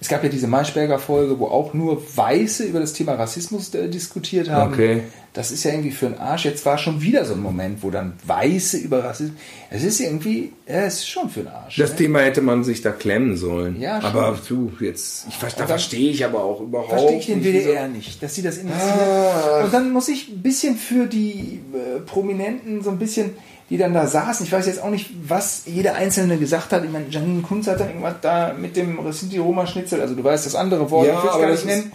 es 0.00 0.08
gab 0.08 0.22
ja 0.22 0.30
diese 0.30 0.46
Maischberger-Folge, 0.46 1.38
wo 1.38 1.46
auch 1.46 1.74
nur 1.74 2.02
Weiße 2.16 2.64
über 2.64 2.80
das 2.80 2.94
Thema 2.94 3.14
Rassismus 3.14 3.74
äh, 3.74 3.88
diskutiert 3.88 4.48
haben. 4.48 4.72
Okay. 4.72 5.02
Das 5.34 5.52
ist 5.52 5.62
ja 5.62 5.70
irgendwie 5.70 5.92
für 5.92 6.06
einen 6.06 6.18
Arsch. 6.18 6.46
Jetzt 6.46 6.64
war 6.64 6.78
schon 6.78 7.02
wieder 7.02 7.24
so 7.24 7.34
ein 7.34 7.42
Moment, 7.42 7.82
wo 7.82 7.90
dann 7.90 8.14
Weiße 8.26 8.78
über 8.78 9.04
Rassismus. 9.04 9.38
Es 9.68 9.84
ist 9.84 10.00
irgendwie, 10.00 10.52
ja, 10.66 10.84
es 10.84 10.94
ist 10.94 11.08
schon 11.08 11.28
für 11.28 11.40
einen 11.40 11.50
Arsch. 11.50 11.76
das 11.76 11.90
ne? 11.90 11.96
Thema 11.96 12.20
hätte 12.20 12.40
man 12.40 12.64
sich 12.64 12.80
da 12.80 12.90
klemmen 12.90 13.36
sollen. 13.36 13.78
Ja, 13.78 14.00
schon. 14.00 14.10
aber 14.10 14.38
du, 14.48 14.72
jetzt, 14.80 15.26
ich, 15.28 15.36
da 15.54 15.66
verstehe 15.66 16.10
ich 16.10 16.24
aber 16.24 16.42
auch 16.42 16.62
überhaupt 16.62 16.88
Verstehe 16.88 17.18
ich 17.18 17.26
den 17.26 17.40
nicht, 17.40 17.64
WDR 17.66 17.86
nicht, 17.86 18.22
dass 18.22 18.34
sie 18.34 18.42
das 18.42 18.56
initiieren. 18.56 19.64
Und 19.64 19.72
dann 19.72 19.92
muss 19.92 20.08
ich 20.08 20.28
ein 20.30 20.42
bisschen 20.42 20.76
für 20.76 21.06
die 21.06 21.60
äh, 21.74 22.00
Prominenten 22.00 22.82
so 22.82 22.90
ein 22.90 22.98
bisschen, 22.98 23.32
die 23.70 23.78
dann 23.78 23.94
da 23.94 24.06
saßen, 24.06 24.44
ich 24.44 24.52
weiß 24.52 24.66
jetzt 24.66 24.82
auch 24.82 24.90
nicht, 24.90 25.10
was 25.26 25.62
jeder 25.66 25.94
Einzelne 25.94 26.36
gesagt 26.38 26.72
hat. 26.72 26.84
Ich 26.84 26.90
meine, 26.90 27.06
Janine 27.08 27.40
Kunz 27.42 27.66
hat 27.68 27.80
da 27.80 27.86
irgendwas 27.86 28.14
da 28.20 28.52
mit 28.52 28.76
dem 28.76 28.98
Sinti-Roma-Schnitzel, 29.12 30.00
also 30.00 30.14
du 30.14 30.22
weißt 30.24 30.44
das 30.44 30.54
andere 30.56 30.90
Wort, 30.90 31.06
Ja, 31.06 31.18
ich 31.18 31.22
will 31.22 31.30
es 31.30 31.36
gar 31.38 31.46
nicht 31.46 31.58
ist- 31.60 31.64
nennen. 31.66 31.92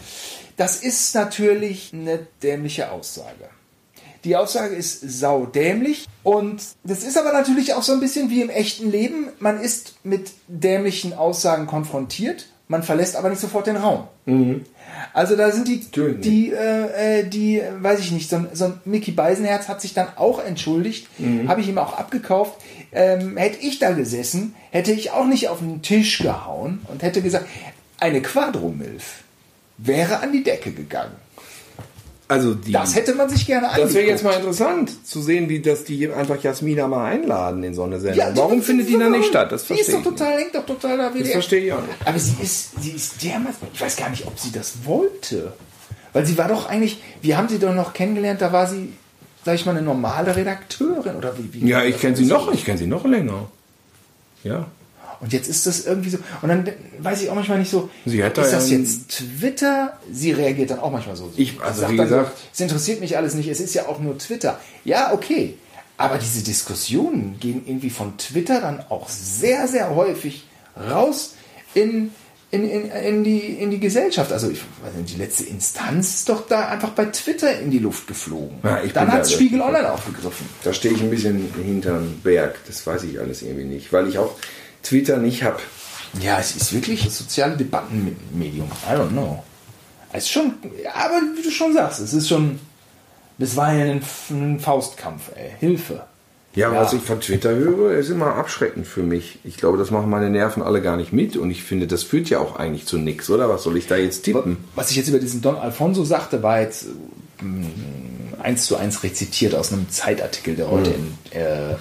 Das 0.57 0.77
ist 0.77 1.13
natürlich 1.13 1.91
eine 1.93 2.19
dämliche 2.41 2.91
Aussage. 2.91 3.49
Die 4.23 4.37
Aussage 4.37 4.73
ist 4.73 5.01
saudämlich 5.19 6.07
und 6.23 6.59
das 6.83 7.03
ist 7.03 7.17
aber 7.17 7.31
natürlich 7.33 7.73
auch 7.75 7.83
so 7.83 7.91
ein 7.91 7.99
bisschen 7.99 8.29
wie 8.31 8.41
im 8.41 8.49
echten 8.49 8.89
Leben. 8.89 9.27
Man 9.39 9.59
ist 9.61 9.95
mit 10.03 10.31
dämlichen 10.47 11.13
Aussagen 11.13 11.67
konfrontiert, 11.67 12.47
man 12.69 12.81
verlässt 12.83 13.17
aber 13.17 13.29
nicht 13.29 13.41
sofort 13.41 13.67
den 13.67 13.75
Raum. 13.75 14.07
Also 15.15 15.37
da 15.37 15.49
sind 15.49 15.69
die, 15.69 15.77
Natürlich. 15.77 16.19
die, 16.19 16.51
äh, 16.51 17.19
äh, 17.19 17.23
die, 17.23 17.61
weiß 17.79 18.01
ich 18.01 18.11
nicht, 18.11 18.29
so 18.29 18.35
ein, 18.35 18.49
so 18.51 18.65
ein 18.65 18.81
Mickey 18.83 19.11
Beisenherz 19.11 19.69
hat 19.69 19.79
sich 19.79 19.93
dann 19.93 20.09
auch 20.17 20.43
entschuldigt, 20.43 21.07
habe 21.47 21.61
ich 21.61 21.69
ihm 21.69 21.77
auch 21.77 21.97
abgekauft. 21.97 22.55
Ähm, 22.91 23.37
hätte 23.37 23.65
ich 23.65 23.79
da 23.79 23.91
gesessen, 23.91 24.53
hätte 24.71 24.91
ich 24.91 25.11
auch 25.11 25.25
nicht 25.25 25.47
auf 25.47 25.59
den 25.59 25.81
Tisch 25.81 26.17
gehauen 26.17 26.81
und 26.89 27.01
hätte 27.01 27.21
gesagt, 27.21 27.45
eine 27.97 28.21
Quadromilf 28.21 29.23
wäre 29.77 30.19
an 30.19 30.33
die 30.33 30.43
Decke 30.43 30.71
gegangen. 30.71 31.15
Also 32.27 32.55
die, 32.55 32.71
Das 32.71 32.95
hätte 32.95 33.13
man 33.13 33.29
sich 33.29 33.45
gerne 33.45 33.67
Das 33.75 33.93
wäre 33.93 34.05
jetzt 34.07 34.21
angeguckt. 34.21 34.23
mal 34.23 34.35
interessant 34.35 35.05
zu 35.07 35.21
sehen, 35.21 35.47
wie 35.47 35.59
das 35.59 35.83
die 35.83 36.09
einfach 36.11 36.41
Jasmina 36.41 36.87
mal 36.87 37.05
einladen 37.05 37.63
in 37.63 37.73
so 37.75 37.83
eine 37.83 37.99
Sendung. 37.99 38.17
Ja, 38.19 38.35
Warum 38.35 38.63
findet 38.63 38.89
die 38.89 38.97
dann 38.97 39.11
nicht 39.11 39.27
statt? 39.27 39.51
Das 39.51 39.65
die 39.67 39.73
ist 39.73 39.89
verstehe 39.91 40.03
doch 40.03 40.11
ich. 40.11 40.17
total, 40.17 40.37
hängt 40.39 40.55
doch 40.55 40.65
total 40.65 40.97
da 40.97 41.09
nicht. 41.11 41.25
Das 41.25 41.31
verstehe 41.33 41.65
ich 41.65 41.73
auch 41.73 41.81
nicht. 41.81 41.93
Aber 42.03 42.17
sie 42.17 42.35
ist, 42.41 42.81
sie 42.81 42.91
ist 42.91 43.23
dermaßen, 43.23 43.67
ich 43.73 43.79
weiß 43.81 43.95
gar 43.97 44.09
nicht, 44.09 44.25
ob 44.25 44.39
sie 44.39 44.51
das 44.51 44.73
wollte. 44.85 45.53
Weil 46.13 46.25
sie 46.25 46.37
war 46.37 46.47
doch 46.47 46.67
eigentlich, 46.67 47.01
wir 47.21 47.37
haben 47.37 47.47
sie 47.49 47.59
doch 47.59 47.75
noch 47.75 47.93
kennengelernt, 47.93 48.41
da 48.41 48.51
war 48.51 48.65
sie, 48.67 48.93
sag 49.43 49.55
ich 49.55 49.65
mal, 49.67 49.73
eine 49.73 49.81
normale 49.83 50.35
Redakteurin 50.35 51.17
oder 51.17 51.37
wie? 51.37 51.61
wie 51.61 51.67
Ja, 51.69 51.83
ich 51.83 51.99
kenne 51.99 52.15
sie 52.15 52.25
noch, 52.25 52.51
ich 52.53 52.65
kenne 52.65 52.77
sie 52.79 52.87
noch 52.87 53.05
länger. 53.05 53.49
Ja. 54.43 54.65
Und 55.19 55.33
jetzt 55.33 55.47
ist 55.47 55.65
das 55.65 55.85
irgendwie 55.85 56.09
so, 56.09 56.17
und 56.41 56.49
dann 56.49 56.69
weiß 56.99 57.21
ich 57.21 57.29
auch 57.29 57.35
manchmal 57.35 57.59
nicht 57.59 57.71
so, 57.71 57.89
Sie 58.05 58.23
hat 58.23 58.37
da 58.37 58.43
ist 58.43 58.51
das 58.53 58.69
jetzt 58.69 59.09
Twitter? 59.09 59.97
Sie 60.11 60.31
reagiert 60.31 60.71
dann 60.71 60.79
auch 60.79 60.91
manchmal 60.91 61.15
so. 61.15 61.31
Ich- 61.37 61.59
also 61.61 61.89
wie 61.89 61.97
gesagt- 61.97 62.37
so, 62.37 62.43
es 62.53 62.59
interessiert 62.61 62.99
mich 62.99 63.17
alles 63.17 63.33
nicht, 63.35 63.47
es 63.47 63.59
ist 63.59 63.73
ja 63.73 63.87
auch 63.87 63.99
nur 63.99 64.17
Twitter. 64.17 64.59
Ja, 64.83 65.13
okay. 65.13 65.55
Aber 65.97 66.17
diese 66.17 66.43
Diskussionen 66.43 67.37
gehen 67.39 67.63
irgendwie 67.65 67.89
von 67.89 68.17
Twitter 68.17 68.59
dann 68.59 68.83
auch 68.89 69.07
sehr, 69.07 69.67
sehr 69.67 69.95
häufig 69.95 70.45
raus 70.77 71.35
in, 71.73 72.11
in, 72.51 72.69
in, 72.69 72.91
in, 72.91 73.23
die, 73.23 73.39
in 73.39 73.71
die 73.71 73.79
Gesellschaft. 73.79 74.33
Also 74.33 74.49
ich 74.49 74.59
weiß 74.83 74.93
nicht, 74.97 75.15
die 75.15 75.19
letzte 75.21 75.45
Instanz 75.45 76.15
ist 76.15 76.29
doch 76.29 76.47
da 76.47 76.67
einfach 76.67 76.89
bei 76.89 77.05
Twitter 77.05 77.59
in 77.59 77.71
die 77.71 77.79
Luft 77.79 78.07
geflogen. 78.07 78.57
Ja, 78.63 78.81
ich 78.83 78.91
dann 78.91 79.09
hat 79.09 79.21
da- 79.25 79.29
Spiegel 79.29 79.61
Online 79.61 79.89
aufgegriffen. 79.91 80.45
Da 80.65 80.73
stehe 80.73 80.93
ich 80.93 81.01
ein 81.01 81.09
bisschen 81.09 81.49
hinterm 81.63 82.19
Berg. 82.23 82.59
Das 82.67 82.85
weiß 82.85 83.03
ich 83.03 83.17
alles 83.19 83.41
irgendwie 83.41 83.63
nicht, 83.65 83.93
weil 83.93 84.07
ich 84.09 84.17
auch 84.17 84.35
Twitter 84.85 85.17
nicht 85.17 85.43
habe. 85.43 85.57
Ja, 86.21 86.39
es 86.39 86.55
ist 86.55 86.71
wirklich 86.73 87.03
das 87.03 87.17
soziale 87.17 87.57
Debattenmedium. 87.57 88.69
I 88.89 88.93
don't 88.93 89.09
know. 89.09 89.43
Es 90.13 90.23
ist 90.25 90.31
schon, 90.31 90.53
aber 90.93 91.21
wie 91.37 91.41
du 91.43 91.51
schon 91.51 91.73
sagst, 91.73 91.99
es 91.99 92.13
ist 92.13 92.29
schon, 92.29 92.59
das 93.37 93.55
war 93.57 93.73
ja 93.73 93.85
ein, 93.85 94.01
ein 94.29 94.59
Faustkampf, 94.61 95.31
ey. 95.35 95.51
Hilfe. 95.59 96.03
Ja, 96.55 96.71
Ja. 96.71 96.79
was 96.81 96.93
ich 96.93 97.01
von 97.01 97.19
Twitter 97.19 97.53
höre, 97.53 97.91
ist 97.97 98.09
immer 98.09 98.35
abschreckend 98.35 98.87
für 98.87 99.03
mich. 99.03 99.39
Ich 99.43 99.57
glaube, 99.57 99.77
das 99.77 99.91
machen 99.91 100.09
meine 100.09 100.29
Nerven 100.29 100.63
alle 100.63 100.81
gar 100.81 100.95
nicht 100.95 101.11
mit 101.11 101.35
und 101.35 101.51
ich 101.51 101.63
finde, 101.63 101.85
das 101.85 102.03
führt 102.03 102.29
ja 102.29 102.39
auch 102.39 102.55
eigentlich 102.55 102.85
zu 102.85 102.97
nichts, 102.97 103.29
oder? 103.29 103.49
Was 103.49 103.63
soll 103.63 103.75
ich 103.75 103.87
da 103.87 103.97
jetzt 103.97 104.23
tippen? 104.23 104.55
Was 104.73 104.89
ich 104.91 104.95
jetzt 104.95 105.09
über 105.09 105.19
diesen 105.19 105.41
Don 105.41 105.57
Alfonso 105.57 106.05
sagte, 106.05 106.41
war 106.43 106.61
jetzt 106.61 106.85
ähm, 107.41 107.69
eins 108.41 108.67
zu 108.67 108.77
eins 108.77 109.03
rezitiert 109.03 109.53
aus 109.53 109.73
einem 109.73 109.89
Zeitartikel, 109.89 110.55
der 110.55 110.71
heute 110.71 110.91
in, 110.91 111.37
äh, 111.37 111.75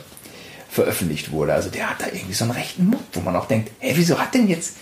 veröffentlicht 0.74 1.30
wurde. 1.30 1.54
Also 1.54 1.70
der 1.70 1.88
hat 1.88 2.02
da 2.02 2.06
irgendwie 2.06 2.34
so 2.34 2.44
einen 2.44 2.52
rechten 2.52 2.86
Muck, 2.86 3.00
wo 3.12 3.20
man 3.20 3.36
auch 3.36 3.46
denkt, 3.46 3.70
hey, 3.78 3.92
wieso 3.96 4.18
hat 4.18 4.34
denn 4.34 4.48
jetzt, 4.48 4.76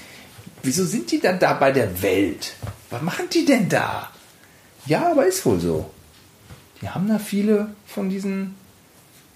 wieso 0.62 0.86
sind 0.86 1.10
die 1.12 1.20
dann 1.20 1.38
da 1.38 1.52
bei 1.52 1.70
der 1.70 2.02
Welt? 2.02 2.54
Was 2.88 3.02
machen 3.02 3.26
die 3.32 3.44
denn 3.44 3.68
da? 3.68 4.10
Ja, 4.86 5.10
aber 5.10 5.26
ist 5.26 5.44
wohl 5.44 5.60
so. 5.60 5.90
Die 6.80 6.88
haben 6.88 7.08
da 7.08 7.18
viele 7.18 7.68
von 7.86 8.08
diesen 8.08 8.54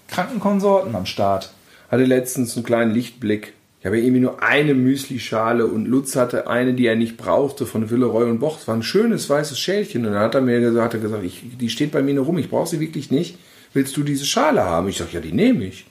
kranken 0.07 0.39
Konsorten 0.39 0.95
am 0.95 1.05
Start. 1.05 1.53
Hatte 1.91 2.05
letztens 2.05 2.55
einen 2.55 2.65
kleinen 2.65 2.91
Lichtblick. 2.91 3.53
Ich 3.79 3.85
habe 3.85 3.99
irgendwie 3.99 4.21
nur 4.21 4.41
eine 4.41 4.73
Müslischale 4.73 5.67
und 5.67 5.85
Lutz 5.85 6.15
hatte 6.15 6.47
eine, 6.47 6.73
die 6.73 6.87
er 6.87 6.95
nicht 6.95 7.17
brauchte, 7.17 7.67
von 7.67 7.91
Willeroy 7.91 8.29
und 8.31 8.39
Boch. 8.39 8.59
Es 8.59 8.67
war 8.67 8.75
ein 8.75 8.83
schönes 8.83 9.29
weißes 9.29 9.59
Schälchen. 9.59 10.07
Und 10.07 10.13
dann 10.13 10.23
hat 10.23 10.33
er 10.33 10.41
mir 10.41 10.59
gesagt, 10.59 10.85
hat 10.85 10.93
er 10.95 10.99
gesagt 10.99 11.23
ich, 11.23 11.43
die 11.59 11.69
steht 11.69 11.91
bei 11.91 12.01
mir 12.01 12.15
nur 12.15 12.25
rum, 12.25 12.39
ich 12.39 12.49
brauche 12.49 12.67
sie 12.67 12.79
wirklich 12.79 13.11
nicht. 13.11 13.37
Willst 13.73 13.95
du 13.95 14.01
diese 14.01 14.25
Schale 14.25 14.63
haben? 14.63 14.89
Ich 14.89 14.97
sage, 14.97 15.11
ja, 15.13 15.19
die 15.19 15.31
nehme 15.31 15.65
ich. 15.65 15.85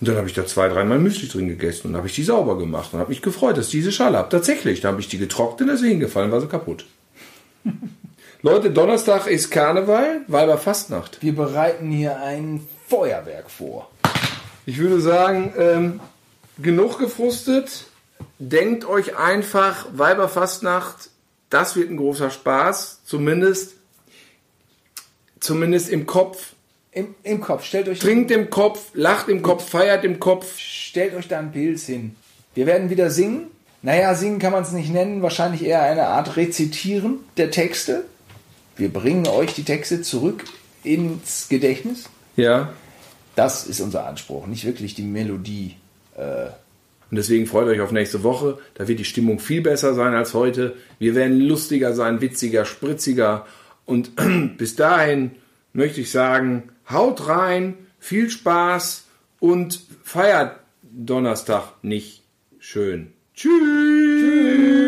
Und 0.00 0.08
dann 0.08 0.16
habe 0.16 0.26
ich 0.26 0.34
da 0.34 0.46
zwei, 0.46 0.68
dreimal 0.68 0.98
Müsli 0.98 1.28
drin 1.28 1.48
gegessen 1.48 1.88
und 1.88 1.96
habe 1.96 2.06
ich 2.06 2.14
die 2.14 2.22
sauber 2.22 2.58
gemacht 2.58 2.92
und 2.92 3.00
habe 3.00 3.10
mich 3.10 3.22
gefreut, 3.22 3.56
dass 3.56 3.66
ich 3.66 3.72
diese 3.72 3.92
Schale 3.92 4.18
habe. 4.18 4.28
Tatsächlich, 4.28 4.80
da 4.80 4.88
habe 4.88 5.00
ich 5.00 5.08
die 5.08 5.18
getrocknet, 5.18 5.68
da 5.68 5.74
ist 5.74 5.80
sie 5.80 5.88
hingefallen, 5.88 6.30
war 6.30 6.40
sie 6.40 6.48
kaputt. 6.48 6.86
Leute, 8.42 8.70
Donnerstag 8.70 9.28
ist 9.28 9.50
Karneval, 9.50 10.22
Weiberfastnacht. 10.26 11.22
Wir 11.22 11.34
bereiten 11.34 11.90
hier 11.90 12.20
ein 12.20 12.66
Feuerwerk 12.88 13.48
vor. 13.48 13.88
Ich 14.66 14.78
würde 14.78 15.00
sagen, 15.00 15.52
ähm, 15.56 16.00
genug 16.58 16.98
gefrustet. 16.98 17.84
Denkt 18.38 18.84
euch 18.84 19.16
einfach, 19.16 19.86
Weiberfastnacht, 19.92 21.10
das 21.50 21.76
wird 21.76 21.90
ein 21.90 21.96
großer 21.96 22.30
Spaß. 22.30 23.02
Zumindest, 23.04 23.74
zumindest 25.38 25.88
im 25.90 26.06
Kopf. 26.06 26.51
Im, 26.92 27.14
Im, 27.22 27.40
Kopf, 27.40 27.64
stellt 27.64 27.88
euch. 27.88 27.98
Trinkt 28.00 28.30
im 28.30 28.50
Kopf, 28.50 28.90
lacht 28.92 29.28
im 29.28 29.42
Kopf, 29.42 29.68
feiert 29.68 30.04
im 30.04 30.20
Kopf. 30.20 30.58
Stellt 30.58 31.14
euch 31.14 31.26
da 31.26 31.38
ein 31.38 31.52
Pilz 31.52 31.86
hin. 31.86 32.16
Wir 32.54 32.66
werden 32.66 32.90
wieder 32.90 33.10
singen. 33.10 33.46
Naja, 33.80 34.14
singen 34.14 34.38
kann 34.38 34.52
man 34.52 34.62
es 34.62 34.72
nicht 34.72 34.92
nennen, 34.92 35.22
wahrscheinlich 35.22 35.64
eher 35.64 35.82
eine 35.82 36.06
Art 36.06 36.36
Rezitieren 36.36 37.20
der 37.36 37.50
Texte. 37.50 38.04
Wir 38.76 38.92
bringen 38.92 39.26
euch 39.26 39.54
die 39.54 39.64
Texte 39.64 40.02
zurück 40.02 40.44
ins 40.84 41.48
Gedächtnis. 41.48 42.08
Ja. 42.36 42.72
Das 43.34 43.66
ist 43.66 43.80
unser 43.80 44.06
Anspruch, 44.06 44.46
nicht 44.46 44.64
wirklich 44.64 44.94
die 44.94 45.02
Melodie. 45.02 45.76
Äh 46.16 46.50
und 47.12 47.16
deswegen 47.16 47.46
freut 47.46 47.68
euch 47.68 47.82
auf 47.82 47.92
nächste 47.92 48.22
Woche. 48.22 48.56
Da 48.72 48.88
wird 48.88 48.98
die 48.98 49.04
Stimmung 49.04 49.38
viel 49.38 49.60
besser 49.60 49.92
sein 49.92 50.14
als 50.14 50.32
heute. 50.32 50.76
Wir 50.98 51.14
werden 51.14 51.38
lustiger 51.40 51.92
sein, 51.92 52.22
witziger, 52.22 52.64
spritziger. 52.64 53.44
Und 53.84 54.12
bis 54.56 54.76
dahin 54.76 55.32
möchte 55.74 56.00
ich 56.00 56.10
sagen, 56.10 56.70
haut 56.90 57.28
rein, 57.28 57.86
viel 57.98 58.30
Spaß 58.30 59.06
und 59.40 59.80
feiert 60.02 60.60
Donnerstag 60.82 61.74
nicht 61.82 62.22
schön. 62.58 63.12
Tschüss. 63.34 63.50
Tschüss. 64.20 64.81